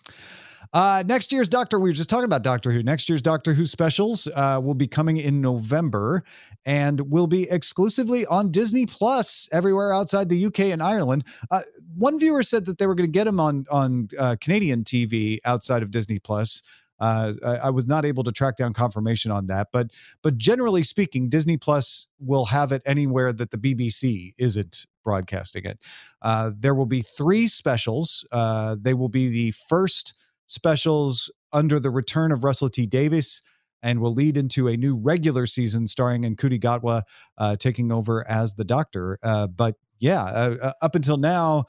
Uh, 0.73 1.05
next 1.07 1.31
year's 1.31 1.49
Doctor, 1.49 1.79
we 1.79 1.89
were 1.89 1.95
just 1.95 2.09
talking 2.09 2.25
about 2.25 2.43
Doctor 2.43 2.73
Who. 2.73 2.83
Next 2.83 3.09
year's 3.09 3.23
Doctor 3.23 3.55
Who 3.55 3.65
specials 3.65 4.27
uh, 4.35 4.61
will 4.63 4.75
be 4.75 4.89
coming 4.89 5.19
in 5.19 5.41
November 5.41 6.25
and 6.65 7.01
will 7.13 7.29
be 7.29 7.49
exclusively 7.49 8.27
on 8.27 8.51
Disney 8.51 8.85
Plus 8.85 9.49
everywhere 9.53 9.93
outside 9.93 10.29
the 10.29 10.47
UK 10.47 10.61
and 10.61 10.83
Ireland. 10.83 11.25
Uh, 11.51 11.63
one 11.97 12.19
viewer 12.19 12.43
said 12.43 12.65
that 12.65 12.79
they 12.79 12.89
were 12.89 12.97
going 12.97 13.07
to 13.07 13.13
get 13.13 13.25
them 13.25 13.39
on 13.39 13.67
on 13.71 14.09
uh, 14.19 14.35
Canadian 14.41 14.83
TV 14.83 15.39
outside 15.45 15.83
of 15.83 15.93
Disney 15.93 16.19
Plus. 16.19 16.61
Uh, 17.01 17.33
I, 17.45 17.57
I 17.57 17.71
was 17.71 17.89
not 17.89 18.05
able 18.05 18.25
to 18.25 18.33
track 18.33 18.57
down 18.57 18.73
confirmation 18.73 19.31
on 19.31 19.47
that, 19.47 19.69
but 19.73 19.91
but 20.23 20.39
generally 20.39 20.83
speaking, 20.83 21.29
Disney 21.29 21.57
Plus 21.57 22.07
will 22.21 22.47
have 22.47 22.73
it 22.73 22.83
anywhere 22.87 23.33
that 23.33 23.51
the 23.51 23.59
BBC 23.59 24.35
isn't 24.39 24.87
broadcasting 25.03 25.65
it. 25.65 25.79
Uh, 26.23 26.53
there 26.59 26.75
will 26.75 26.87
be 26.87 27.03
three 27.03 27.47
specials. 27.47 28.27
Uh, 28.33 28.77
they 28.81 28.95
will 28.95 29.09
be 29.09 29.29
the 29.29 29.51
first 29.69 30.15
specials 30.47 31.31
under 31.53 31.79
the 31.81 31.91
return 31.91 32.33
of 32.33 32.45
Russell 32.45 32.69
T 32.69 32.87
Davies 32.87 33.43
and 33.83 34.01
will 34.01 34.15
lead 34.15 34.37
into 34.37 34.69
a 34.69 34.77
new 34.77 34.97
regular 34.97 35.47
season 35.47 35.87
starring 35.87 36.23
Ncuti 36.23 36.59
Gatwa 36.59 37.03
uh, 37.37 37.55
taking 37.57 37.93
over 37.93 38.27
as 38.29 38.55
the 38.55 38.65
Doctor. 38.65 39.19
Uh, 39.23 39.47
but 39.47 39.77
yeah, 40.01 40.25
uh, 40.25 40.73
up 40.81 40.95
until 40.95 41.19
now, 41.19 41.67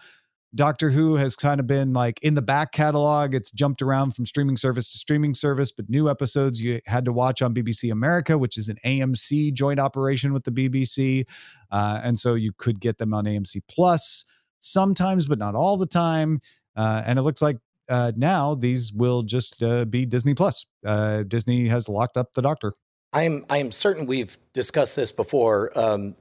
Doctor 0.56 0.90
Who 0.90 1.16
has 1.16 1.36
kind 1.36 1.60
of 1.60 1.68
been 1.68 1.92
like 1.92 2.20
in 2.22 2.34
the 2.34 2.42
back 2.42 2.72
catalog. 2.72 3.36
It's 3.36 3.52
jumped 3.52 3.82
around 3.82 4.16
from 4.16 4.26
streaming 4.26 4.56
service 4.56 4.90
to 4.92 4.98
streaming 4.98 5.34
service, 5.34 5.72
but 5.72 5.90
new 5.90 6.10
episodes 6.10 6.62
you 6.62 6.80
had 6.86 7.04
to 7.06 7.12
watch 7.12 7.42
on 7.42 7.54
BBC 7.54 7.92
America, 7.92 8.38
which 8.38 8.58
is 8.58 8.70
an 8.70 8.78
AMC 8.86 9.54
joint 9.54 9.80
operation 9.80 10.32
with 10.32 10.46
the 10.46 10.52
BBC. 10.52 11.28
Uh, 11.72 12.00
and 12.04 12.18
so 12.18 12.36
you 12.36 12.54
could 12.58 12.80
get 12.80 12.98
them 12.98 13.14
on 13.14 13.26
AMC 13.26 13.62
Plus 13.70 14.24
sometimes, 14.60 15.26
but 15.26 15.38
not 15.38 15.56
all 15.56 15.78
the 15.78 15.86
time. 15.86 16.40
Uh, 16.76 17.04
and 17.06 17.20
it 17.20 17.24
looks 17.24 17.42
like 17.42 17.58
uh, 17.90 18.14
now 18.16 18.56
these 18.56 18.94
will 18.94 19.24
just 19.24 19.62
uh, 19.62 19.84
be 19.84 20.06
Disney 20.06 20.34
Plus. 20.34 20.66
Uh, 20.86 21.24
Disney 21.24 21.68
has 21.68 21.90
locked 21.90 22.16
up 22.16 22.34
the 22.34 22.42
Doctor. 22.42 22.74
I 23.12 23.24
am 23.24 23.46
I 23.50 23.60
am 23.60 23.72
certain 23.72 24.06
we've 24.06 24.38
discussed 24.54 24.96
this 24.96 25.12
before. 25.12 25.78
Um, 25.78 26.16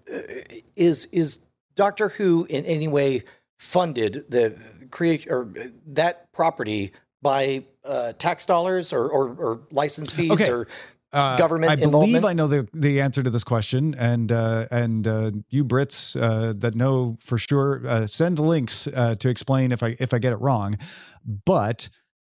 is 0.76 1.06
is 1.06 1.38
Doctor 1.74 2.08
Who 2.08 2.46
in 2.48 2.64
any 2.64 2.88
way 2.88 3.22
funded 3.56 4.24
the 4.28 4.58
create 4.90 5.26
or 5.30 5.48
that 5.86 6.32
property 6.32 6.92
by 7.22 7.64
uh, 7.84 8.12
tax 8.14 8.46
dollars 8.46 8.92
or, 8.92 9.08
or, 9.08 9.28
or 9.34 9.60
license 9.70 10.12
fees 10.12 10.30
Okay. 10.32 10.50
or 10.50 10.66
Uh, 11.12 11.38
government 11.38 11.70
I 11.70 11.76
believe? 11.76 12.24
I 12.24 12.32
know 12.32 12.48
the 12.48 12.66
the 12.74 13.00
answer 13.00 13.22
to 13.22 13.30
this 13.30 13.44
question, 13.44 13.94
and 13.94 14.32
uh, 14.32 14.66
and 14.72 15.06
uh, 15.06 15.30
you 15.48 15.64
Brits 15.64 16.16
uh, 16.20 16.54
that 16.58 16.74
know 16.74 17.16
for 17.20 17.38
sure 17.38 17.82
uh, 17.86 18.06
send 18.08 18.40
links 18.40 18.88
uh, 18.88 19.14
to 19.20 19.28
explain 19.28 19.70
if 19.70 19.84
I 19.84 19.94
if 20.00 20.12
I 20.12 20.18
get 20.18 20.32
it 20.32 20.40
wrong. 20.40 20.76
But 21.24 21.88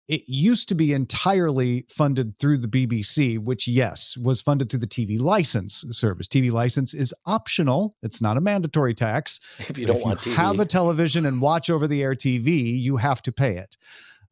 it 0.10 0.24
used 0.28 0.68
to 0.68 0.76
be 0.76 0.92
entirely 0.92 1.86
funded 1.88 2.38
through 2.40 2.58
the 2.58 2.68
BBC, 2.68 3.38
which 3.40 3.68
yes 3.68 4.18
was 4.18 4.42
funded 4.42 4.70
through 4.70 4.80
the 4.80 4.88
TV 4.88 5.20
license 5.20 5.86
service. 5.92 6.28
TV 6.28 6.52
license 6.52 6.94
is 6.94 7.14
optional; 7.26 7.96
it's 8.02 8.22
not 8.22 8.36
a 8.36 8.42
mandatory 8.42 8.94
tax. 8.96 9.40
if 9.60 9.78
you 9.78 9.86
But 9.86 9.94
don't 9.94 10.04
want 10.04 10.26
you 10.26 10.34
TV. 10.34 10.36
have 10.36 10.60
a 10.60 10.66
television 10.66 11.26
and 11.28 11.40
watch 11.40 11.70
over 11.70 11.88
the 11.88 12.02
air 12.04 12.16
TV, 12.16 12.78
you 12.82 12.98
have 12.98 13.22
to 13.22 13.32
pay 13.32 13.56
it. 13.56 13.78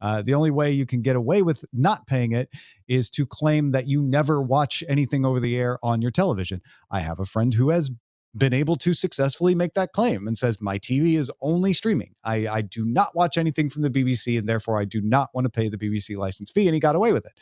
Uh, 0.00 0.22
the 0.22 0.34
only 0.34 0.50
way 0.50 0.70
you 0.70 0.86
can 0.86 1.00
get 1.02 1.16
away 1.16 1.42
with 1.42 1.64
not 1.72 2.06
paying 2.06 2.32
it 2.32 2.48
is 2.86 3.10
to 3.10 3.26
claim 3.26 3.72
that 3.72 3.88
you 3.88 4.02
never 4.02 4.40
watch 4.42 4.84
anything 4.88 5.24
over 5.24 5.40
the 5.40 5.56
air 5.56 5.78
on 5.82 6.02
your 6.02 6.10
television. 6.10 6.60
I 6.90 7.00
have 7.00 7.18
a 7.18 7.24
friend 7.24 7.52
who 7.54 7.70
has 7.70 7.90
been 8.36 8.52
able 8.52 8.76
to 8.76 8.94
successfully 8.94 9.54
make 9.54 9.74
that 9.74 9.92
claim 9.92 10.26
and 10.26 10.36
says, 10.36 10.60
My 10.60 10.78
TV 10.78 11.16
is 11.16 11.30
only 11.40 11.72
streaming. 11.72 12.14
I, 12.24 12.46
I 12.46 12.62
do 12.62 12.84
not 12.84 13.14
watch 13.16 13.36
anything 13.36 13.70
from 13.70 13.82
the 13.82 13.90
BBC, 13.90 14.38
and 14.38 14.48
therefore 14.48 14.80
I 14.80 14.84
do 14.84 15.00
not 15.00 15.30
want 15.34 15.46
to 15.46 15.50
pay 15.50 15.68
the 15.68 15.78
BBC 15.78 16.16
license 16.16 16.50
fee. 16.50 16.66
And 16.66 16.74
he 16.74 16.80
got 16.80 16.94
away 16.94 17.12
with 17.12 17.26
it. 17.26 17.32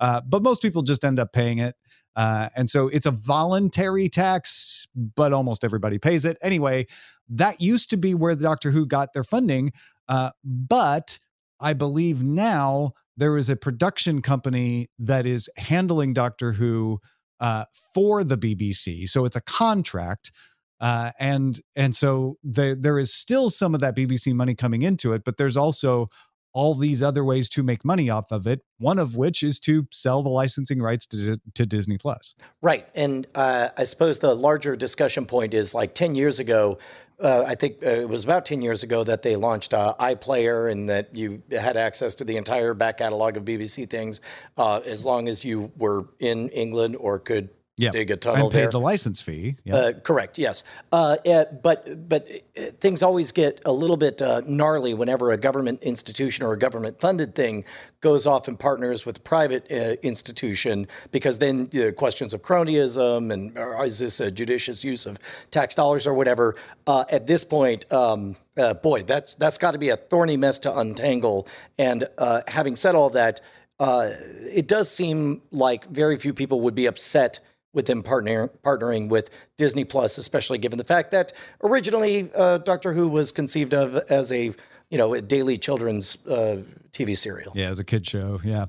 Uh, 0.00 0.20
but 0.26 0.42
most 0.42 0.62
people 0.62 0.82
just 0.82 1.04
end 1.04 1.18
up 1.18 1.32
paying 1.32 1.58
it. 1.58 1.74
Uh, 2.16 2.48
and 2.56 2.68
so 2.68 2.88
it's 2.88 3.06
a 3.06 3.10
voluntary 3.10 4.08
tax, 4.08 4.88
but 5.14 5.32
almost 5.32 5.64
everybody 5.64 5.98
pays 5.98 6.24
it. 6.24 6.36
Anyway, 6.42 6.86
that 7.28 7.60
used 7.60 7.90
to 7.90 7.96
be 7.96 8.14
where 8.14 8.34
the 8.34 8.42
Doctor 8.42 8.70
Who 8.70 8.86
got 8.86 9.12
their 9.12 9.24
funding. 9.24 9.72
Uh, 10.08 10.30
but 10.44 11.18
I 11.60 11.74
believe 11.74 12.22
now 12.22 12.92
there 13.16 13.36
is 13.36 13.50
a 13.50 13.56
production 13.56 14.22
company 14.22 14.90
that 14.98 15.26
is 15.26 15.48
handling 15.56 16.12
Doctor 16.12 16.52
Who 16.52 17.00
uh, 17.40 17.64
for 17.94 18.24
the 18.24 18.36
BBC. 18.36 19.08
So 19.08 19.24
it's 19.24 19.36
a 19.36 19.40
contract. 19.40 20.32
Uh, 20.80 21.10
and 21.18 21.60
and 21.74 21.94
so 21.94 22.38
the, 22.44 22.76
there 22.78 22.98
is 22.98 23.12
still 23.12 23.50
some 23.50 23.74
of 23.74 23.80
that 23.80 23.96
BBC 23.96 24.32
money 24.32 24.54
coming 24.54 24.82
into 24.82 25.12
it, 25.12 25.24
but 25.24 25.36
there's 25.36 25.56
also 25.56 26.08
all 26.54 26.74
these 26.74 27.02
other 27.02 27.24
ways 27.24 27.48
to 27.48 27.62
make 27.62 27.84
money 27.84 28.10
off 28.10 28.32
of 28.32 28.46
it. 28.46 28.60
One 28.78 28.98
of 28.98 29.16
which 29.16 29.42
is 29.42 29.60
to 29.60 29.86
sell 29.92 30.22
the 30.22 30.28
licensing 30.28 30.80
rights 30.80 31.06
to, 31.06 31.40
to 31.54 31.66
Disney 31.66 31.98
Plus. 31.98 32.34
Right, 32.62 32.88
and 32.94 33.26
uh, 33.34 33.68
I 33.76 33.84
suppose 33.84 34.20
the 34.20 34.34
larger 34.34 34.76
discussion 34.76 35.26
point 35.26 35.52
is 35.54 35.74
like 35.74 35.94
ten 35.94 36.14
years 36.14 36.38
ago. 36.38 36.78
Uh, 37.20 37.42
I 37.44 37.56
think 37.56 37.84
uh, 37.84 37.88
it 37.88 38.08
was 38.08 38.22
about 38.22 38.46
10 38.46 38.62
years 38.62 38.84
ago 38.84 39.02
that 39.02 39.22
they 39.22 39.34
launched 39.34 39.74
uh, 39.74 39.94
iPlayer 39.98 40.70
and 40.70 40.88
that 40.88 41.14
you 41.16 41.42
had 41.50 41.76
access 41.76 42.14
to 42.16 42.24
the 42.24 42.36
entire 42.36 42.74
back 42.74 42.98
catalog 42.98 43.36
of 43.36 43.44
BBC 43.44 43.90
things 43.90 44.20
uh, 44.56 44.80
as 44.86 45.04
long 45.04 45.26
as 45.26 45.44
you 45.44 45.72
were 45.76 46.06
in 46.20 46.48
England 46.50 46.96
or 47.00 47.18
could 47.18 47.48
yeah. 47.78 47.90
dig 47.90 48.10
a 48.10 48.16
tunnel 48.16 48.46
and 48.46 48.52
paid 48.52 48.62
there. 48.62 48.70
the 48.70 48.80
license 48.80 49.20
fee. 49.20 49.56
Yeah. 49.64 49.76
Uh, 49.76 49.92
correct. 49.92 50.38
Yes. 50.38 50.64
Uh, 50.92 51.16
uh, 51.26 51.44
but 51.62 52.08
but 52.08 52.28
uh, 52.56 52.62
things 52.80 53.02
always 53.02 53.32
get 53.32 53.60
a 53.64 53.72
little 53.72 53.96
bit 53.96 54.20
uh, 54.20 54.42
gnarly 54.46 54.94
whenever 54.94 55.30
a 55.30 55.36
government 55.36 55.82
institution 55.82 56.44
or 56.44 56.52
a 56.52 56.58
government 56.58 57.00
funded 57.00 57.34
thing 57.34 57.64
goes 58.00 58.26
off 58.26 58.46
and 58.46 58.58
partners 58.58 59.04
with 59.04 59.18
a 59.18 59.20
private 59.20 59.70
uh, 59.72 59.94
institution 60.02 60.86
because 61.10 61.38
then 61.38 61.68
uh, 61.74 61.90
questions 61.92 62.32
of 62.32 62.42
cronyism 62.42 63.32
and 63.32 63.56
or 63.58 63.84
is 63.84 63.98
this 63.98 64.20
a 64.20 64.30
judicious 64.30 64.84
use 64.84 65.06
of 65.06 65.18
tax 65.50 65.74
dollars 65.74 66.06
or 66.06 66.14
whatever. 66.14 66.54
Uh, 66.86 67.04
at 67.10 67.26
this 67.26 67.44
point, 67.44 67.90
um, 67.92 68.36
uh, 68.56 68.74
boy, 68.74 69.02
that's 69.02 69.34
that's 69.34 69.58
got 69.58 69.72
to 69.72 69.78
be 69.78 69.88
a 69.88 69.96
thorny 69.96 70.36
mess 70.36 70.58
to 70.60 70.78
untangle. 70.78 71.46
And 71.78 72.08
uh, 72.18 72.42
having 72.48 72.76
said 72.76 72.94
all 72.94 73.10
that, 73.10 73.40
uh, 73.80 74.10
it 74.42 74.66
does 74.66 74.90
seem 74.90 75.42
like 75.50 75.86
very 75.86 76.16
few 76.18 76.34
people 76.34 76.60
would 76.62 76.74
be 76.74 76.86
upset 76.86 77.40
with 77.72 77.86
them 77.86 78.02
partner, 78.02 78.48
partnering 78.64 79.08
with 79.08 79.30
Disney 79.56 79.84
Plus, 79.84 80.18
especially 80.18 80.58
given 80.58 80.78
the 80.78 80.84
fact 80.84 81.10
that 81.10 81.32
originally 81.62 82.30
uh, 82.34 82.58
Doctor 82.58 82.92
Who 82.92 83.08
was 83.08 83.32
conceived 83.32 83.74
of 83.74 83.96
as 84.10 84.32
a 84.32 84.52
you 84.90 84.98
know 84.98 85.14
a 85.14 85.20
daily 85.20 85.58
children's 85.58 86.24
uh, 86.26 86.62
TV 86.92 87.16
serial. 87.16 87.52
Yeah, 87.54 87.68
as 87.68 87.78
a 87.78 87.84
kid 87.84 88.06
show. 88.06 88.40
Yeah, 88.42 88.66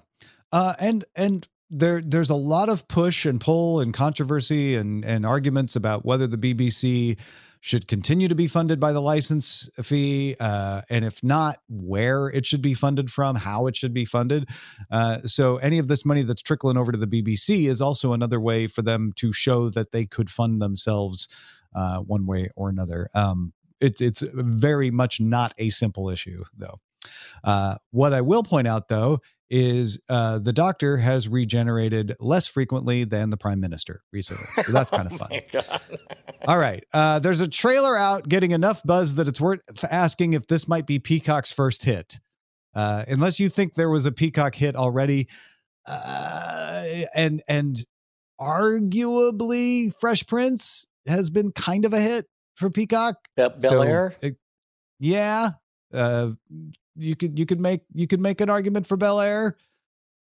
uh, 0.52 0.74
and 0.80 1.06
and 1.16 1.48
there 1.70 2.02
there's 2.02 2.30
a 2.30 2.36
lot 2.36 2.70
of 2.70 2.88
push 2.88 3.26
and 3.26 3.40
pull 3.40 3.80
and 3.80 3.94
controversy 3.94 4.76
and 4.76 5.06
and 5.06 5.26
arguments 5.26 5.76
about 5.76 6.06
whether 6.06 6.28
the 6.28 6.38
BBC 6.38 7.18
should 7.62 7.88
continue 7.88 8.28
to 8.28 8.36
be 8.36 8.48
funded 8.48 8.80
by 8.80 8.92
the 8.94 9.02
license 9.02 9.70
fee, 9.82 10.36
uh, 10.40 10.82
and 10.90 11.04
if 11.04 11.22
not, 11.24 11.60
where 11.68 12.28
it 12.28 12.46
should 12.46 12.62
be 12.62 12.74
funded 12.74 13.12
from, 13.12 13.36
how 13.36 13.68
it 13.68 13.76
should 13.76 13.94
be 13.94 14.06
funded. 14.06 14.48
Uh, 14.90 15.20
so 15.26 15.58
any 15.58 15.78
of 15.78 15.88
this 15.88 16.06
money 16.06 16.22
that's 16.22 16.42
trickling 16.42 16.78
over 16.78 16.92
to 16.92 16.98
the 16.98 17.08
BBC 17.08 17.68
is 17.68 17.82
also 17.82 18.14
another 18.14 18.40
way 18.40 18.68
for 18.68 18.82
them 18.82 19.12
to 19.18 19.34
show 19.34 19.70
that 19.70 19.92
they 19.92 20.06
could 20.06 20.30
fund 20.30 20.62
themselves 20.62 21.28
uh, 21.76 22.00
one 22.00 22.26
way 22.26 22.50
or 22.56 22.70
another. 22.70 23.10
Um, 23.14 23.54
it, 23.82 24.02
it's 24.02 24.24
very 24.34 24.92
much 24.92 25.20
not 25.20 25.54
a 25.58 25.70
simple 25.70 26.10
issue, 26.10 26.44
though. 26.58 26.80
Uh, 27.44 27.76
what 27.92 28.14
I 28.14 28.22
will 28.22 28.44
point 28.44 28.68
out, 28.68 28.88
though, 28.88 29.20
is 29.50 30.00
uh, 30.10 30.40
the 30.40 30.54
doctor 30.54 30.98
has 30.98 31.28
regenerated 31.28 32.16
less 32.20 32.48
frequently 32.48 33.04
than 33.04 33.30
the 33.30 33.38
prime 33.38 33.60
minister 33.60 34.04
recently. 34.14 34.46
So 34.64 34.72
that's 34.72 34.92
kind 34.92 35.12
of 35.12 35.18
fun. 35.18 35.30
All 36.48 36.58
right. 36.58 36.84
Uh, 36.94 37.20
there's 37.20 37.42
a 37.42 37.48
trailer 37.48 37.98
out 37.98 38.30
getting 38.30 38.52
enough 38.52 38.84
buzz 38.84 39.16
that 39.16 39.28
it's 39.28 39.42
worth 39.42 39.62
asking 39.90 40.34
if 40.34 40.46
this 40.48 40.68
might 40.68 40.86
be 40.86 41.00
Peacock's 41.00 41.52
first 41.52 41.84
hit. 41.84 42.20
Uh, 42.76 43.04
unless 43.08 43.40
you 43.40 43.50
think 43.50 43.74
there 43.74 43.90
was 43.90 44.06
a 44.06 44.12
Peacock 44.12 44.54
hit 44.54 44.76
already, 44.76 45.28
uh, 45.88 46.86
and 47.16 47.42
and 47.48 47.84
arguably 48.40 49.92
Fresh 50.00 50.28
Prince 50.28 50.88
has 51.08 51.30
been 51.30 51.52
kind 51.52 51.86
of 51.86 51.94
a 51.94 52.00
hit 52.00 52.26
for 52.56 52.70
Peacock. 52.70 53.16
Be- 53.36 53.48
Bel 53.60 53.84
Air. 53.84 54.14
it- 54.22 54.38
yeah, 55.00 55.52
uh, 55.94 56.32
you 56.96 57.16
could 57.16 57.38
you 57.38 57.46
could 57.46 57.60
make 57.60 57.82
you 57.94 58.08
could 58.08 58.20
make 58.20 58.42
an 58.42 58.50
argument 58.50 58.88
for 58.88 58.98
Bel 58.98 59.20
Air. 59.20 59.58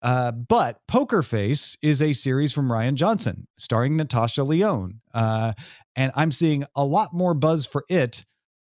Uh, 0.01 0.31
but 0.31 0.81
Poker 0.87 1.21
Face 1.21 1.77
is 1.81 2.01
a 2.01 2.11
series 2.11 2.51
from 2.51 2.67
Rian 2.67 2.95
Johnson, 2.95 3.47
starring 3.57 3.95
Natasha 3.95 4.43
Lyonne. 4.43 4.99
Uh, 5.13 5.53
and 5.95 6.11
I'm 6.15 6.31
seeing 6.31 6.65
a 6.75 6.83
lot 6.83 7.13
more 7.13 7.33
buzz 7.33 7.65
for 7.65 7.85
it 7.89 8.25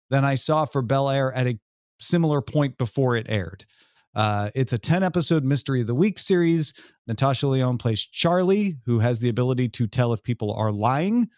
than 0.09 0.25
I 0.25 0.35
saw 0.35 0.65
for 0.65 0.81
Bel 0.81 1.09
Air 1.09 1.31
at 1.33 1.47
a 1.47 1.57
similar 1.99 2.41
point 2.41 2.77
before 2.77 3.15
it 3.15 3.27
aired. 3.29 3.65
Uh, 4.13 4.49
it's 4.55 4.73
a 4.73 4.77
10 4.77 5.03
episode 5.03 5.45
Mystery 5.45 5.81
of 5.81 5.87
the 5.87 5.95
Week 5.95 6.19
series. 6.19 6.73
Natasha 7.07 7.47
Lyonne 7.47 7.77
plays 7.77 8.05
Charlie, 8.05 8.75
who 8.85 8.99
has 8.99 9.21
the 9.21 9.29
ability 9.29 9.69
to 9.69 9.87
tell 9.87 10.11
if 10.11 10.21
people 10.21 10.53
are 10.53 10.71
lying. 10.71 11.29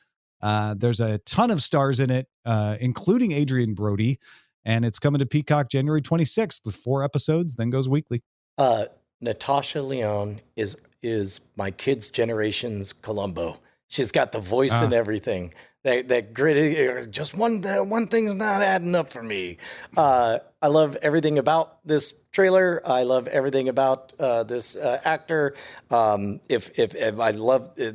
Uh, 0.42 0.74
there's 0.78 1.00
a 1.00 1.20
ton 1.20 1.52
of 1.52 1.62
stars 1.62 2.00
in 2.00 2.10
it, 2.10 2.28
uh, 2.46 2.76
including 2.80 3.32
Adrien 3.32 3.76
Brody. 3.76 4.20
And 4.66 4.86
it's 4.86 5.00
coming 5.00 5.20
to 5.20 5.26
Peacock 5.26 5.70
January 5.70 6.02
26th 6.02 6.66
with 6.66 6.76
four 6.76 7.04
episodes, 7.04 7.56
then 7.56 7.70
goes 7.70 7.90
weekly. 7.90 8.22
Uh, 8.58 8.86
Natasha 9.22 9.82
Lyonne 9.82 10.42
is 10.56 10.78
is 11.02 11.42
my 11.58 11.70
kids' 11.72 12.10
generation's 12.10 12.94
Columbo. 12.94 13.58
She's 13.88 14.12
got 14.12 14.32
the 14.32 14.40
voice 14.40 14.82
and 14.82 14.94
Ah. 14.94 14.98
everything. 14.98 15.54
That 15.84 16.08
that 16.08 16.34
gritty. 16.34 16.88
uh, 16.88 17.06
Just 17.06 17.34
one 17.36 17.66
uh, 17.66 17.84
one 17.84 18.08
thing's 18.08 18.36
not 18.36 18.62
adding 18.62 18.96
up 18.96 19.12
for 19.12 19.22
me. 19.24 19.58
Uh, 19.98 20.40
I 20.62 20.68
love 20.68 20.96
everything 21.02 21.38
about 21.38 21.86
this 21.86 22.14
trailer. 22.32 22.82
I 22.86 23.04
love 23.04 23.28
everything 23.28 23.68
about 23.68 24.14
uh, 24.20 24.44
this 24.44 24.78
uh, 24.78 25.02
actor. 25.04 25.56
Um, 25.92 26.40
if, 26.48 26.78
if 26.80 26.96
if 26.96 27.20
I 27.20 27.32
love 27.32 27.72
uh, 27.80 27.92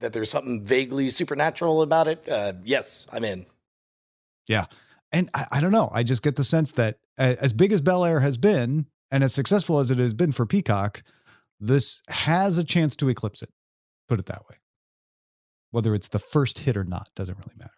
that 0.00 0.12
there's 0.12 0.30
something 0.30 0.62
vaguely 0.62 1.08
supernatural 1.08 1.80
about 1.80 2.06
it, 2.08 2.28
uh, 2.28 2.52
yes, 2.64 3.06
I'm 3.12 3.24
in. 3.24 3.46
Yeah. 4.46 4.66
And 5.12 5.28
I, 5.34 5.46
I 5.52 5.60
don't 5.60 5.72
know. 5.72 5.90
I 5.92 6.02
just 6.02 6.22
get 6.22 6.36
the 6.36 6.44
sense 6.44 6.72
that 6.72 6.98
as 7.18 7.52
big 7.52 7.72
as 7.72 7.80
Bel 7.80 8.04
Air 8.04 8.20
has 8.20 8.38
been 8.38 8.86
and 9.10 9.22
as 9.22 9.34
successful 9.34 9.78
as 9.78 9.90
it 9.90 9.98
has 9.98 10.14
been 10.14 10.32
for 10.32 10.46
Peacock, 10.46 11.02
this 11.60 12.02
has 12.08 12.58
a 12.58 12.64
chance 12.64 12.96
to 12.96 13.08
eclipse 13.08 13.42
it. 13.42 13.50
Put 14.08 14.18
it 14.18 14.26
that 14.26 14.42
way. 14.50 14.56
Whether 15.70 15.94
it's 15.94 16.08
the 16.08 16.18
first 16.18 16.60
hit 16.60 16.76
or 16.76 16.84
not 16.84 17.08
doesn't 17.14 17.38
really 17.38 17.54
matter. 17.56 17.72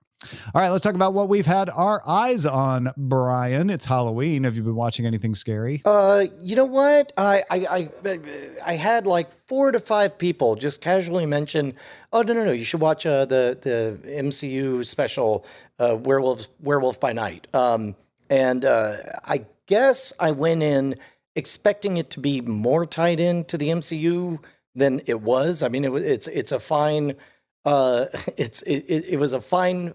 All 0.55 0.61
right, 0.61 0.71
let's 0.71 0.83
talk 0.83 0.95
about 0.95 1.15
what 1.15 1.29
we've 1.29 1.47
had 1.47 1.71
our 1.71 2.03
eyes 2.07 2.47
on, 2.47 2.93
Brian. 2.97 3.71
It's 3.71 3.85
Halloween. 3.85 4.45
Have 4.45 4.57
you 4.57 4.63
been 4.63 4.75
watching 4.75 5.07
anything 5.07 5.35
scary? 5.35 5.83
Uh, 5.85 6.27
you 6.41 6.57
know 6.57 6.65
what? 6.65 7.13
I, 7.17 7.43
I 7.51 7.89
I 8.05 8.19
I 8.65 8.75
had 8.75 9.07
like 9.07 9.31
four 9.47 9.73
to 9.73 9.81
five 9.81 10.19
people 10.19 10.57
just 10.57 10.81
casually 10.81 11.27
mention, 11.27 11.75
"Oh 12.13 12.23
no 12.23 12.33
no 12.33 12.45
no, 12.45 12.53
you 12.53 12.65
should 12.65 12.81
watch 12.81 13.07
uh, 13.07 13.25
the 13.25 13.59
the 13.61 13.99
MCU 14.09 14.85
special, 14.87 15.45
uh, 15.79 15.97
Werewolf 16.01 16.49
Werewolf 16.61 17.01
by 17.01 17.13
Night." 17.13 17.49
Um, 17.55 17.97
and 18.31 18.65
uh, 18.65 18.97
I 19.25 19.47
guess 19.67 20.13
I 20.19 20.31
went 20.33 20.63
in 20.63 20.97
expecting 21.37 21.97
it 21.97 22.11
to 22.11 22.21
be 22.21 22.41
more 22.41 22.87
tied 22.87 23.21
in 23.21 23.45
to 23.47 23.59
the 23.59 23.69
MCU 23.69 24.43
than 24.75 25.01
it 25.07 25.21
was. 25.23 25.63
I 25.63 25.69
mean, 25.69 25.85
it 25.85 25.93
it's 25.95 26.29
it's 26.29 26.53
a 26.53 26.61
fine, 26.61 27.15
uh, 27.65 28.07
it's 28.37 28.63
it, 28.63 29.05
it, 29.09 29.19
was 29.19 29.33
a 29.33 29.41
fine, 29.41 29.95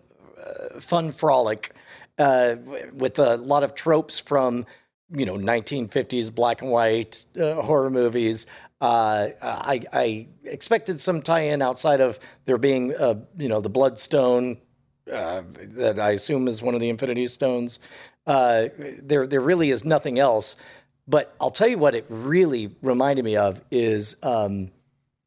fun 0.79 1.11
frolic 1.11 1.71
uh, 2.17 2.55
with 2.93 3.17
a 3.19 3.37
lot 3.37 3.63
of 3.63 3.73
tropes 3.73 4.19
from 4.19 4.65
you 5.11 5.25
know 5.25 5.37
1950s 5.37 6.33
black 6.33 6.61
and 6.61 6.69
white 6.69 7.25
uh, 7.39 7.61
horror 7.61 7.89
movies. 7.89 8.45
Uh, 8.81 9.29
I, 9.41 9.81
I 9.91 10.27
expected 10.45 11.01
some 11.01 11.21
tie-in 11.21 11.61
outside 11.61 11.99
of 11.99 12.19
there 12.45 12.57
being 12.57 12.93
uh, 12.95 13.15
you 13.37 13.49
know 13.49 13.61
the 13.61 13.69
Bloodstone 13.69 14.57
uh, 15.11 15.41
that 15.55 15.99
I 15.99 16.11
assume 16.11 16.47
is 16.47 16.61
one 16.61 16.75
of 16.75 16.81
the 16.81 16.89
Infinity 16.89 17.27
Stones. 17.27 17.79
Uh, 18.27 18.67
there 19.01 19.25
there 19.25 19.41
really 19.41 19.69
is 19.69 19.83
nothing 19.83 20.19
else. 20.19 20.55
But 21.07 21.35
I'll 21.41 21.49
tell 21.49 21.67
you 21.67 21.79
what 21.79 21.95
it 21.95 22.05
really 22.07 22.75
reminded 22.83 23.25
me 23.25 23.35
of 23.35 23.63
is 23.71 24.15
um, 24.21 24.69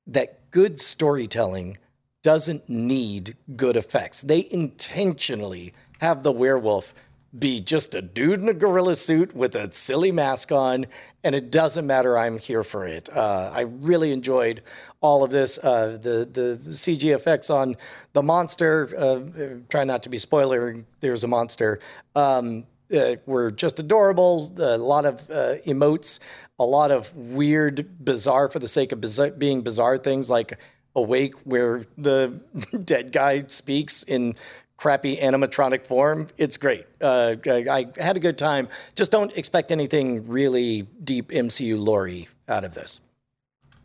that 0.06 0.48
good 0.52 0.80
storytelling 0.80 1.76
doesn't 2.22 2.68
need 2.68 3.36
good 3.56 3.76
effects. 3.76 4.22
They 4.22 4.48
intentionally 4.50 5.74
have 6.00 6.22
the 6.22 6.32
werewolf 6.32 6.94
be 7.38 7.60
just 7.60 7.94
a 7.94 8.02
dude 8.02 8.40
in 8.40 8.48
a 8.48 8.54
gorilla 8.54 8.94
suit 8.94 9.34
with 9.34 9.54
a 9.54 9.72
silly 9.72 10.12
mask 10.12 10.52
on, 10.52 10.86
and 11.24 11.34
it 11.34 11.50
doesn't 11.50 11.86
matter. 11.86 12.18
I'm 12.18 12.38
here 12.38 12.62
for 12.62 12.86
it. 12.86 13.08
Uh, 13.14 13.50
I 13.52 13.62
really 13.62 14.12
enjoyed 14.12 14.62
all 15.00 15.24
of 15.24 15.30
this. 15.30 15.58
Uh, 15.58 15.98
the 16.00 16.28
the 16.30 16.58
CG 16.68 17.14
effects 17.14 17.48
on 17.48 17.76
the 18.12 18.22
monster. 18.22 18.90
Uh, 18.96 19.60
try 19.70 19.84
not 19.84 20.02
to 20.02 20.10
be 20.10 20.18
spoiler. 20.18 20.84
There's 21.00 21.24
a 21.24 21.28
monster. 21.28 21.80
Um, 22.14 22.66
uh, 22.94 23.16
were 23.24 23.50
just 23.50 23.80
adorable. 23.80 24.52
A 24.58 24.76
lot 24.76 25.06
of 25.06 25.30
uh, 25.30 25.54
emotes, 25.66 26.18
a 26.58 26.66
lot 26.66 26.90
of 26.90 27.14
weird, 27.16 28.04
bizarre 28.04 28.50
for 28.50 28.58
the 28.58 28.68
sake 28.68 28.92
of 28.92 29.38
being 29.38 29.62
bizarre 29.62 29.96
things 29.96 30.28
like 30.28 30.58
Awake, 30.94 31.34
where 31.44 31.82
the 31.96 32.40
dead 32.84 33.12
guy 33.12 33.44
speaks 33.48 34.02
in 34.02 34.34
crappy 34.76 35.16
animatronic 35.16 35.86
form. 35.86 36.26
It's 36.36 36.56
great. 36.56 36.86
Uh, 37.00 37.36
I, 37.46 37.86
I 37.98 38.02
had 38.02 38.16
a 38.16 38.20
good 38.20 38.36
time. 38.36 38.68
Just 38.96 39.12
don't 39.12 39.36
expect 39.36 39.70
anything 39.70 40.26
really 40.26 40.82
deep 41.04 41.28
MCU 41.30 41.78
lore 41.78 42.10
out 42.48 42.64
of 42.64 42.74
this. 42.74 43.00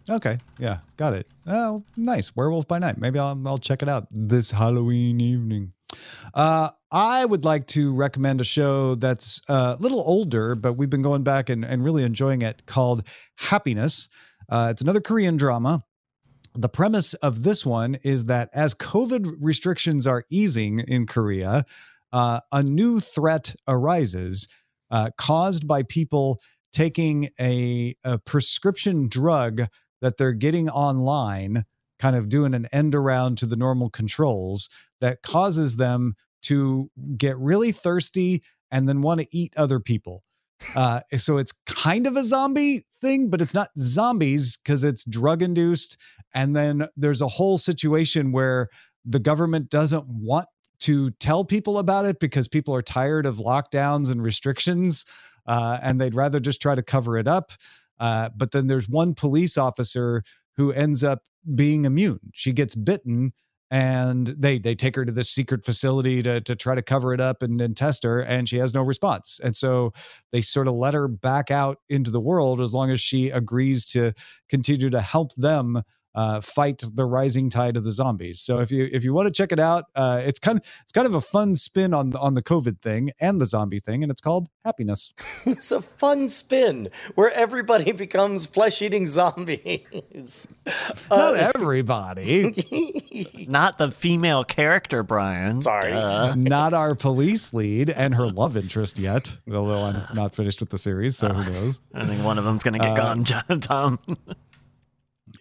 Okay, 0.09 0.37
yeah, 0.57 0.79
got 0.95 1.13
it. 1.13 1.27
Oh, 1.45 1.83
nice. 1.97 2.35
Werewolf 2.35 2.67
by 2.67 2.79
Night. 2.79 2.97
Maybe 2.97 3.19
I'll 3.19 3.39
I'll 3.45 3.57
check 3.57 3.81
it 3.81 3.89
out 3.89 4.07
this 4.09 4.51
Halloween 4.51 5.19
evening. 5.19 5.73
Uh, 6.33 6.69
I 6.91 7.25
would 7.25 7.43
like 7.43 7.67
to 7.67 7.93
recommend 7.93 8.39
a 8.39 8.45
show 8.45 8.95
that's 8.95 9.41
uh, 9.49 9.75
a 9.77 9.81
little 9.81 10.01
older, 10.01 10.55
but 10.55 10.73
we've 10.73 10.89
been 10.89 11.01
going 11.01 11.23
back 11.23 11.49
and, 11.49 11.65
and 11.65 11.83
really 11.83 12.03
enjoying 12.03 12.41
it 12.41 12.65
called 12.65 13.05
Happiness. 13.35 14.09
Uh, 14.49 14.69
it's 14.71 14.81
another 14.81 15.01
Korean 15.01 15.35
drama. 15.35 15.83
The 16.57 16.69
premise 16.69 17.13
of 17.15 17.43
this 17.43 17.67
one 17.67 17.99
is 18.03 18.25
that 18.25 18.49
as 18.51 18.73
COVID 18.73 19.35
restrictions 19.39 20.07
are 20.07 20.25
easing 20.31 20.79
in 20.79 21.05
Korea, 21.05 21.65
uh, 22.11 22.39
a 22.51 22.63
new 22.63 22.99
threat 22.99 23.55
arises 23.67 24.47
uh, 24.89 25.11
caused 25.19 25.67
by 25.67 25.83
people 25.83 26.41
taking 26.73 27.29
a, 27.39 27.95
a 28.03 28.17
prescription 28.17 29.07
drug 29.07 29.67
that 30.01 30.17
they're 30.17 30.33
getting 30.33 30.67
online, 30.69 31.63
kind 31.99 32.15
of 32.15 32.27
doing 32.27 32.55
an 32.55 32.67
end 32.71 32.95
around 32.95 33.37
to 33.37 33.45
the 33.45 33.55
normal 33.55 33.91
controls 33.91 34.67
that 34.99 35.21
causes 35.21 35.75
them 35.75 36.15
to 36.41 36.89
get 37.17 37.37
really 37.37 37.71
thirsty 37.71 38.41
and 38.71 38.89
then 38.89 39.01
want 39.01 39.19
to 39.19 39.27
eat 39.31 39.53
other 39.57 39.79
people. 39.79 40.23
Uh, 40.75 41.01
so 41.17 41.37
it's 41.37 41.53
kind 41.67 42.07
of 42.07 42.17
a 42.17 42.23
zombie 42.23 42.85
thing, 43.01 43.29
but 43.29 43.41
it's 43.41 43.53
not 43.53 43.69
zombies 43.77 44.57
because 44.57 44.83
it's 44.83 45.03
drug 45.05 45.41
induced. 45.41 45.97
And 46.33 46.55
then 46.55 46.87
there's 46.95 47.21
a 47.21 47.27
whole 47.27 47.57
situation 47.57 48.31
where 48.31 48.67
the 49.05 49.19
government 49.19 49.69
doesn't 49.69 50.05
want 50.07 50.47
to 50.79 51.11
tell 51.11 51.43
people 51.43 51.79
about 51.79 52.05
it 52.05 52.19
because 52.19 52.47
people 52.47 52.75
are 52.75 52.81
tired 52.81 53.25
of 53.25 53.37
lockdowns 53.37 54.11
and 54.11 54.21
restrictions 54.21 55.05
uh, 55.47 55.79
and 55.81 55.99
they'd 55.99 56.15
rather 56.15 56.39
just 56.39 56.61
try 56.61 56.75
to 56.75 56.83
cover 56.83 57.17
it 57.17 57.27
up. 57.27 57.51
Uh, 57.99 58.29
but 58.35 58.51
then 58.51 58.67
there's 58.67 58.87
one 58.87 59.15
police 59.15 59.57
officer 59.57 60.21
who 60.55 60.71
ends 60.71 61.03
up 61.03 61.21
being 61.55 61.85
immune. 61.85 62.19
She 62.33 62.51
gets 62.51 62.75
bitten 62.75 63.31
and 63.69 64.27
they 64.27 64.57
they 64.57 64.75
take 64.75 64.95
her 64.95 65.03
to 65.03 65.11
this 65.11 65.29
secret 65.29 65.65
facility 65.65 66.23
to 66.23 66.39
to 66.41 66.55
try 66.55 66.73
to 66.73 66.81
cover 66.81 67.13
it 67.13 67.19
up 67.19 67.43
and, 67.43 67.59
and 67.59 67.75
test 67.75 68.03
her 68.03 68.21
and 68.21 68.47
she 68.47 68.57
has 68.57 68.73
no 68.73 68.81
response 68.81 69.41
and 69.43 69.55
so 69.57 69.91
they 70.31 70.39
sort 70.39 70.69
of 70.69 70.73
let 70.75 70.93
her 70.93 71.07
back 71.07 71.51
out 71.51 71.79
into 71.89 72.09
the 72.09 72.19
world 72.21 72.61
as 72.61 72.73
long 72.73 72.91
as 72.91 73.01
she 73.01 73.29
agrees 73.29 73.85
to 73.85 74.13
continue 74.49 74.89
to 74.89 75.01
help 75.01 75.35
them 75.35 75.81
uh, 76.17 76.41
fight 76.41 76.81
the 76.93 77.05
rising 77.05 77.47
tide 77.47 77.77
of 77.77 77.83
the 77.83 77.91
zombies. 77.91 78.41
So 78.41 78.57
if 78.59 78.71
you 78.71 78.89
if 78.91 79.03
you 79.03 79.13
want 79.13 79.27
to 79.27 79.31
check 79.31 79.51
it 79.51 79.59
out, 79.59 79.85
uh, 79.95 80.19
it's 80.25 80.39
kind 80.39 80.57
of 80.57 80.65
it's 80.81 80.91
kind 80.91 81.05
of 81.05 81.13
a 81.13 81.21
fun 81.21 81.55
spin 81.55 81.93
on 81.93 82.15
on 82.15 82.33
the 82.33 82.41
COVID 82.41 82.81
thing 82.81 83.11
and 83.19 83.39
the 83.39 83.45
zombie 83.45 83.79
thing, 83.79 84.01
and 84.01 84.11
it's 84.11 84.19
called 84.19 84.49
Happiness. 84.65 85.11
it's 85.45 85.71
a 85.71 85.79
fun 85.79 86.27
spin 86.27 86.89
where 87.13 87.31
everybody 87.33 87.91
becomes 88.07 88.47
flesh 88.47 88.81
eating 88.81 89.05
zombies. 89.05 90.47
Not 91.11 91.35
uh, 91.35 91.51
everybody. 91.55 92.51
Not 93.47 93.77
the 93.77 93.91
female 93.91 94.43
character, 94.43 95.03
Brian. 95.03 95.61
Sorry. 95.61 95.93
Uh. 95.93 96.33
Not 96.33 96.73
our 96.73 96.95
police 96.95 97.53
lead 97.53 97.91
and 97.91 98.15
her 98.15 98.27
love 98.27 98.57
interest 98.57 98.97
yet. 98.97 99.37
Although 99.53 99.83
I'm 99.83 100.15
not 100.15 100.33
finished 100.33 100.61
with 100.61 100.71
the 100.71 100.79
series, 100.79 101.15
so 101.15 101.29
who 101.29 101.51
knows? 101.51 101.79
I 101.93 102.07
think 102.07 102.23
one 102.23 102.39
of 102.39 102.43
them's 102.43 102.63
gonna 102.63 102.79
get 102.79 102.89
uh, 102.89 102.95
gone, 102.95 103.23
John 103.23 103.59
Tom. 103.59 103.99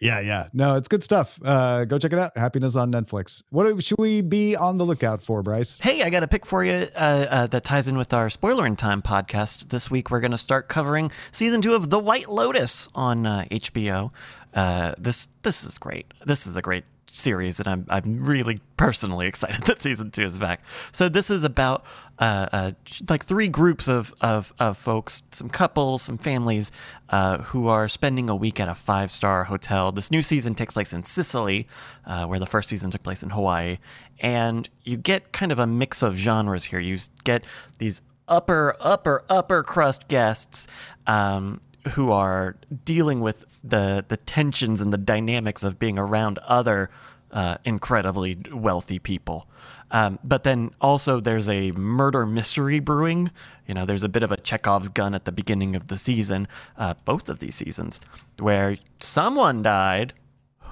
Yeah, 0.00 0.20
yeah. 0.20 0.48
No, 0.52 0.76
it's 0.76 0.88
good 0.88 1.02
stuff. 1.02 1.38
Uh, 1.44 1.84
go 1.84 1.98
check 1.98 2.12
it 2.12 2.18
out. 2.18 2.36
Happiness 2.36 2.76
on 2.76 2.92
Netflix. 2.92 3.42
What 3.50 3.82
should 3.82 3.98
we 3.98 4.20
be 4.20 4.56
on 4.56 4.78
the 4.78 4.84
lookout 4.84 5.22
for, 5.22 5.42
Bryce? 5.42 5.78
Hey, 5.78 6.02
I 6.02 6.10
got 6.10 6.22
a 6.22 6.28
pick 6.28 6.46
for 6.46 6.64
you 6.64 6.88
uh, 6.94 6.98
uh, 6.98 7.46
that 7.48 7.64
ties 7.64 7.88
in 7.88 7.96
with 7.96 8.12
our 8.12 8.30
Spoiler 8.30 8.66
in 8.66 8.76
Time 8.76 9.02
podcast. 9.02 9.68
This 9.70 9.90
week, 9.90 10.10
we're 10.10 10.20
going 10.20 10.30
to 10.32 10.38
start 10.38 10.68
covering 10.68 11.10
season 11.32 11.62
two 11.62 11.74
of 11.74 11.90
The 11.90 11.98
White 11.98 12.28
Lotus 12.28 12.88
on 12.94 13.24
HBO. 13.24 14.10
Uh, 14.54 14.56
uh, 14.56 14.94
this 14.98 15.28
this 15.42 15.64
is 15.64 15.78
great. 15.78 16.12
This 16.24 16.46
is 16.46 16.56
a 16.56 16.62
great 16.62 16.84
series, 17.06 17.60
and 17.60 17.68
I'm 17.68 17.86
I'm 17.88 18.24
really 18.24 18.58
personally 18.76 19.26
excited 19.32 19.62
that 19.64 19.82
season 19.82 20.10
two 20.10 20.22
is 20.22 20.38
back. 20.38 20.62
So 20.92 21.08
this 21.08 21.30
is 21.30 21.44
about 21.44 21.84
uh, 22.18 22.48
uh, 22.52 22.72
like 23.08 23.24
three 23.24 23.48
groups 23.48 23.88
of, 23.88 24.14
of 24.20 24.52
of 24.58 24.78
folks, 24.78 25.22
some 25.30 25.48
couples, 25.48 26.02
some 26.02 26.18
families 26.18 26.72
uh, 27.10 27.38
who 27.38 27.68
are 27.68 27.88
spending 27.88 28.28
a 28.28 28.36
week 28.36 28.60
at 28.60 28.68
a 28.68 28.74
five 28.74 29.10
star 29.10 29.44
hotel. 29.44 29.92
This 29.92 30.10
new 30.10 30.22
season 30.22 30.54
takes 30.54 30.72
place 30.72 30.92
in 30.92 31.02
Sicily, 31.02 31.66
uh, 32.06 32.26
where 32.26 32.38
the 32.38 32.46
first 32.46 32.68
season 32.68 32.90
took 32.90 33.02
place 33.02 33.22
in 33.22 33.30
Hawaii, 33.30 33.78
and 34.20 34.68
you 34.84 34.96
get 34.96 35.32
kind 35.32 35.52
of 35.52 35.58
a 35.58 35.66
mix 35.66 36.02
of 36.02 36.16
genres 36.16 36.64
here. 36.64 36.80
You 36.80 36.98
get 37.24 37.44
these 37.78 38.02
upper 38.28 38.76
upper 38.80 39.24
upper 39.28 39.62
crust 39.62 40.08
guests 40.08 40.66
um, 41.06 41.60
who 41.90 42.10
are 42.10 42.56
dealing 42.84 43.20
with 43.20 43.44
the 43.68 44.04
the 44.06 44.16
tensions 44.16 44.80
and 44.80 44.92
the 44.92 44.98
dynamics 44.98 45.62
of 45.62 45.78
being 45.78 45.98
around 45.98 46.38
other 46.38 46.90
uh, 47.32 47.56
incredibly 47.64 48.38
wealthy 48.52 48.98
people. 48.98 49.46
Um, 49.90 50.18
but 50.24 50.42
then 50.42 50.72
also 50.80 51.20
there's 51.20 51.48
a 51.48 51.70
murder 51.72 52.26
mystery 52.26 52.80
brewing. 52.80 53.30
You 53.66 53.74
know, 53.74 53.86
there's 53.86 54.02
a 54.02 54.08
bit 54.08 54.22
of 54.22 54.32
a 54.32 54.36
Chekhov's 54.36 54.88
gun 54.88 55.14
at 55.14 55.24
the 55.24 55.32
beginning 55.32 55.76
of 55.76 55.88
the 55.88 55.96
season, 55.96 56.48
uh, 56.76 56.94
both 57.04 57.28
of 57.28 57.38
these 57.38 57.54
seasons, 57.54 58.00
where 58.38 58.78
someone 58.98 59.62
died. 59.62 60.12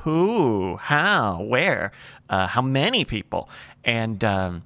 Who? 0.02 0.76
How? 0.76 1.42
Where? 1.42 1.92
Uh, 2.28 2.46
how 2.46 2.62
many 2.62 3.04
people? 3.04 3.48
And 3.84 4.22
um, 4.24 4.64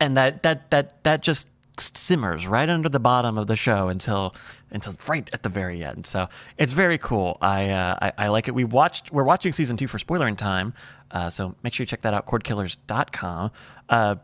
and 0.00 0.16
that 0.16 0.42
that 0.42 0.70
that 0.70 1.02
that 1.04 1.20
just 1.20 1.48
simmers 1.80 2.46
right 2.46 2.68
under 2.68 2.88
the 2.88 3.00
bottom 3.00 3.38
of 3.38 3.46
the 3.46 3.56
show 3.56 3.88
until 3.88 4.34
until 4.70 4.94
right 5.08 5.28
at 5.32 5.42
the 5.42 5.48
very 5.48 5.84
end. 5.84 6.06
So 6.06 6.28
it's 6.58 6.72
very 6.72 6.98
cool. 6.98 7.38
I 7.40 7.70
uh, 7.70 7.98
I, 8.00 8.12
I, 8.18 8.28
like 8.28 8.48
it. 8.48 8.54
We 8.54 8.64
watched. 8.64 9.12
We're 9.12 9.24
watching 9.24 9.52
season 9.52 9.76
two 9.76 9.88
for 9.88 9.98
spoiler 9.98 10.28
in 10.28 10.36
time. 10.36 10.74
Uh, 11.10 11.30
so 11.30 11.54
make 11.62 11.74
sure 11.74 11.84
you 11.84 11.86
check 11.86 12.02
that 12.02 12.14
out. 12.14 12.26
Cordkillers.com. 12.26 13.50
Uh, 13.88 14.16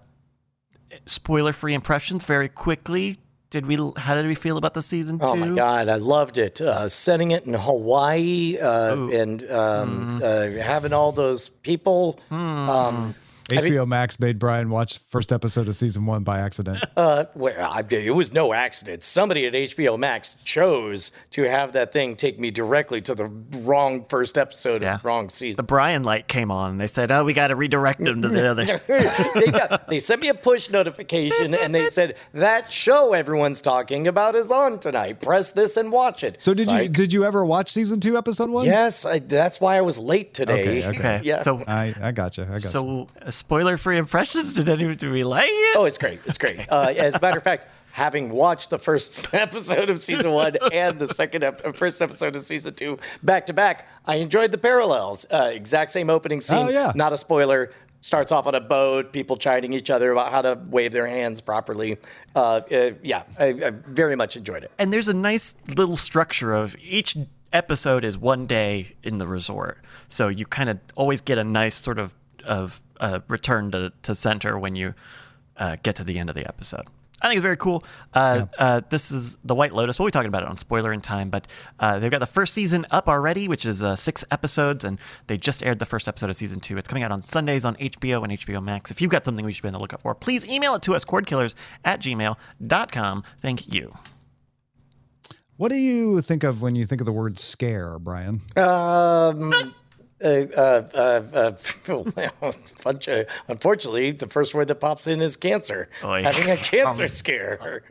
spoiler 1.07 1.53
free 1.53 1.75
impressions 1.75 2.25
very 2.25 2.49
quickly. 2.49 3.21
Did 3.51 3.67
we? 3.67 3.77
How 3.97 4.15
did 4.15 4.27
we 4.27 4.37
feel 4.37 4.57
about 4.57 4.75
the 4.75 4.83
season 4.83 5.19
two? 5.19 5.25
Oh 5.25 5.35
my 5.35 5.49
god, 5.49 5.89
I 5.89 5.97
loved 5.97 6.39
it. 6.39 6.61
Uh, 6.61 6.89
setting 6.89 7.33
it 7.33 7.47
in 7.47 7.55
Hawaii 7.55 8.59
uh, 8.59 8.97
and 9.09 9.43
um, 9.51 10.21
mm. 10.21 10.61
having 10.61 10.93
all 10.93 11.11
those 11.11 11.49
people. 11.49 12.21
Mm. 12.31 12.69
Um, 12.69 13.15
HBO 13.51 13.87
Max 13.87 14.19
made 14.21 14.39
Brian 14.39 14.71
watch 14.71 14.99
first 15.09 15.33
episode 15.33 15.69
of 15.69 15.77
season 15.77 16.07
one 16.07 16.23
by 16.23 16.41
accident. 16.41 16.85
Uh, 16.97 17.25
well, 17.35 17.71
I, 17.73 17.85
it 17.91 18.15
was 18.15 18.33
no 18.33 18.53
accident. 18.53 19.03
Somebody 19.03 19.47
at 19.47 19.55
HBO 19.55 19.99
Max 19.99 20.35
chose 20.43 21.13
to 21.31 21.43
have 21.49 21.73
that 21.73 21.93
thing 21.93 22.17
take 22.17 22.39
me 22.39 22.51
directly 22.51 23.01
to 23.03 23.15
the 23.15 23.27
wrong 23.61 24.05
first 24.05 24.39
episode 24.39 24.83
yeah. 24.83 24.97
of 24.97 25.05
wrong 25.05 25.31
season. 25.31 25.57
The 25.57 25.67
Brian 25.67 26.03
light 26.03 26.29
came 26.29 26.51
on. 26.51 26.79
They 26.79 26.87
said, 26.87 27.11
"Oh, 27.11 27.25
we 27.25 27.33
got 27.33 27.49
to 27.49 27.57
redirect 27.57 28.01
them 28.01 28.23
to 28.23 28.29
the 28.29 28.51
other." 28.51 28.65
they, 29.35 29.47
got, 29.51 29.89
they 29.89 29.99
sent 29.99 30.21
me 30.21 30.29
a 30.29 30.35
push 30.35 30.71
notification 30.71 31.55
and 31.55 31.75
they 31.75 31.87
said 31.87 32.17
that 32.33 32.73
show 32.73 33.13
everyone's 33.13 33.61
talking 33.61 34.07
about 34.09 34.35
is 34.35 34.51
on 34.51 34.79
tonight. 34.79 35.21
Press 35.21 35.53
this 35.53 35.77
and 35.77 35.93
watch 35.93 36.25
it. 36.25 36.41
So 36.41 36.55
did 36.55 36.67
Psych. 36.67 36.83
you 36.83 36.89
did 36.89 37.13
you 37.13 37.25
ever 37.25 37.45
watch 37.45 37.71
season 37.71 38.01
two, 38.01 38.17
episode 38.17 38.51
one? 38.51 38.67
Yes, 38.67 39.05
I, 39.05 39.19
that's 39.19 39.61
why 39.61 39.77
I 39.77 39.81
was 39.81 39.99
late 39.99 40.35
today. 40.35 40.83
Okay, 40.83 40.89
okay. 40.89 41.21
yeah. 41.25 41.39
So 41.39 41.63
I 41.67 41.95
I 42.01 42.13
got 42.13 42.37
you. 42.37 42.45
I 42.45 42.55
got 42.55 42.63
so, 42.63 43.09
you. 43.41 43.47
So 43.49 43.61
spoiler 43.61 43.77
free 43.77 43.97
impressions? 43.99 44.55
Did 44.55 44.69
anyone 44.69 44.97
do 44.97 45.11
we 45.11 45.25
like 45.25 45.51
it? 45.51 45.77
Oh, 45.77 45.85
it's 45.85 45.99
great. 45.99 46.21
It's 46.27 46.39
great. 46.39 46.61
Uh, 46.71 46.93
as 46.97 47.15
a 47.17 47.21
matter 47.21 47.39
of 47.39 47.45
fact, 47.45 47.67
having 47.93 48.31
watched 48.31 48.71
the 48.71 48.79
first 48.79 49.33
episode 49.35 49.91
of 49.91 49.99
season 49.99 50.31
one 50.31 50.57
and 50.73 50.99
the 50.99 51.07
second 51.07 51.43
ep- 51.45 51.67
uh, 51.67 51.73
first 51.73 52.01
episode 52.01 52.37
of 52.37 52.43
season 52.43 52.75
two 52.75 52.99
back 53.23 53.47
to 53.47 53.53
back, 53.53 53.89
I 54.07 54.17
enjoyed 54.17 54.53
the 54.53 54.59
parallels. 54.59 55.27
Uh, 55.31 55.51
exact 55.53 55.91
same 55.91 56.11
opening 56.11 56.41
scene. 56.41 56.67
Oh, 56.67 56.71
yeah. 56.71 56.93
Not 56.95 57.13
a 57.13 57.17
spoiler. 57.17 57.73
Starts 58.03 58.33
off 58.33 58.47
on 58.47 58.55
a 58.55 58.61
boat, 58.61 59.13
people 59.13 59.37
chiding 59.37 59.73
each 59.73 59.91
other 59.91 60.13
about 60.13 60.31
how 60.31 60.43
to 60.43 60.59
wave 60.69 60.93
their 60.93 61.07
hands 61.07 61.41
properly. 61.41 61.99
Uh, 62.35 62.61
uh, 62.73 62.93
yeah, 63.03 63.25
I, 63.39 63.47
I 63.47 63.71
very 63.89 64.17
much 64.17 64.37
enjoyed 64.37 64.65
it. 64.65 64.71
And 64.79 64.93
there's 64.93 65.09
a 65.09 65.15
nice 65.15 65.55
little 65.77 65.97
structure 65.97 66.53
of 66.55 66.77
each 66.81 67.17
episode 67.53 68.05
is 68.05 68.17
one 68.17 68.47
day 68.47 68.95
in 69.03 69.19
the 69.19 69.27
resort. 69.27 69.79
So 70.09 70.29
you 70.29 70.47
kind 70.47 70.71
of 70.71 70.79
always 70.95 71.21
get 71.21 71.39
a 71.39 71.45
nice 71.45 71.75
sort 71.75 71.99
of 71.99 72.15
of 72.43 72.81
uh, 72.99 73.21
return 73.29 73.71
to, 73.73 73.93
to 74.03 74.15
center 74.15 74.59
when 74.59 74.77
you 74.77 74.95
uh, 75.57 75.77
get 75.83 75.97
to 75.97 76.05
the 76.05 76.19
end 76.19 76.29
of 76.29 76.37
the 76.37 76.47
episode. 76.49 76.87
I 77.23 77.29
think 77.29 77.37
it's 77.37 77.43
very 77.43 77.57
cool. 77.57 77.85
Uh, 78.15 78.47
yeah. 78.59 78.65
uh, 78.65 78.81
this 78.89 79.11
is 79.11 79.37
the 79.45 79.55
White 79.55 79.75
Lotus. 79.75 79.99
We'll 79.99 80.07
be 80.07 80.11
talking 80.11 80.29
about 80.29 80.43
it 80.43 80.49
on 80.49 80.57
spoiler 80.57 80.93
in 80.93 81.03
time, 81.03 81.29
but 81.29 81.47
uh, 81.79 81.99
they've 81.99 82.11
got 82.11 82.21
the 82.21 82.27
first 82.27 82.55
season 82.55 82.87
up 82.91 83.09
already, 83.09 83.47
which 83.47 83.67
is 83.67 83.83
uh, 83.83 83.95
six 83.95 84.25
episodes, 84.31 84.85
and 84.85 84.99
they 85.27 85.37
just 85.37 85.63
aired 85.63 85.79
the 85.79 85.87
first 85.87 86.09
episode 86.09 86.31
of 86.31 86.37
season 86.37 86.61
two. 86.61 86.79
It's 86.79 86.89
coming 86.89 87.03
out 87.03 87.13
on 87.13 87.21
Sundays 87.21 87.65
on 87.65 87.77
HBO 87.77 88.25
and 88.25 88.33
HBO 88.33 88.63
Max. 88.63 88.91
If 88.91 89.03
you've 89.03 89.11
got 89.11 89.25
something 89.25 89.45
we 89.45 89.53
should 89.53 89.63
be 89.63 89.69
on 89.69 89.75
the 89.75 89.79
lookout 89.79 90.01
for, 90.01 90.15
please 90.15 90.47
email 90.49 90.75
it 90.75 90.83
to 90.83 90.95
us, 90.95 91.05
cordkillers 91.05 91.55
at 91.85 92.01
gmail.com. 92.01 93.25
Thank 93.39 93.75
you. 93.75 93.93
What 95.59 95.69
do 95.69 95.77
you 95.77 96.23
think 96.23 96.43
of 96.43 96.63
when 96.63 96.75
you 96.75 96.87
think 96.87 97.03
of 97.03 97.05
the 97.05 97.13
word 97.13 97.37
scare, 97.37 97.99
Brian? 97.99 98.41
Um, 98.57 99.75
uh, 100.23 100.29
uh, 100.57 100.83
uh, 100.95 101.53
uh 102.17 103.25
unfortunately, 103.49 104.11
the 104.13 104.27
first 104.29 104.55
word 104.55 104.69
that 104.69 104.77
pops 104.77 105.07
in 105.07 105.21
is 105.21 105.37
cancer. 105.37 105.89
Having 106.01 106.51
a 106.51 106.57
cancer 106.59 107.09
scare. 107.09 107.83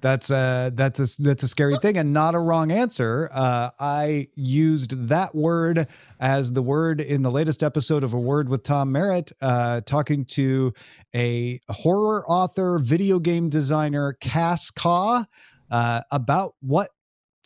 that's 0.00 0.30
a 0.30 0.70
that's 0.74 1.00
a 1.00 1.22
that's 1.22 1.42
a 1.42 1.48
scary 1.48 1.76
thing 1.76 1.98
and 1.98 2.12
not 2.12 2.34
a 2.34 2.38
wrong 2.38 2.70
answer. 2.70 3.28
Uh, 3.32 3.70
I 3.78 4.28
used 4.34 5.08
that 5.08 5.34
word 5.34 5.88
as 6.20 6.52
the 6.52 6.62
word 6.62 7.00
in 7.00 7.22
the 7.22 7.30
latest 7.30 7.62
episode 7.62 8.04
of 8.04 8.14
A 8.14 8.18
Word 8.18 8.48
with 8.48 8.62
Tom 8.62 8.92
Merritt, 8.92 9.32
uh, 9.40 9.82
talking 9.82 10.24
to 10.26 10.72
a 11.14 11.60
horror 11.68 12.26
author, 12.26 12.78
video 12.78 13.18
game 13.18 13.48
designer, 13.48 14.14
Cass 14.14 14.70
Khaw, 14.70 15.26
uh, 15.70 16.00
about 16.10 16.54
what 16.60 16.90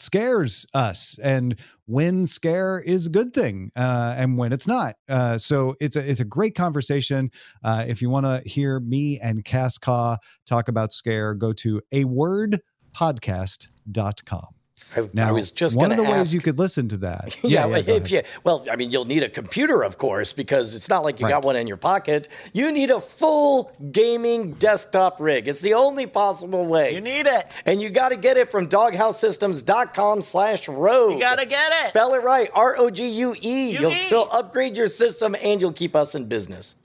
scares 0.03 0.67
us 0.75 1.19
and 1.23 1.57
when 1.87 2.27
scare 2.27 2.81
is 2.81 3.07
a 3.07 3.11
good 3.11 3.33
thing 3.33 3.71
uh, 3.77 4.15
and 4.17 4.37
when 4.37 4.53
it's 4.53 4.67
not. 4.67 4.97
Uh, 5.09 5.39
so 5.39 5.77
it's 5.81 5.95
a 5.97 6.11
it's 6.11 6.21
a 6.21 6.25
great 6.25 6.55
conversation. 6.55 7.31
Uh, 7.65 7.85
if 7.87 8.03
you 8.03 8.11
want 8.11 8.27
to 8.27 8.43
hear 8.49 8.81
me 8.81 9.19
and 9.21 9.45
Cass 9.45 9.79
talk 9.79 10.69
about 10.69 10.93
scare, 10.93 11.35
go 11.35 11.53
to 11.53 11.81
a 11.93 12.05
wordpodcast.com. 12.05 14.62
I, 14.97 15.09
Now, 15.13 15.29
I 15.29 15.33
was 15.33 15.51
just 15.51 15.77
one 15.77 15.91
of 15.91 15.97
the 15.97 16.05
ask. 16.05 16.13
ways 16.13 16.35
you 16.35 16.41
could 16.41 16.59
listen 16.59 16.89
to 16.89 16.97
that. 16.99 17.39
yeah, 17.45 17.67
go 17.69 17.93
if 17.95 18.11
you, 18.11 18.23
well, 18.45 18.65
I 18.71 18.77
mean, 18.77 18.91
you'll 18.91 19.05
need 19.05 19.23
a 19.23 19.29
computer, 19.29 19.83
of 19.83 19.99
course, 19.99 20.33
because 20.33 20.75
it's 20.75 20.89
not 20.89 21.05
like 21.05 21.21
you 21.21 21.29
got 21.29 21.45
one 21.45 21.57
in 21.57 21.67
your 21.67 21.77
pocket. 21.77 22.29
You 22.53 22.71
need 22.73 22.91
a 22.91 23.01
full 23.01 23.73
gaming 23.91 24.53
desktop 24.55 25.21
rig. 25.21 25.49
It's 25.49 25.61
the 25.61 25.75
only 25.75 26.07
possible 26.07 26.67
way. 26.67 26.95
You 26.95 27.01
need 27.01 27.27
it. 27.27 27.47
and 27.67 27.81
you 27.81 27.91
got 27.91 28.11
to 28.11 28.17
get 28.17 28.37
it 28.37 28.51
from 28.51 28.69
doghousesystems.com 28.69 30.21
slash 30.23 30.69
rogue. 30.69 31.15
You 31.15 31.21
gotta 31.21 31.47
get 31.47 31.73
it. 31.73 31.89
Spell 31.89 32.15
it 32.15 32.23
right, 32.23 32.49
R-O-G-U-E. 32.55 33.71
You'll, 33.73 33.91
UE. 33.91 34.07
you'll 34.11 34.29
upgrade 34.33 34.77
your 34.77 34.87
system 34.87 35.35
and 35.43 35.61
you'll 35.61 35.73
keep 35.73 35.97
us 35.97 36.15
in 36.15 36.27
business. 36.27 36.77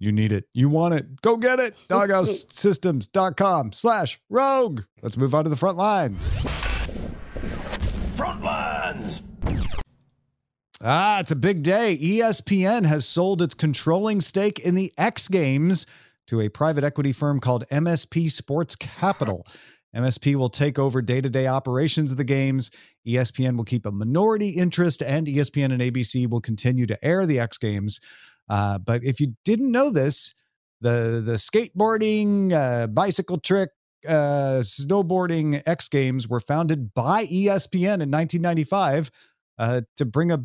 You 0.00 0.12
need 0.12 0.32
it. 0.32 0.44
You 0.52 0.68
want 0.68 0.94
it. 0.94 1.22
Go 1.22 1.36
get 1.36 1.60
it. 1.60 1.74
Doghousesystems.com 1.88 3.72
slash 3.72 4.20
rogue. 4.28 4.82
Let's 5.02 5.16
move 5.16 5.34
on 5.34 5.44
to 5.44 5.50
the 5.50 5.56
front 5.56 5.76
lines. 5.78 6.28
Lines. 8.94 9.22
Ah, 10.82 11.20
it's 11.20 11.30
a 11.30 11.36
big 11.36 11.62
day. 11.62 11.96
ESPN 11.98 12.84
has 12.84 13.06
sold 13.06 13.40
its 13.40 13.54
controlling 13.54 14.20
stake 14.20 14.60
in 14.60 14.74
the 14.74 14.92
X 14.98 15.28
Games 15.28 15.86
to 16.26 16.40
a 16.40 16.48
private 16.48 16.84
equity 16.84 17.12
firm 17.12 17.40
called 17.40 17.64
MSP 17.70 18.30
Sports 18.30 18.76
Capital. 18.76 19.46
MSP 19.96 20.34
will 20.34 20.48
take 20.48 20.78
over 20.78 21.00
day 21.00 21.20
to 21.20 21.30
day 21.30 21.46
operations 21.46 22.10
of 22.10 22.16
the 22.16 22.24
games. 22.24 22.70
ESPN 23.06 23.56
will 23.56 23.64
keep 23.64 23.86
a 23.86 23.92
minority 23.92 24.48
interest, 24.48 25.02
and 25.02 25.26
ESPN 25.26 25.72
and 25.72 25.80
ABC 25.80 26.28
will 26.28 26.40
continue 26.40 26.84
to 26.86 27.04
air 27.04 27.26
the 27.26 27.38
X 27.38 27.58
Games. 27.58 28.00
Uh, 28.48 28.78
but 28.78 29.04
if 29.04 29.20
you 29.20 29.34
didn't 29.44 29.70
know 29.70 29.90
this, 29.90 30.34
the 30.80 31.22
the 31.24 31.34
skateboarding, 31.34 32.52
uh, 32.52 32.88
bicycle 32.88 33.38
trick, 33.38 33.70
uh, 34.06 34.60
snowboarding 34.60 35.62
X 35.66 35.88
Games 35.88 36.28
were 36.28 36.40
founded 36.40 36.94
by 36.94 37.24
ESPN 37.26 38.02
in 38.02 38.10
1995 38.10 39.10
uh, 39.58 39.82
to 39.96 40.04
bring 40.04 40.30
a 40.30 40.44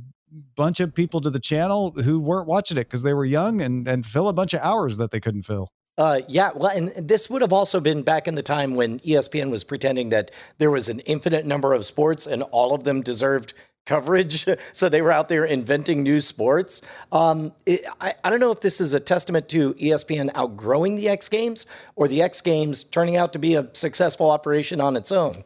bunch 0.55 0.79
of 0.79 0.93
people 0.93 1.21
to 1.21 1.29
the 1.29 1.39
channel 1.39 1.91
who 1.91 2.19
weren't 2.19 2.47
watching 2.47 2.77
it 2.77 2.85
because 2.85 3.03
they 3.03 3.13
were 3.13 3.25
young 3.25 3.61
and 3.61 3.87
and 3.87 4.05
fill 4.05 4.27
a 4.27 4.33
bunch 4.33 4.53
of 4.53 4.61
hours 4.61 4.97
that 4.97 5.11
they 5.11 5.19
couldn't 5.19 5.43
fill. 5.43 5.71
Uh, 5.97 6.21
yeah, 6.29 6.51
well, 6.55 6.71
and 6.73 6.91
this 7.09 7.29
would 7.29 7.41
have 7.41 7.51
also 7.51 7.81
been 7.81 8.03
back 8.03 8.25
in 8.25 8.35
the 8.35 8.41
time 8.41 8.73
when 8.75 9.01
ESPN 9.01 9.51
was 9.51 9.65
pretending 9.65 10.07
that 10.09 10.31
there 10.57 10.71
was 10.71 10.87
an 10.87 11.01
infinite 11.01 11.45
number 11.45 11.73
of 11.73 11.85
sports 11.85 12.25
and 12.25 12.41
all 12.43 12.73
of 12.73 12.85
them 12.85 13.01
deserved 13.01 13.53
coverage. 13.89 14.45
so 14.71 14.87
they 14.87 15.01
were 15.01 15.11
out 15.11 15.27
there 15.29 15.43
inventing 15.43 16.03
new 16.03 16.21
sports. 16.21 16.81
Um, 17.11 17.51
it, 17.65 17.81
I, 17.99 18.13
I 18.23 18.29
don't 18.29 18.39
know 18.39 18.51
if 18.51 18.61
this 18.61 18.79
is 18.79 18.93
a 18.93 18.99
testament 18.99 19.49
to 19.49 19.73
ESPN 19.73 20.29
outgrowing 20.35 20.95
the 20.95 21.09
X 21.09 21.27
Games 21.27 21.65
or 21.95 22.07
the 22.07 22.21
X 22.21 22.39
Games 22.41 22.83
turning 22.83 23.17
out 23.17 23.33
to 23.33 23.39
be 23.39 23.55
a 23.55 23.67
successful 23.73 24.29
operation 24.29 24.79
on 24.79 24.95
its 24.95 25.11
own. 25.11 25.43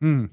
Hmm. 0.00 0.26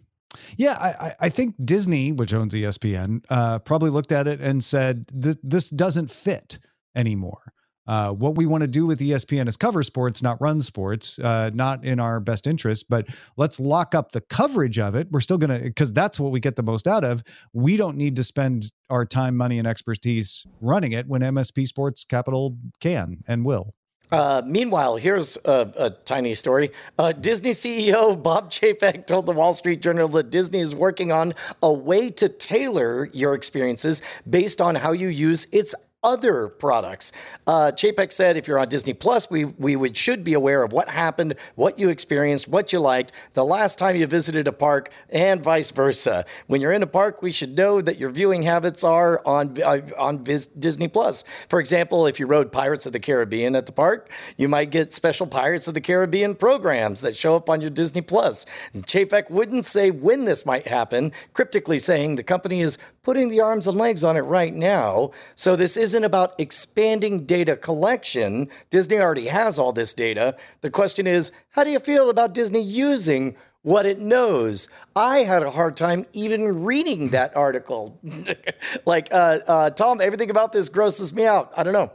Yeah, 0.57 0.77
I, 0.79 1.13
I- 1.19 1.29
think 1.29 1.55
Disney, 1.65 2.11
which 2.11 2.33
owns 2.35 2.53
ESPN, 2.53 3.25
uh, 3.29 3.57
probably 3.59 3.89
looked 3.89 4.11
at 4.11 4.27
it 4.27 4.39
and 4.39 4.63
said, 4.63 5.07
"This 5.11 5.37
this 5.41 5.71
doesn't 5.71 6.11
fit 6.11 6.59
anymore." 6.95 7.51
Uh, 7.89 8.11
what 8.11 8.35
we 8.35 8.45
want 8.45 8.61
to 8.61 8.67
do 8.67 8.85
with 8.85 8.99
ESPN 8.99 9.47
is 9.47 9.57
cover 9.57 9.81
sports, 9.81 10.21
not 10.21 10.39
run 10.39 10.61
sports, 10.61 11.17
uh, 11.17 11.49
not 11.55 11.83
in 11.83 11.99
our 11.99 12.19
best 12.19 12.45
interest. 12.45 12.85
But 12.87 13.07
let's 13.35 13.59
lock 13.59 13.95
up 13.95 14.11
the 14.11 14.21
coverage 14.21 14.77
of 14.77 14.93
it. 14.93 15.07
We're 15.09 15.21
still 15.21 15.39
going 15.39 15.59
to, 15.59 15.65
because 15.65 15.91
that's 15.91 16.19
what 16.19 16.31
we 16.31 16.39
get 16.39 16.55
the 16.55 16.61
most 16.61 16.87
out 16.87 17.03
of. 17.03 17.23
We 17.51 17.77
don't 17.77 17.97
need 17.97 18.15
to 18.17 18.23
spend 18.23 18.71
our 18.91 19.07
time, 19.07 19.35
money, 19.35 19.57
and 19.57 19.67
expertise 19.67 20.45
running 20.61 20.91
it 20.91 21.07
when 21.07 21.21
MSP 21.21 21.65
Sports 21.65 22.03
Capital 22.03 22.55
can 22.79 23.23
and 23.27 23.43
will. 23.43 23.73
Uh, 24.11 24.41
meanwhile, 24.45 24.97
here's 24.97 25.37
a, 25.45 25.71
a 25.77 25.89
tiny 25.89 26.35
story. 26.35 26.71
Uh, 26.97 27.11
Disney 27.11 27.51
CEO 27.51 28.21
Bob 28.21 28.51
Chapek 28.51 29.07
told 29.07 29.25
the 29.25 29.31
Wall 29.31 29.53
Street 29.53 29.81
Journal 29.81 30.07
that 30.09 30.29
Disney 30.29 30.59
is 30.59 30.73
working 30.75 31.11
on 31.11 31.33
a 31.61 31.71
way 31.71 32.09
to 32.11 32.29
tailor 32.29 33.09
your 33.13 33.33
experiences 33.33 34.01
based 34.27 34.61
on 34.61 34.75
how 34.75 34.91
you 34.91 35.07
use 35.07 35.47
its 35.51 35.75
other 36.03 36.47
products. 36.47 37.11
Uh, 37.45 37.71
Chapek 37.75 38.13
said, 38.13 38.37
if 38.37 38.47
you're 38.47 38.59
on 38.59 38.69
Disney 38.69 38.93
Plus, 38.93 39.29
we 39.29 39.45
we 39.45 39.75
would 39.75 39.97
should 39.97 40.23
be 40.23 40.33
aware 40.33 40.63
of 40.63 40.71
what 40.71 40.89
happened, 40.89 41.35
what 41.55 41.77
you 41.77 41.89
experienced, 41.89 42.47
what 42.47 42.71
you 42.71 42.79
liked, 42.79 43.11
the 43.33 43.43
last 43.43 43.77
time 43.77 43.95
you 43.95 44.07
visited 44.07 44.47
a 44.47 44.53
park, 44.53 44.91
and 45.09 45.43
vice 45.43 45.71
versa. 45.71 46.25
When 46.47 46.61
you're 46.61 46.71
in 46.71 46.83
a 46.83 46.87
park, 46.87 47.21
we 47.21 47.31
should 47.31 47.57
know 47.57 47.81
that 47.81 47.97
your 47.97 48.11
viewing 48.11 48.43
habits 48.43 48.83
are 48.83 49.21
on 49.25 49.61
uh, 49.61 49.81
on 49.97 50.23
Disney 50.23 50.87
Plus. 50.87 51.25
For 51.49 51.59
example, 51.59 52.07
if 52.07 52.19
you 52.19 52.27
rode 52.27 52.51
Pirates 52.51 52.85
of 52.85 52.93
the 52.93 52.99
Caribbean 52.99 53.55
at 53.55 53.65
the 53.65 53.71
park, 53.71 54.09
you 54.37 54.47
might 54.47 54.71
get 54.71 54.93
special 54.93 55.27
Pirates 55.27 55.67
of 55.67 55.73
the 55.73 55.81
Caribbean 55.81 56.35
programs 56.35 57.01
that 57.01 57.15
show 57.15 57.35
up 57.35 57.49
on 57.49 57.59
your 57.59 57.69
Disney 57.69 58.01
Plus. 58.01 58.45
Chapek 58.73 59.29
wouldn't 59.29 59.65
say 59.65 59.91
when 59.91 60.25
this 60.25 60.45
might 60.45 60.67
happen, 60.67 61.11
cryptically 61.33 61.79
saying 61.79 62.15
the 62.15 62.23
company 62.23 62.61
is 62.61 62.77
putting 63.03 63.29
the 63.29 63.41
arms 63.41 63.65
and 63.67 63.77
legs 63.77 64.03
on 64.03 64.15
it 64.15 64.21
right 64.21 64.53
now. 64.53 65.11
So 65.35 65.55
this 65.55 65.77
isn't 65.89 66.03
about 66.03 66.39
expanding 66.39 67.25
data 67.25 67.55
collection. 67.55 68.47
Disney 68.69 68.97
already 68.99 69.25
has 69.25 69.57
all 69.57 69.73
this 69.73 69.91
data. 69.91 70.37
The 70.61 70.69
question 70.69 71.07
is, 71.07 71.31
how 71.49 71.63
do 71.63 71.71
you 71.71 71.79
feel 71.79 72.11
about 72.11 72.35
Disney 72.35 72.61
using 72.61 73.35
what 73.63 73.87
it 73.87 73.99
knows? 73.99 74.69
I 74.95 75.19
had 75.19 75.41
a 75.41 75.49
hard 75.49 75.75
time 75.75 76.05
even 76.13 76.63
reading 76.63 77.09
that 77.09 77.35
article. 77.35 77.99
like, 78.85 79.07
uh, 79.11 79.39
uh, 79.47 79.69
Tom, 79.71 79.99
everything 79.99 80.29
about 80.29 80.53
this 80.53 80.69
grosses 80.69 81.11
me 81.11 81.25
out. 81.25 81.51
I 81.57 81.63
don't 81.63 81.73
know. 81.73 81.91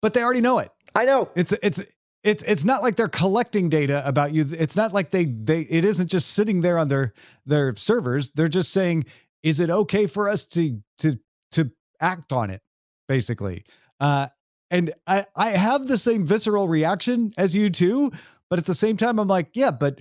But 0.00 0.14
they 0.14 0.22
already 0.22 0.40
know 0.40 0.60
it. 0.60 0.70
I 0.94 1.04
know. 1.04 1.28
It's 1.34 1.52
it's 1.62 1.84
it's 2.22 2.42
it's 2.44 2.64
not 2.64 2.82
like 2.82 2.96
they're 2.96 3.08
collecting 3.08 3.68
data 3.68 4.02
about 4.06 4.32
you. 4.32 4.46
It's 4.50 4.76
not 4.76 4.94
like 4.94 5.10
they 5.10 5.26
they 5.26 5.60
it 5.62 5.84
isn't 5.84 6.08
just 6.08 6.30
sitting 6.30 6.62
there 6.62 6.78
on 6.78 6.88
their 6.88 7.12
their 7.44 7.76
servers. 7.76 8.30
They're 8.30 8.48
just 8.48 8.72
saying, 8.72 9.04
is 9.42 9.60
it 9.60 9.68
okay 9.68 10.06
for 10.06 10.30
us 10.30 10.46
to 10.46 10.80
to 10.98 11.18
to 11.52 11.70
act 12.00 12.32
on 12.32 12.50
it, 12.50 12.62
basically. 13.08 13.64
Uh 14.00 14.28
and 14.70 14.92
I 15.06 15.24
I 15.36 15.50
have 15.50 15.86
the 15.86 15.98
same 15.98 16.26
visceral 16.26 16.68
reaction 16.68 17.32
as 17.36 17.54
you 17.54 17.70
too, 17.70 18.12
but 18.50 18.58
at 18.58 18.66
the 18.66 18.74
same 18.74 18.96
time 18.96 19.18
I'm 19.18 19.28
like, 19.28 19.50
yeah, 19.54 19.70
but 19.70 20.00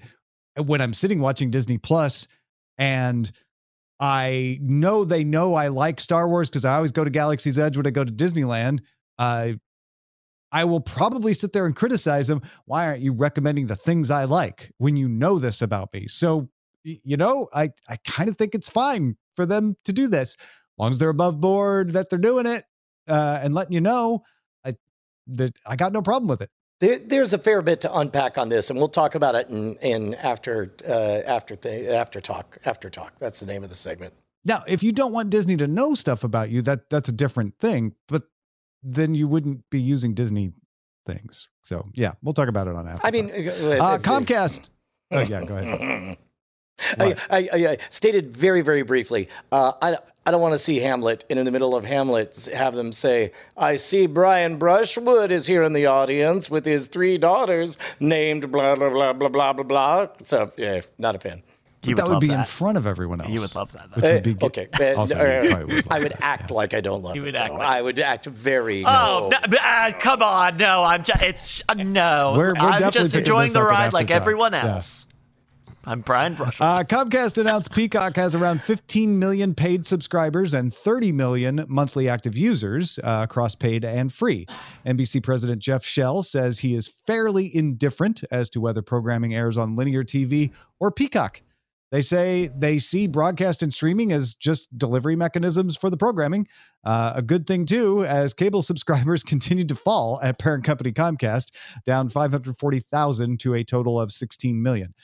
when 0.58 0.82
I'm 0.82 0.94
sitting 0.94 1.20
watching 1.20 1.52
Disney 1.52 1.78
Plus 1.78 2.28
and 2.78 3.32
I 4.00 4.60
know 4.62 5.06
they 5.06 5.24
know 5.24 5.56
I 5.56 5.70
like 5.70 6.02
Star 6.02 6.28
Wars 6.28 6.50
because 6.50 6.66
I 6.66 6.76
always 6.76 6.92
go 6.92 7.04
to 7.04 7.10
Galaxy's 7.10 7.58
Edge 7.58 7.78
when 7.78 7.88
I 7.88 7.92
go 7.92 8.04
to 8.04 8.12
Disneyland. 8.12 8.80
Uh, 9.18 9.54
I 10.52 10.66
will 10.66 10.82
probably 10.82 11.34
sit 11.34 11.54
there 11.54 11.66
and 11.66 11.76
criticize 11.76 12.28
them. 12.28 12.42
Why 12.66 12.86
aren't 12.86 13.02
you 13.02 13.14
recommending 13.14 13.68
the 13.68 13.76
things 13.76 14.12
I 14.12 14.26
like 14.26 14.72
when 14.78 14.96
you 14.98 15.08
know 15.08 15.40
this 15.40 15.62
about 15.62 15.94
me? 15.94 16.08
So, 16.08 16.50
you 16.84 17.18
know, 17.18 17.48
I, 17.54 17.72
I 17.88 17.98
kind 18.06 18.30
of 18.30 18.38
think 18.38 18.54
it's 18.54 18.70
fine 18.70 19.16
for 19.36 19.46
them 19.46 19.76
to 19.86 19.94
do 19.94 20.08
this. 20.08 20.36
As 20.40 20.78
long 20.78 20.92
as 20.92 21.00
they're 21.00 21.10
above 21.10 21.40
board 21.40 21.94
that 21.94 22.10
they're 22.10 22.20
doing 22.20 22.46
it 22.46 22.66
uh, 23.08 23.40
and 23.42 23.54
letting 23.54 23.74
you 23.74 23.82
know, 23.82 24.24
I, 24.66 24.76
that 25.28 25.58
I 25.66 25.76
got 25.76 25.94
no 25.94 26.02
problem 26.02 26.28
with 26.28 26.42
it. 26.42 26.50
There, 26.80 27.00
there's 27.00 27.34
a 27.34 27.38
fair 27.38 27.62
bit 27.62 27.82
to 27.82 27.98
unpack 27.98 28.38
on 28.38 28.50
this, 28.50 28.70
and 28.70 28.78
we'll 28.78 28.90
talk 28.90 29.16
about 29.16 29.36
it 29.36 29.48
in, 29.50 29.76
in 29.78 30.16
after 30.16 30.74
uh, 30.88 30.92
after 31.26 31.56
th- 31.56 31.88
after 31.88 32.20
talk 32.20 32.58
after 32.66 32.90
talk. 32.90 33.14
That's 33.20 33.40
the 33.40 33.46
name 33.46 33.64
of 33.64 33.70
the 33.70 33.76
segment. 33.76 34.14
Now, 34.46 34.64
if 34.68 34.84
you 34.84 34.92
don't 34.92 35.14
want 35.14 35.30
Disney 35.30 35.56
to 35.58 35.68
know 35.68 35.94
stuff 35.94 36.24
about 36.24 36.50
you, 36.50 36.62
that 36.64 36.90
that's 36.90 37.08
a 37.08 37.14
different 37.14 37.58
thing. 37.60 37.96
But 38.08 38.24
then 38.82 39.16
you 39.16 39.28
wouldn't 39.28 39.64
be 39.70 39.80
using 39.80 40.14
Disney 40.14 40.52
things. 41.06 41.48
So 41.62 41.86
yeah, 41.94 42.14
we'll 42.22 42.34
talk 42.34 42.50
about 42.50 42.68
it 42.68 42.76
on 42.76 42.88
after. 42.88 43.08
I 43.08 43.12
mean, 43.12 43.30
uh, 43.32 43.78
uh, 43.80 43.98
Comcast. 44.00 44.70
Oh 45.12 45.22
yeah, 45.22 45.46
go 45.46 45.58
ahead. 45.58 46.18
I, 47.00 47.16
I, 47.30 47.38
I, 47.54 47.68
I 47.72 47.78
stated 47.90 48.36
very, 48.36 48.62
very 48.62 48.82
briefly. 48.82 49.30
Uh, 49.52 49.74
I, 49.82 49.98
I 50.26 50.32
don't 50.32 50.42
want 50.42 50.54
to 50.54 50.60
see 50.60 50.80
Hamlet, 50.80 51.24
and 51.30 51.38
in 51.40 51.46
the 51.46 51.52
middle 51.52 51.76
of 51.76 51.86
Hamlet, 51.86 52.50
have 52.54 52.74
them 52.76 52.92
say, 52.92 53.32
"I 53.58 53.76
see 53.76 54.08
Brian 54.08 54.58
Brushwood 54.58 55.32
is 55.32 55.48
here 55.48 55.64
in 55.64 55.74
the 55.74 55.86
audience 55.86 56.50
with 56.50 56.66
his 56.66 56.88
three 56.88 57.18
daughters 57.18 57.78
named 58.00 58.52
blah 58.52 58.76
blah 58.76 58.90
blah 58.90 59.14
blah 59.14 59.30
blah 59.30 59.54
blah 59.54 59.64
blah." 59.64 60.08
So, 60.24 60.52
yeah, 60.58 60.82
not 60.98 61.16
a 61.16 61.20
fan. 61.20 61.44
He 61.84 61.94
that 61.94 62.06
would 62.06 62.14
would 62.14 62.20
be 62.22 62.28
that. 62.28 62.40
in 62.40 62.46
front 62.46 62.78
of 62.78 62.88
everyone 62.88 63.20
else. 63.20 63.30
He 63.30 63.38
would 63.40 63.54
love 63.56 63.74
that. 63.74 63.94
Which 63.96 64.04
would 64.06 64.24
be 64.24 64.38
Uh, 64.42 64.46
okay. 64.48 64.94
also, 64.96 65.16
uh, 65.20 65.42
you 65.44 65.50
probably 65.50 65.76
would 65.76 65.92
I 65.92 66.00
would 66.00 66.12
that, 66.14 66.22
act 66.24 66.50
like 66.52 66.74
I 66.74 66.80
don't 66.80 67.04
love 67.04 67.14
He 67.14 67.20
it. 67.20 67.24
would 67.24 67.36
act 67.36 67.54
like- 67.54 67.62
I 67.68 67.82
would 67.82 68.00
act 68.00 68.26
very. 68.26 68.84
Oh 68.86 69.30
no. 69.32 69.38
no, 69.50 69.58
uh, 69.62 69.92
come 70.00 70.24
on! 70.24 70.56
No, 70.58 70.84
I'm 70.84 71.04
just 71.04 71.22
it's 71.22 71.64
uh, 71.68 71.74
no. 71.76 72.34
We're- 72.38 72.54
we're 72.54 72.68
I'm 72.68 72.92
just 72.92 73.14
enjoying 73.16 73.52
the 73.52 73.62
ride 73.62 73.92
like 73.94 74.08
Aftertalk. 74.08 74.12
everyone 74.16 74.54
Yeah. 74.54 74.80
I'm 75.86 76.02
Brian 76.02 76.36
Brush. 76.36 76.62
Uh, 76.62 76.84
Comcast 76.84 77.38
announced 77.38 77.74
Peacock 77.74 78.16
has 78.16 78.36
around 78.36 78.62
15 78.62 79.20
million 79.20 79.54
paid 79.54 79.86
subscribers 79.86 80.54
and 80.54 80.74
30 80.74 81.12
million 81.12 81.66
monthly 81.68 82.08
active 82.08 82.38
users 82.38 83.00
uh, 83.00 83.22
across 83.24 83.54
paid 83.54 83.84
and 83.84 84.14
free. 84.14 84.46
NBC 84.86 85.22
President 85.22 85.62
Jeff 85.62 85.84
Shell 85.84 86.24
says 86.24 86.60
he 86.60 86.74
is 86.74 86.88
fairly 86.88 87.54
indifferent 87.54 88.24
as 88.32 88.50
to 88.52 88.62
whether 88.62 88.82
programming 88.82 89.36
airs 89.36 89.58
on 89.58 89.76
linear 89.76 90.04
TV 90.04 90.54
or 90.80 90.90
Peacock. 90.90 91.42
They 91.94 92.02
say 92.02 92.50
they 92.58 92.80
see 92.80 93.06
broadcast 93.06 93.62
and 93.62 93.72
streaming 93.72 94.14
as 94.14 94.34
just 94.34 94.76
delivery 94.76 95.16
mechanisms 95.16 95.78
for 95.78 95.92
the 95.92 95.96
programming. 95.96 96.48
Uh, 96.84 97.14
a 97.14 97.22
good 97.22 97.46
thing, 97.46 97.68
too, 97.68 98.04
as 98.06 98.34
cable 98.34 98.62
subscribers 98.64 99.24
continue 99.24 99.64
to 99.66 99.76
fall 99.76 100.20
at 100.24 100.40
parent 100.40 100.64
company 100.64 100.92
Comcast, 100.92 101.52
down 101.86 102.10
540,000 102.10 103.40
to 103.42 103.54
a 103.54 103.64
total 103.64 104.02
of 104.02 104.12
16 104.12 104.64
million. 104.64 104.96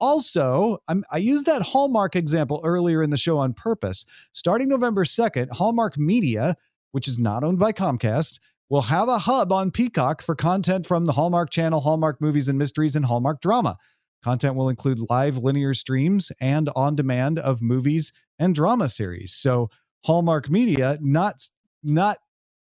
Also, 0.00 0.82
I'm, 0.86 1.02
I 1.10 1.16
used 1.16 1.46
that 1.46 1.62
Hallmark 1.62 2.14
example 2.14 2.60
earlier 2.62 3.02
in 3.02 3.08
the 3.08 3.16
show 3.16 3.38
on 3.38 3.54
purpose. 3.54 4.04
Starting 4.34 4.68
November 4.68 5.04
2nd, 5.04 5.50
Hallmark 5.50 5.96
Media, 5.96 6.58
which 6.92 7.08
is 7.08 7.18
not 7.18 7.42
owned 7.42 7.58
by 7.58 7.72
Comcast, 7.72 8.38
will 8.68 8.82
have 8.82 9.08
a 9.08 9.18
hub 9.18 9.50
on 9.50 9.70
Peacock 9.70 10.20
for 10.20 10.34
content 10.34 10.84
from 10.84 11.06
the 11.06 11.12
Hallmark 11.12 11.48
Channel, 11.48 11.80
Hallmark 11.80 12.20
Movies 12.20 12.50
and 12.50 12.58
Mysteries, 12.58 12.96
and 12.96 13.06
Hallmark 13.06 13.40
Drama. 13.40 13.78
Content 14.24 14.56
will 14.56 14.70
include 14.70 14.98
live 15.10 15.36
linear 15.36 15.74
streams 15.74 16.32
and 16.40 16.70
on 16.74 16.96
demand 16.96 17.38
of 17.38 17.60
movies 17.60 18.10
and 18.38 18.54
drama 18.54 18.88
series. 18.88 19.34
So, 19.34 19.68
Hallmark 20.06 20.48
Media 20.48 20.98
not 21.02 21.46
not 21.82 22.18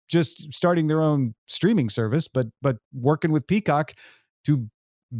just 0.09 0.53
starting 0.53 0.89
their 0.89 1.01
own 1.01 1.35
streaming 1.47 1.89
service, 1.89 2.27
but 2.27 2.49
but 2.61 2.79
working 2.93 3.31
with 3.31 3.47
Peacock 3.47 3.93
to 4.45 4.69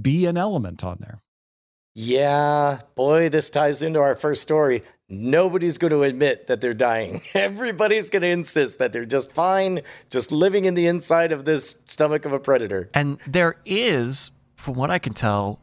be 0.01 0.27
an 0.27 0.37
element 0.37 0.83
on 0.83 0.99
there. 1.01 1.19
Yeah, 1.95 2.81
boy, 2.97 3.29
this 3.29 3.49
ties 3.49 3.83
into 3.83 4.01
our 4.01 4.17
first 4.17 4.43
story. 4.43 4.83
Nobody's 5.09 5.79
going 5.79 5.93
to 5.93 6.03
admit 6.03 6.49
that 6.49 6.61
they're 6.61 6.75
dying. 6.75 7.21
Everybody's 7.35 8.11
going 8.11 8.23
to 8.23 8.29
insist 8.29 8.81
that 8.81 8.93
they're 8.93 9.05
just 9.05 9.31
fine, 9.31 9.83
just 10.11 10.33
living 10.33 10.65
in 10.65 10.75
the 10.75 10.87
inside 10.87 11.31
of 11.31 11.45
this 11.45 11.77
stomach 11.87 12.25
of 12.25 12.33
a 12.33 12.41
predator. 12.41 12.91
And 12.95 13.19
there 13.27 13.57
is, 13.65 14.33
from 14.57 14.75
what 14.75 14.91
I 14.91 14.99
can 14.99 15.13
tell, 15.13 15.62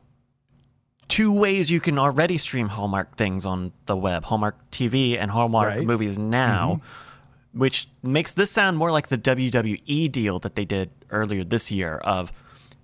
two 1.10 1.34
ways 1.34 1.70
you 1.70 1.82
can 1.82 2.00
already 2.00 2.38
stream 2.38 2.70
Hallmark 2.70 3.18
things 3.18 3.46
on 3.46 3.74
the 3.88 3.98
web 3.98 4.24
Hallmark 4.24 4.72
TV 4.72 5.18
and 5.18 5.30
Hallmark 5.30 5.68
Right. 5.68 5.84
movies 5.84 6.18
now, 6.18 6.76
mm-hmm. 6.76 7.60
which 7.60 7.90
makes 8.02 8.34
this 8.34 8.50
sound 8.52 8.78
more 8.78 8.92
like 8.92 9.10
the 9.10 9.18
WWE 9.18 10.12
deal 10.12 10.40
that 10.40 10.56
they 10.56 10.64
did 10.66 10.92
earlier 11.10 11.44
this 11.44 11.72
year 11.72 11.98
of 11.98 12.32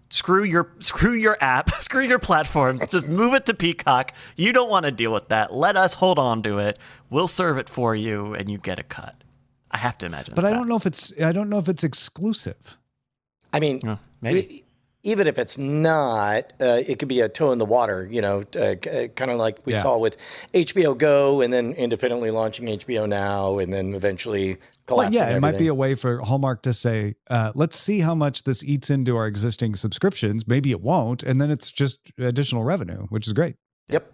screw 0.09 0.43
your 0.43 0.71
screw 0.79 1.13
your 1.13 1.37
app, 1.39 1.69
screw 1.81 2.03
your 2.03 2.19
platforms, 2.19 2.85
just 2.89 3.07
move 3.07 3.33
it 3.33 3.45
to 3.45 3.53
Peacock. 3.53 4.13
You 4.35 4.51
don't 4.53 4.69
want 4.69 4.85
to 4.85 4.91
deal 4.91 5.13
with 5.13 5.29
that. 5.29 5.53
Let 5.53 5.77
us 5.77 5.93
hold 5.93 6.19
on 6.19 6.41
to 6.43 6.57
it. 6.59 6.77
We'll 7.09 7.27
serve 7.27 7.57
it 7.57 7.69
for 7.69 7.95
you 7.95 8.33
and 8.33 8.49
you 8.49 8.57
get 8.57 8.79
a 8.79 8.83
cut. 8.83 9.15
I 9.71 9.77
have 9.77 9.97
to 9.99 10.05
imagine. 10.05 10.35
But 10.35 10.45
I 10.45 10.49
that. 10.49 10.55
don't 10.55 10.67
know 10.67 10.77
if 10.77 10.85
it's 10.85 11.13
I 11.21 11.31
don't 11.31 11.49
know 11.49 11.59
if 11.59 11.69
it's 11.69 11.83
exclusive. 11.83 12.77
I 13.53 13.59
mean, 13.59 13.81
Yeah, 13.83 13.97
maybe. 14.21 14.64
Even 15.05 15.27
if 15.27 15.37
it's 15.37 15.57
not, 15.57 16.51
uh, 16.59 16.81
it 16.87 16.97
could 16.99 17.07
be 17.07 17.21
a 17.21 17.29
toe 17.29 17.51
in 17.51 17.59
the 17.59 17.65
water, 17.65 18.07
you 18.11 18.21
know, 18.21 18.39
uh, 18.59 18.75
kind 19.15 19.29
of 19.31 19.37
like 19.37 19.59
we 19.65 19.73
Yeah. 19.73 19.81
saw 19.83 19.97
with 19.97 20.17
HBO 20.53 20.95
Go 20.97 21.41
and 21.41 21.53
then 21.53 21.71
independently 21.73 22.31
launching 22.31 22.67
HBO 22.67 23.05
Now 23.07 23.59
and 23.59 23.71
then 23.71 23.93
eventually 23.93 24.49
Well, 24.49 24.57
collapsing 24.87 25.13
yeah, 25.13 25.35
it 25.35 25.39
might 25.39 25.57
be 25.59 25.67
a 25.67 25.75
way 25.75 25.93
for 25.93 26.19
Hallmark 26.19 26.63
to 26.63 26.73
say, 26.73 27.15
uh, 27.29 27.51
let's 27.55 27.77
see 27.77 27.99
how 27.99 28.15
much 28.15 28.43
this 28.43 28.63
eats 28.63 28.89
into 28.89 29.15
our 29.15 29.27
existing 29.27 29.75
subscriptions. 29.75 30.47
Maybe 30.47 30.71
it 30.71 30.81
won't, 30.81 31.21
and 31.23 31.39
then 31.39 31.51
it's 31.51 31.71
just 31.71 31.99
additional 32.17 32.63
revenue, 32.63 33.05
which 33.09 33.27
is 33.27 33.33
great. 33.33 33.55
Yep. 33.89 34.11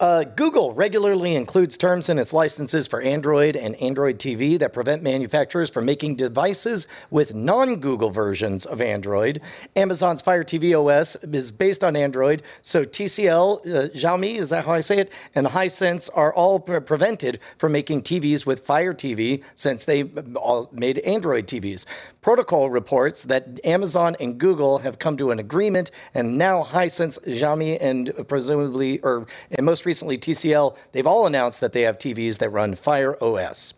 Uh, 0.00 0.24
Google 0.24 0.72
regularly 0.72 1.34
includes 1.34 1.76
terms 1.76 2.08
in 2.08 2.18
its 2.18 2.32
licenses 2.32 2.88
for 2.88 3.02
Android 3.02 3.54
and 3.54 3.76
Android 3.76 4.18
TV 4.18 4.58
that 4.58 4.72
prevent 4.72 5.02
manufacturers 5.02 5.68
from 5.68 5.84
making 5.84 6.16
devices 6.16 6.88
with 7.10 7.34
non 7.34 7.76
Google 7.76 8.08
versions 8.08 8.64
of 8.64 8.80
Android. 8.80 9.42
Amazon's 9.76 10.22
Fire 10.22 10.42
TV 10.42 10.74
OS 10.74 11.16
is 11.16 11.52
based 11.52 11.84
on 11.84 11.96
Android, 11.96 12.42
so 12.62 12.84
TCL, 12.84 13.60
uh, 13.60 13.88
Xiaomi, 13.90 14.38
is 14.38 14.48
that 14.48 14.64
how 14.64 14.72
I 14.72 14.80
say 14.80 14.98
it? 14.98 15.12
And 15.34 15.48
Hisense 15.48 16.08
are 16.14 16.32
all 16.32 16.60
pre- 16.60 16.80
prevented 16.80 17.38
from 17.58 17.72
making 17.72 18.02
TVs 18.02 18.46
with 18.46 18.60
Fire 18.60 18.94
TV 18.94 19.42
since 19.54 19.84
they 19.84 20.04
all 20.34 20.70
made 20.72 20.98
Android 21.00 21.46
TVs. 21.46 21.84
Protocol 22.20 22.68
reports 22.68 23.24
that 23.24 23.64
Amazon 23.64 24.16
and 24.20 24.38
Google 24.38 24.78
have 24.78 24.98
come 24.98 25.16
to 25.16 25.30
an 25.30 25.38
agreement, 25.38 25.90
and 26.14 26.36
now 26.36 26.62
Hisense, 26.62 27.18
Xiaomi, 27.26 27.78
and 27.80 28.12
presumably, 28.28 29.00
or 29.00 29.26
and 29.50 29.64
most 29.64 29.86
recently 29.86 30.18
TCL, 30.18 30.76
they've 30.92 31.06
all 31.06 31.26
announced 31.26 31.60
that 31.60 31.72
they 31.72 31.82
have 31.82 31.98
TVs 31.98 32.38
that 32.38 32.50
run 32.50 32.74
Fire 32.74 33.16
OS. 33.22 33.74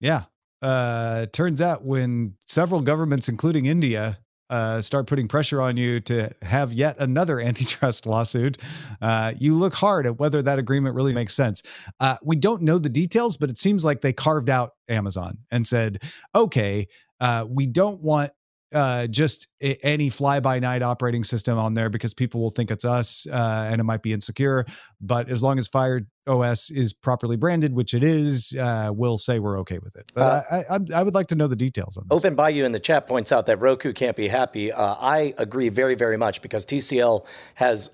Yeah. 0.00 0.24
Uh, 0.60 1.26
turns 1.32 1.60
out 1.60 1.84
when 1.84 2.34
several 2.46 2.80
governments, 2.80 3.28
including 3.28 3.66
India, 3.66 4.18
uh, 4.50 4.80
start 4.80 5.06
putting 5.06 5.26
pressure 5.26 5.60
on 5.60 5.76
you 5.76 6.00
to 6.00 6.30
have 6.42 6.72
yet 6.72 6.96
another 6.98 7.40
antitrust 7.48 8.06
lawsuit, 8.06 8.58
uh, 9.00 9.32
you 9.38 9.54
look 9.54 9.74
hard 9.74 10.06
at 10.06 10.18
whether 10.18 10.42
that 10.42 10.58
agreement 10.58 10.94
really 10.94 11.14
makes 11.14 11.34
sense. 11.34 11.62
Uh, 12.00 12.16
we 12.22 12.36
don't 12.36 12.62
know 12.62 12.78
the 12.78 12.88
details, 12.88 13.36
but 13.36 13.50
it 13.50 13.58
seems 13.58 13.84
like 13.84 14.00
they 14.00 14.12
carved 14.12 14.50
out 14.50 14.72
Amazon 14.88 15.38
and 15.50 15.66
said, 15.66 16.02
okay, 16.34 16.86
uh, 17.24 17.46
we 17.48 17.66
don't 17.66 18.02
want 18.02 18.30
uh, 18.74 19.06
just 19.06 19.48
any 19.60 20.10
fly 20.10 20.40
by 20.40 20.58
night 20.58 20.82
operating 20.82 21.24
system 21.24 21.58
on 21.58 21.72
there 21.74 21.88
because 21.88 22.12
people 22.12 22.40
will 22.40 22.50
think 22.50 22.70
it's 22.70 22.84
us 22.84 23.26
uh, 23.32 23.66
and 23.68 23.80
it 23.80 23.84
might 23.84 24.02
be 24.02 24.12
insecure. 24.12 24.66
But 25.00 25.28
as 25.30 25.42
long 25.42 25.58
as 25.58 25.68
Fire 25.68 26.02
OS 26.26 26.70
is 26.70 26.92
properly 26.92 27.36
branded, 27.36 27.72
which 27.72 27.94
it 27.94 28.02
is, 28.02 28.54
uh, 28.60 28.90
we'll 28.92 29.16
say 29.16 29.38
we're 29.38 29.58
okay 29.60 29.78
with 29.78 29.96
it. 29.96 30.10
But 30.14 30.44
I, 30.50 30.64
I, 30.70 30.78
I 30.96 31.02
would 31.02 31.14
like 31.14 31.28
to 31.28 31.34
know 31.34 31.46
the 31.46 31.56
details 31.56 31.96
on 31.96 32.04
this. 32.08 32.16
Open 32.16 32.34
Bayou 32.34 32.64
in 32.64 32.72
the 32.72 32.80
chat 32.80 33.06
points 33.06 33.32
out 33.32 33.46
that 33.46 33.58
Roku 33.58 33.92
can't 33.92 34.16
be 34.16 34.28
happy. 34.28 34.72
Uh, 34.72 34.96
I 34.98 35.34
agree 35.38 35.68
very, 35.70 35.94
very 35.94 36.18
much 36.18 36.42
because 36.42 36.66
TCL 36.66 37.26
has 37.54 37.90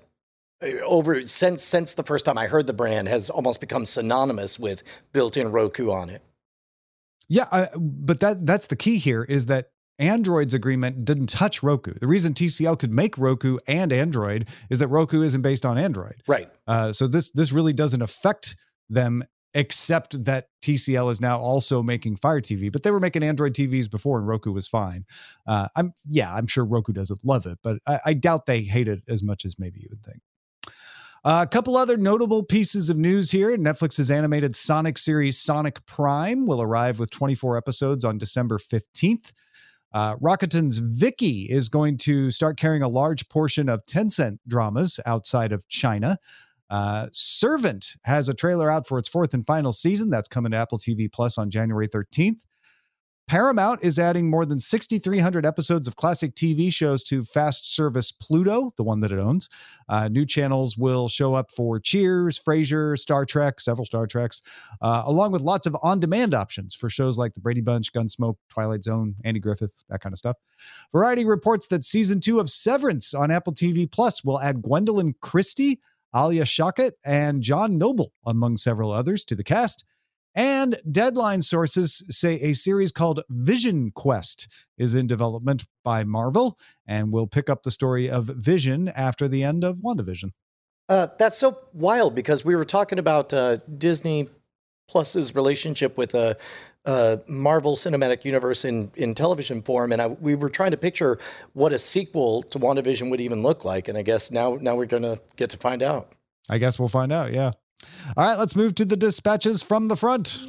uh, 0.61 0.67
over 0.85 1.25
since 1.25 1.63
since 1.63 1.93
the 1.93 2.03
first 2.03 2.25
time 2.25 2.37
I 2.37 2.47
heard 2.47 2.67
the 2.67 2.73
brand 2.73 3.07
has 3.07 3.29
almost 3.29 3.61
become 3.61 3.85
synonymous 3.85 4.59
with 4.59 4.83
built-in 5.13 5.51
Roku 5.51 5.91
on 5.91 6.09
it. 6.09 6.21
Yeah, 7.31 7.47
I, 7.49 7.69
but 7.77 8.19
that 8.19 8.45
that's 8.45 8.67
the 8.67 8.75
key 8.75 8.97
here 8.97 9.23
is 9.23 9.45
that 9.45 9.69
Android's 9.99 10.53
agreement 10.53 11.05
didn't 11.05 11.27
touch 11.27 11.63
Roku. 11.63 11.93
The 11.93 12.07
reason 12.07 12.33
TCL 12.33 12.77
could 12.77 12.91
make 12.91 13.17
Roku 13.17 13.57
and 13.67 13.93
Android 13.93 14.49
is 14.69 14.79
that 14.79 14.89
Roku 14.89 15.21
isn't 15.21 15.41
based 15.41 15.65
on 15.65 15.77
Android. 15.77 16.23
Right. 16.27 16.49
Uh, 16.67 16.91
so 16.91 17.07
this 17.07 17.31
this 17.31 17.53
really 17.53 17.71
doesn't 17.71 18.01
affect 18.01 18.57
them, 18.89 19.23
except 19.53 20.21
that 20.25 20.47
TCL 20.61 21.09
is 21.09 21.21
now 21.21 21.39
also 21.39 21.81
making 21.81 22.17
Fire 22.17 22.41
TV. 22.41 22.69
But 22.69 22.83
they 22.83 22.91
were 22.91 22.99
making 22.99 23.23
Android 23.23 23.53
TVs 23.53 23.89
before, 23.89 24.17
and 24.17 24.27
Roku 24.27 24.51
was 24.51 24.67
fine. 24.67 25.05
Uh, 25.47 25.69
I'm 25.73 25.93
yeah, 26.09 26.35
I'm 26.35 26.47
sure 26.47 26.65
Roku 26.65 26.91
doesn't 26.91 27.23
love 27.23 27.45
it, 27.45 27.59
but 27.63 27.77
I, 27.87 27.99
I 28.07 28.13
doubt 28.13 28.45
they 28.45 28.63
hate 28.63 28.89
it 28.89 29.03
as 29.07 29.23
much 29.23 29.45
as 29.45 29.57
maybe 29.57 29.79
you 29.79 29.87
would 29.89 30.03
think. 30.03 30.19
Uh, 31.23 31.45
a 31.45 31.47
couple 31.47 31.77
other 31.77 31.97
notable 31.97 32.41
pieces 32.43 32.89
of 32.89 32.97
news 32.97 33.29
here. 33.29 33.55
Netflix's 33.55 34.09
animated 34.09 34.55
Sonic 34.55 34.97
series 34.97 35.37
Sonic 35.37 35.85
Prime 35.85 36.47
will 36.47 36.61
arrive 36.61 36.97
with 36.97 37.11
24 37.11 37.57
episodes 37.57 38.03
on 38.03 38.17
December 38.17 38.57
15th. 38.57 39.31
Uh, 39.93 40.15
Rakuten's 40.15 40.79
Viki 40.79 41.47
is 41.47 41.69
going 41.69 41.97
to 41.97 42.31
start 42.31 42.57
carrying 42.57 42.81
a 42.81 42.87
large 42.87 43.27
portion 43.29 43.69
of 43.69 43.85
Tencent 43.85 44.39
dramas 44.47 44.99
outside 45.05 45.51
of 45.51 45.67
China. 45.67 46.17
Uh, 46.71 47.07
Servant 47.11 47.97
has 48.03 48.29
a 48.29 48.33
trailer 48.33 48.71
out 48.71 48.87
for 48.87 48.97
its 48.97 49.09
fourth 49.09 49.33
and 49.33 49.45
final 49.45 49.71
season. 49.71 50.09
That's 50.09 50.29
coming 50.29 50.53
to 50.53 50.57
Apple 50.57 50.79
TV 50.79 51.11
Plus 51.11 51.37
on 51.37 51.49
January 51.51 51.87
13th. 51.87 52.39
Paramount 53.31 53.81
is 53.81 53.97
adding 53.97 54.29
more 54.29 54.45
than 54.45 54.59
6,300 54.59 55.45
episodes 55.45 55.87
of 55.87 55.95
classic 55.95 56.35
TV 56.35 56.69
shows 56.69 57.01
to 57.05 57.23
fast 57.23 57.73
service 57.73 58.11
Pluto, 58.11 58.71
the 58.75 58.83
one 58.83 58.99
that 58.99 59.13
it 59.13 59.19
owns. 59.19 59.47
Uh, 59.87 60.09
new 60.09 60.25
channels 60.25 60.77
will 60.77 61.07
show 61.07 61.33
up 61.33 61.49
for 61.49 61.79
Cheers, 61.79 62.37
Frasier, 62.37 62.99
Star 62.99 63.25
Trek, 63.25 63.61
several 63.61 63.85
Star 63.85 64.05
Treks, 64.05 64.41
uh, 64.81 65.03
along 65.05 65.31
with 65.31 65.43
lots 65.43 65.65
of 65.65 65.77
on 65.81 65.97
demand 65.97 66.33
options 66.33 66.75
for 66.75 66.89
shows 66.89 67.17
like 67.17 67.33
The 67.33 67.39
Brady 67.39 67.61
Bunch, 67.61 67.93
Gunsmoke, 67.93 68.35
Twilight 68.49 68.83
Zone, 68.83 69.15
Andy 69.23 69.39
Griffith, 69.39 69.85
that 69.87 70.01
kind 70.01 70.11
of 70.11 70.17
stuff. 70.17 70.35
Variety 70.91 71.23
reports 71.23 71.67
that 71.67 71.85
season 71.85 72.19
two 72.19 72.41
of 72.41 72.49
Severance 72.49 73.13
on 73.13 73.31
Apple 73.31 73.53
TV 73.53 73.89
Plus 73.89 74.25
will 74.25 74.41
add 74.41 74.57
Gwendoline 74.57 75.13
Christie, 75.21 75.79
Alia 76.13 76.43
Shawkat, 76.43 76.91
and 77.05 77.41
John 77.41 77.77
Noble, 77.77 78.11
among 78.25 78.57
several 78.57 78.91
others, 78.91 79.23
to 79.23 79.35
the 79.35 79.43
cast. 79.45 79.85
And 80.33 80.79
deadline 80.89 81.41
sources 81.41 82.05
say 82.09 82.35
a 82.35 82.53
series 82.53 82.91
called 82.91 83.21
Vision 83.29 83.91
Quest 83.91 84.47
is 84.77 84.95
in 84.95 85.07
development 85.07 85.65
by 85.83 86.03
Marvel 86.03 86.57
and 86.87 87.11
will 87.11 87.27
pick 87.27 87.49
up 87.49 87.63
the 87.63 87.71
story 87.71 88.09
of 88.09 88.25
Vision 88.25 88.87
after 88.87 89.27
the 89.27 89.43
end 89.43 89.63
of 89.63 89.79
WandaVision. 89.79 90.31
Uh, 90.87 91.07
that's 91.17 91.37
so 91.37 91.57
wild 91.73 92.15
because 92.15 92.43
we 92.45 92.55
were 92.55 92.65
talking 92.65 92.99
about 92.99 93.33
uh, 93.33 93.57
Disney 93.77 94.29
Plus's 94.89 95.35
relationship 95.35 95.97
with 95.97 96.13
a 96.13 96.17
uh, 96.19 96.33
uh, 96.83 97.17
Marvel 97.27 97.75
Cinematic 97.75 98.25
Universe 98.25 98.65
in, 98.65 98.91
in 98.95 99.13
television 99.13 99.61
form, 99.61 99.91
and 99.91 100.01
I, 100.01 100.07
we 100.07 100.33
were 100.33 100.49
trying 100.49 100.71
to 100.71 100.77
picture 100.77 101.19
what 101.53 101.71
a 101.71 101.77
sequel 101.77 102.41
to 102.43 102.57
WandaVision 102.57 103.11
would 103.11 103.21
even 103.21 103.43
look 103.43 103.63
like, 103.63 103.87
and 103.87 103.97
I 103.97 104.01
guess 104.01 104.31
now 104.31 104.57
now 104.59 104.75
we're 104.75 104.87
going 104.87 105.03
to 105.03 105.19
get 105.35 105.51
to 105.51 105.57
find 105.57 105.83
out. 105.83 106.13
I 106.49 106.57
guess 106.57 106.79
we'll 106.79 106.89
find 106.89 107.11
out. 107.11 107.33
Yeah. 107.33 107.51
All 108.17 108.25
right, 108.25 108.37
let's 108.37 108.55
move 108.55 108.75
to 108.75 108.85
the 108.85 108.97
dispatches 108.97 109.63
from 109.63 109.87
the 109.87 109.95
front. 109.95 110.41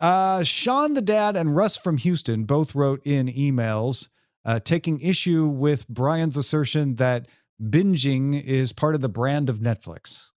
Uh, 0.00 0.42
Sean 0.42 0.92
the 0.94 1.00
dad 1.00 1.34
and 1.34 1.56
Russ 1.56 1.76
from 1.76 1.96
Houston 1.96 2.44
both 2.44 2.74
wrote 2.74 3.00
in 3.06 3.28
emails 3.28 4.08
uh, 4.44 4.60
taking 4.60 5.00
issue 5.00 5.46
with 5.46 5.88
Brian's 5.88 6.36
assertion 6.36 6.96
that 6.96 7.26
binging 7.62 8.42
is 8.42 8.72
part 8.72 8.94
of 8.94 9.00
the 9.00 9.08
brand 9.08 9.48
of 9.48 9.60
Netflix. 9.60 10.30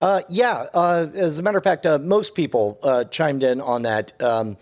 Uh, 0.00 0.22
yeah, 0.30 0.68
uh, 0.72 1.08
as 1.14 1.38
a 1.38 1.42
matter 1.42 1.58
of 1.58 1.64
fact, 1.64 1.84
uh, 1.84 1.98
most 1.98 2.34
people 2.34 2.78
uh, 2.82 3.04
chimed 3.04 3.42
in 3.42 3.60
on 3.60 3.82
that. 3.82 4.12
Um, 4.22 4.56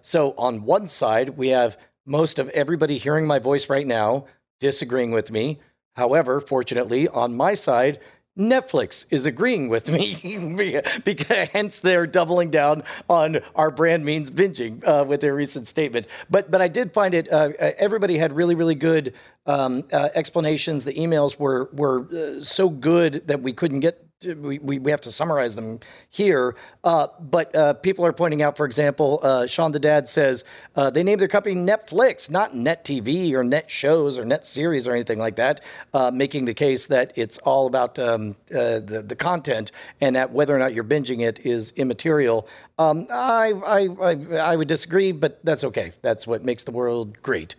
so 0.00 0.34
on 0.38 0.64
one 0.64 0.86
side, 0.86 1.30
we 1.30 1.48
have 1.48 1.76
most 2.06 2.38
of 2.38 2.48
everybody 2.50 2.98
hearing 2.98 3.26
my 3.26 3.38
voice 3.38 3.68
right 3.68 3.86
now 3.86 4.26
disagreeing 4.60 5.10
with 5.10 5.30
me. 5.30 5.58
However, 5.96 6.40
fortunately, 6.40 7.08
on 7.08 7.36
my 7.36 7.54
side, 7.54 7.98
Netflix 8.38 9.04
is 9.10 9.26
agreeing 9.26 9.68
with 9.68 9.90
me, 9.90 10.80
because 11.04 11.48
hence 11.48 11.78
they're 11.78 12.06
doubling 12.06 12.50
down 12.50 12.82
on 13.08 13.40
our 13.54 13.70
brand 13.70 14.04
means 14.04 14.30
binging 14.30 14.82
uh, 14.86 15.04
with 15.04 15.20
their 15.20 15.34
recent 15.34 15.66
statement. 15.66 16.06
But 16.30 16.50
but 16.50 16.62
I 16.62 16.68
did 16.68 16.94
find 16.94 17.12
it. 17.12 17.30
Uh, 17.30 17.50
everybody 17.58 18.16
had 18.16 18.32
really 18.32 18.54
really 18.54 18.74
good 18.74 19.14
um, 19.44 19.84
uh, 19.92 20.08
explanations. 20.14 20.86
The 20.86 20.94
emails 20.94 21.38
were 21.38 21.68
were 21.74 22.06
uh, 22.10 22.40
so 22.40 22.70
good 22.70 23.26
that 23.26 23.42
we 23.42 23.52
couldn't 23.52 23.80
get 23.80 24.02
we, 24.24 24.58
we, 24.58 24.90
have 24.90 25.00
to 25.02 25.12
summarize 25.12 25.54
them 25.54 25.80
here. 26.10 26.56
Uh, 26.84 27.06
but 27.20 27.54
uh, 27.54 27.74
people 27.74 28.04
are 28.04 28.12
pointing 28.12 28.42
out, 28.42 28.56
for 28.56 28.66
example, 28.66 29.20
uh, 29.22 29.46
Sean 29.46 29.72
the 29.72 29.78
Dad 29.78 30.08
says 30.08 30.44
uh, 30.76 30.90
they 30.90 31.02
named 31.02 31.20
their 31.20 31.28
company 31.28 31.54
Netflix, 31.54 32.30
not 32.30 32.54
Net 32.54 32.84
TV 32.84 33.32
or 33.32 33.44
Net 33.44 33.70
Shows 33.70 34.18
or 34.18 34.24
Net 34.24 34.44
Series 34.44 34.86
or 34.86 34.92
anything 34.92 35.18
like 35.18 35.36
that, 35.36 35.60
uh, 35.94 36.10
making 36.12 36.44
the 36.44 36.54
case 36.54 36.86
that 36.86 37.12
it's 37.16 37.38
all 37.38 37.66
about 37.66 37.98
um, 37.98 38.36
uh, 38.50 38.80
the, 38.80 39.04
the 39.06 39.16
content 39.16 39.72
and 40.00 40.16
that 40.16 40.32
whether 40.32 40.54
or 40.54 40.58
not 40.58 40.74
you're 40.74 40.84
binging 40.84 41.20
it 41.20 41.40
is 41.40 41.72
immaterial. 41.72 42.48
Um, 42.78 43.06
I, 43.10 43.52
I, 43.64 43.88
I, 44.02 44.36
I 44.52 44.56
would 44.56 44.68
disagree, 44.68 45.12
but 45.12 45.44
that's 45.44 45.64
okay. 45.64 45.92
That's 46.02 46.26
what 46.26 46.44
makes 46.44 46.64
the 46.64 46.72
world 46.72 47.22
great 47.22 47.54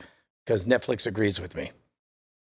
because 0.45 0.65
Netflix 0.65 1.07
agrees 1.07 1.39
with 1.39 1.55
me. 1.55 1.71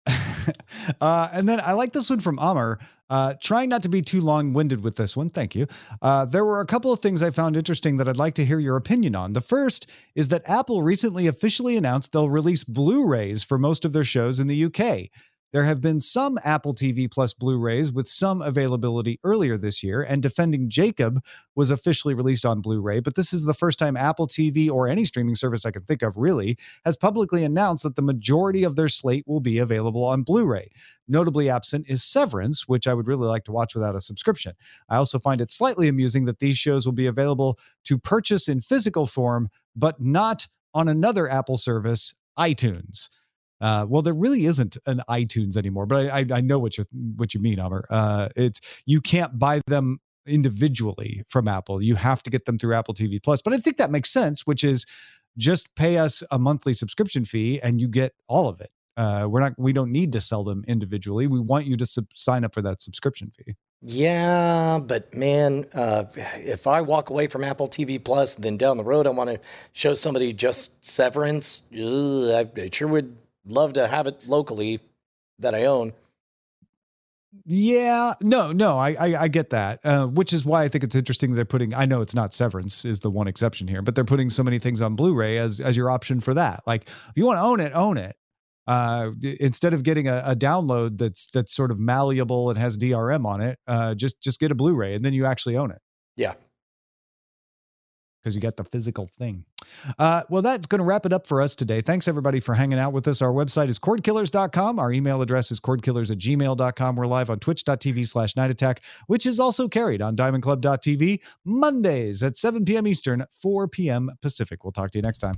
uh, 1.01 1.29
and 1.33 1.49
then 1.49 1.61
I 1.61 1.73
like 1.73 1.93
this 1.93 2.11
one 2.11 2.21
from 2.21 2.39
Amr. 2.39 2.79
Uh, 3.13 3.35
trying 3.43 3.69
not 3.69 3.83
to 3.83 3.91
be 3.91 4.01
too 4.01 4.23
long 4.23 4.55
winded 4.55 4.83
with 4.83 4.97
this 4.97 5.15
one, 5.15 5.29
thank 5.29 5.55
you. 5.55 5.67
Uh, 6.01 6.25
there 6.25 6.47
were 6.47 6.61
a 6.61 6.67
couple 6.67 6.91
of 6.91 7.01
things 7.01 7.23
I 7.23 7.29
found 7.29 7.59
interesting 7.59 7.99
that 7.99 8.09
I'd 8.09 8.17
like 8.17 8.33
to 8.37 8.45
hear 8.45 8.59
your 8.59 8.77
opinion 8.77 9.15
on. 9.15 9.35
The 9.35 9.43
first 9.43 9.91
is 10.15 10.29
that 10.29 10.49
Apple 10.49 10.83
recently 10.83 11.27
officially 11.27 11.77
announced 11.77 12.13
they'll 12.13 12.31
release 12.31 12.65
Blu 12.65 13.07
rays 13.07 13.45
for 13.45 13.59
most 13.59 13.85
of 13.85 13.93
their 13.93 14.03
shows 14.03 14.41
in 14.41 14.47
the 14.47 14.65
UK. 14.65 15.11
There 15.53 15.64
have 15.64 15.82
been 15.82 16.00
some 16.00 16.38
Apple 16.44 16.74
TV 16.74 17.11
Plus 17.11 17.34
Blu 17.34 17.59
rays 17.59 17.92
with 17.92 18.09
some 18.09 18.40
availability 18.40 19.20
earlier 19.22 19.59
this 19.59 19.82
year, 19.82 20.00
and 20.00 20.22
Defending 20.22 20.70
Jacob 20.70 21.22
was 21.55 21.70
officially 21.70 22.14
released 22.14 22.46
on 22.46 22.62
Blu 22.62 22.80
ray. 22.80 23.00
But 23.00 23.16
this 23.16 23.34
is 23.34 23.44
the 23.44 23.53
first 23.53 23.78
time 23.78 23.94
Apple 23.94 24.26
TV 24.26 24.70
or 24.70 24.88
any 24.88 25.05
streaming 25.05 25.34
service 25.34 25.66
I 25.66 25.70
can 25.70 25.82
think 25.82 26.00
of 26.00 26.16
really 26.16 26.57
has 26.86 26.96
publicly 26.96 27.44
announced 27.44 27.82
that 27.82 27.96
the 27.96 28.03
majority 28.03 28.64
of 28.64 28.76
their 28.76 28.88
slate 28.88 29.24
will 29.26 29.40
be 29.40 29.59
available 29.59 30.05
on 30.05 30.22
Blu 30.22 30.46
ray. 30.46 30.70
Notably 31.07 31.50
absent 31.50 31.84
is 31.86 32.03
Severance, 32.03 32.66
which 32.66 32.88
I 32.88 32.94
would 32.94 33.07
really 33.07 33.26
like 33.26 33.44
to 33.44 33.53
watch 33.53 33.74
without 33.74 33.94
a 33.94 34.00
subscription. 34.00 34.55
I 34.88 34.96
also 34.96 35.18
find 35.18 35.42
it 35.42 35.50
slightly 35.50 35.88
amusing 35.88 36.24
that 36.24 36.38
these 36.38 36.57
shows 36.57 36.86
will 36.86 36.94
be 36.94 37.07
available 37.07 37.59
to 37.84 37.98
purchase 37.98 38.48
in 38.48 38.62
physical 38.62 39.07
form, 39.07 39.50
but 39.76 40.00
not 40.00 40.48
on 40.72 40.88
another 40.88 41.28
Apple 41.28 41.59
service, 41.59 42.14
iTunes. 42.38 43.11
Uh, 43.63 43.87
well, 43.89 44.03
there 44.03 44.13
really 44.13 44.47
isn't 44.47 44.77
an 44.87 45.01
iTunes 45.09 45.57
anymore, 45.57 45.87
but 45.87 46.11
I, 46.11 46.19
I, 46.19 46.27
I 46.35 46.41
know 46.41 46.59
what 46.59 46.77
you 46.77 46.85
what 47.17 47.33
you 47.33 47.41
mean, 47.41 47.61
Amr. 47.61 47.87
Uh, 47.89 48.29
it's 48.37 48.61
you 48.85 49.01
can't 49.01 49.39
buy 49.39 49.61
them 49.69 50.01
individually 50.27 51.23
from 51.29 51.49
Apple. 51.49 51.81
You 51.81 51.95
have 51.95 52.23
to 52.25 52.31
get 52.31 52.45
them 52.45 52.59
through 52.59 52.75
Apple 52.75 52.95
TV 52.95 53.23
Plus. 53.23 53.41
But 53.41 53.53
I 53.53 53.59
think 53.59 53.77
that 53.77 53.91
makes 53.91 54.11
sense, 54.11 54.47
which 54.47 54.65
is 54.65 54.85
just 55.39 55.75
pay 55.77 55.99
us 55.99 56.23
a 56.31 56.39
monthly 56.39 56.75
subscription 56.75 57.25
fee 57.25 57.61
and 57.63 57.81
you 57.81 57.89
get 57.89 58.15
all 58.29 58.49
of 58.49 58.61
it. 58.61 58.71
Uh, 58.97 59.27
we're 59.31 59.41
not 59.41 59.59
we 59.59 59.73
don't 59.73 59.91
need 59.91 60.13
to 60.13 60.21
sell 60.21 60.45
them 60.45 60.65
individually. 60.69 61.27
We 61.27 61.41
want 61.41 61.67
you 61.67 61.77
to 61.79 61.87
sub- 61.87 62.13
sign 62.15 62.45
up 62.45 62.53
for 62.53 62.63
that 62.63 62.83
subscription 62.83 63.31
fee. 63.31 63.55
Yeah, 63.85 64.79
but 64.81 65.13
man, 65.15 65.65
uh, 65.75 66.05
if 66.15 66.67
I 66.67 66.83
walk 66.83 67.11
away 67.11 67.27
from 67.27 67.43
Apple 67.43 67.69
TV 67.69 68.03
Plus, 68.03 68.35
then 68.35 68.57
down 68.57 68.77
the 68.77 68.85
road 68.85 69.07
I 69.07 69.11
want 69.11 69.31
to 69.31 69.41
show 69.73 69.95
somebody 69.95 70.33
just 70.33 70.85
Severance, 70.85 71.63
ugh, 71.73 72.49
I, 72.57 72.61
I 72.61 72.69
sure 72.71 72.87
would 72.87 73.17
love 73.45 73.74
to 73.74 73.86
have 73.86 74.07
it 74.07 74.26
locally 74.26 74.80
that 75.38 75.55
I 75.55 75.64
own. 75.64 75.93
Yeah, 77.47 78.12
no, 78.20 78.53
no, 78.53 78.76
I 78.76 78.90
I, 78.90 79.22
I 79.22 79.28
get 79.28 79.51
that, 79.51 79.80
uh, 79.84 80.07
which 80.07 80.34
is 80.34 80.45
why 80.45 80.64
I 80.64 80.68
think 80.68 80.84
it's 80.84 80.95
interesting 80.95 81.34
they're 81.34 81.47
putting. 81.47 81.72
I 81.72 81.86
know 81.86 82.03
it's 82.03 82.14
not 82.14 82.34
Severance 82.34 82.84
is 82.84 83.01
the 83.01 83.11
one 83.11 83.26
exception 83.26 83.66
here, 83.66 83.80
but 83.80 83.95
they're 83.95 84.05
putting 84.05 84.28
so 84.28 84.43
many 84.43 84.59
things 84.59 84.82
on 84.82 84.97
Blu-ray 84.97 85.38
as 85.38 85.59
as 85.59 85.74
your 85.74 85.90
option 85.90 86.20
for 86.20 86.34
that. 86.34 86.61
Like, 86.66 86.88
if 86.88 87.12
you 87.16 87.24
want 87.24 87.38
to 87.38 87.43
own 87.43 87.61
it, 87.61 87.72
own 87.74 87.97
it. 87.97 88.16
Uh, 88.66 89.11
instead 89.40 89.74
of 89.74 89.82
getting 89.82 90.07
a, 90.07 90.22
a, 90.24 90.36
download 90.36 90.97
that's 90.97 91.26
that's 91.32 91.53
sort 91.53 91.72
of 91.72 91.80
malleable 91.80 92.49
and 92.49 92.57
has 92.59 92.78
DRM 92.78 93.24
on 93.24 93.40
it, 93.40 93.59
uh, 93.66 93.95
just 93.95 94.22
just 94.22 94.38
get 94.38 94.53
a 94.53 94.55
Blu-ray 94.55 94.95
and 94.95 95.05
then 95.05 95.14
you 95.14 95.24
actually 95.24 95.57
own 95.57 95.70
it. 95.70 95.80
Yeah, 96.16 96.34
because 98.23 98.35
you 98.35 98.41
got 98.41 98.57
the 98.57 98.64
physical 98.64 99.07
thing. 99.07 99.45
Uh, 99.99 100.23
well, 100.29 100.43
that's 100.43 100.66
going 100.66 100.79
to 100.79 100.85
wrap 100.85 101.07
it 101.07 101.12
up 101.12 101.27
for 101.27 101.41
us 101.43 101.57
today. 101.57 101.81
Thanks, 101.81 102.07
everybody, 102.07 102.41
for 102.41 102.55
hanging 102.55 102.79
out 102.79 102.93
with 102.93 103.09
us. 103.09 103.20
Our 103.23 103.33
website 103.33 103.68
is 103.68 103.79
cordkillers.com. 103.79 104.79
Our 104.79 104.93
email 104.93 105.23
address 105.23 105.51
is 105.51 105.61
cordkillers 105.61 106.11
at 106.11 106.18
gmail.com. 106.18 106.97
We're 106.97 107.07
live 107.07 107.31
on 107.31 107.39
twitch.tv 107.41 108.07
slash 108.07 108.37
night 108.37 108.51
attack, 108.51 108.83
which 109.07 109.27
is 109.27 109.41
also 109.41 109.68
carried 109.68 110.03
on 110.03 110.16
diamondclub.tv 110.16 111.20
Mondays 111.45 112.23
at 112.23 112.37
7 112.37 112.64
p.m. 112.64 112.87
Eastern, 112.87 113.25
4 113.41 113.68
p.m. 113.68 114.11
Pacific. 114.20 114.64
We'll 114.64 114.73
talk 114.73 114.91
to 114.93 114.99
you 114.99 115.03
next 115.03 115.18
time. 115.18 115.35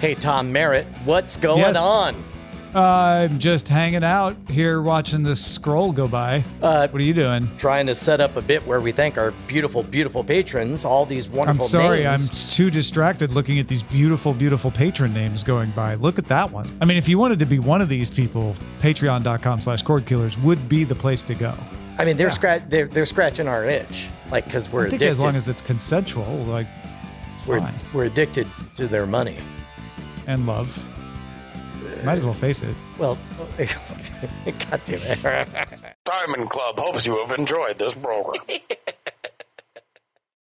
Hey, 0.00 0.14
Tom 0.14 0.52
Merritt, 0.52 0.86
what's 1.04 1.36
going 1.36 1.58
Yes. 1.58 1.76
on? 1.76 2.14
I'm 2.74 3.38
just 3.38 3.66
hanging 3.66 4.04
out 4.04 4.36
here 4.50 4.82
watching 4.82 5.22
this 5.22 5.44
scroll 5.44 5.90
go 5.90 6.06
by. 6.06 6.44
Uh, 6.60 6.86
What 6.88 7.00
are 7.00 7.04
you 7.04 7.14
doing? 7.14 7.50
trying 7.56 7.86
to 7.86 7.94
set 7.94 8.20
up 8.20 8.36
a 8.36 8.42
bit 8.42 8.66
where 8.66 8.80
we 8.80 8.92
thank 8.92 9.16
our 9.16 9.30
beautiful, 9.46 9.82
beautiful 9.82 10.22
patrons, 10.22 10.84
all 10.84 11.06
these 11.06 11.28
wonderful 11.28 11.64
I'm 11.64 11.68
sorry, 11.68 12.06
I'm 12.06 12.18
too 12.20 12.70
distracted 12.70 13.32
looking 13.32 13.58
at 13.58 13.68
these 13.68 13.82
beautiful, 13.82 14.34
beautiful 14.34 14.70
patron 14.70 15.14
names 15.14 15.42
going 15.42 15.70
by. 15.70 15.94
Look 15.94 16.18
at 16.18 16.26
that 16.28 16.50
one. 16.52 16.66
I 16.80 16.84
mean, 16.84 16.96
if 16.98 17.08
you 17.08 17.18
wanted 17.18 17.38
to 17.38 17.46
be 17.46 17.58
one 17.58 17.80
of 17.80 17.88
these 17.88 18.10
people, 18.10 18.54
patreon.com 18.80 19.60
slash 19.60 19.82
cordkillers 19.82 20.40
would 20.42 20.68
be 20.68 20.84
the 20.84 20.94
place 20.94 21.24
to 21.24 21.34
go. 21.34 21.54
I 21.98 22.04
mean, 22.04 22.16
they're, 22.16 22.30
scratch 22.30 22.62
they're, 22.68 22.86
they're 22.86 23.06
scratching 23.06 23.48
our 23.48 23.64
itch, 23.64 24.08
like, 24.30 24.44
because 24.44 24.70
we're 24.70 24.86
I 24.86 24.90
think 24.90 25.02
addicted. 25.02 25.18
as 25.18 25.24
long 25.24 25.34
as 25.36 25.48
it's 25.48 25.62
consensual, 25.62 26.44
like, 26.44 26.66
it's 27.38 27.46
we're, 27.46 27.60
fine. 27.60 27.74
we're 27.92 28.04
addicted 28.04 28.46
to 28.76 28.86
their 28.86 29.06
money. 29.06 29.38
And 30.28 30.46
love. 30.46 30.78
Might 32.04 32.14
as 32.14 32.24
well 32.24 32.34
face 32.34 32.62
it. 32.62 32.76
Well, 32.98 33.18
God 33.58 34.80
damn 34.84 35.00
it. 35.02 35.96
Diamond 36.04 36.50
Club 36.50 36.78
hopes 36.78 37.04
you 37.06 37.18
have 37.18 37.38
enjoyed 37.38 37.78
this 37.78 37.92
program. 37.94 38.42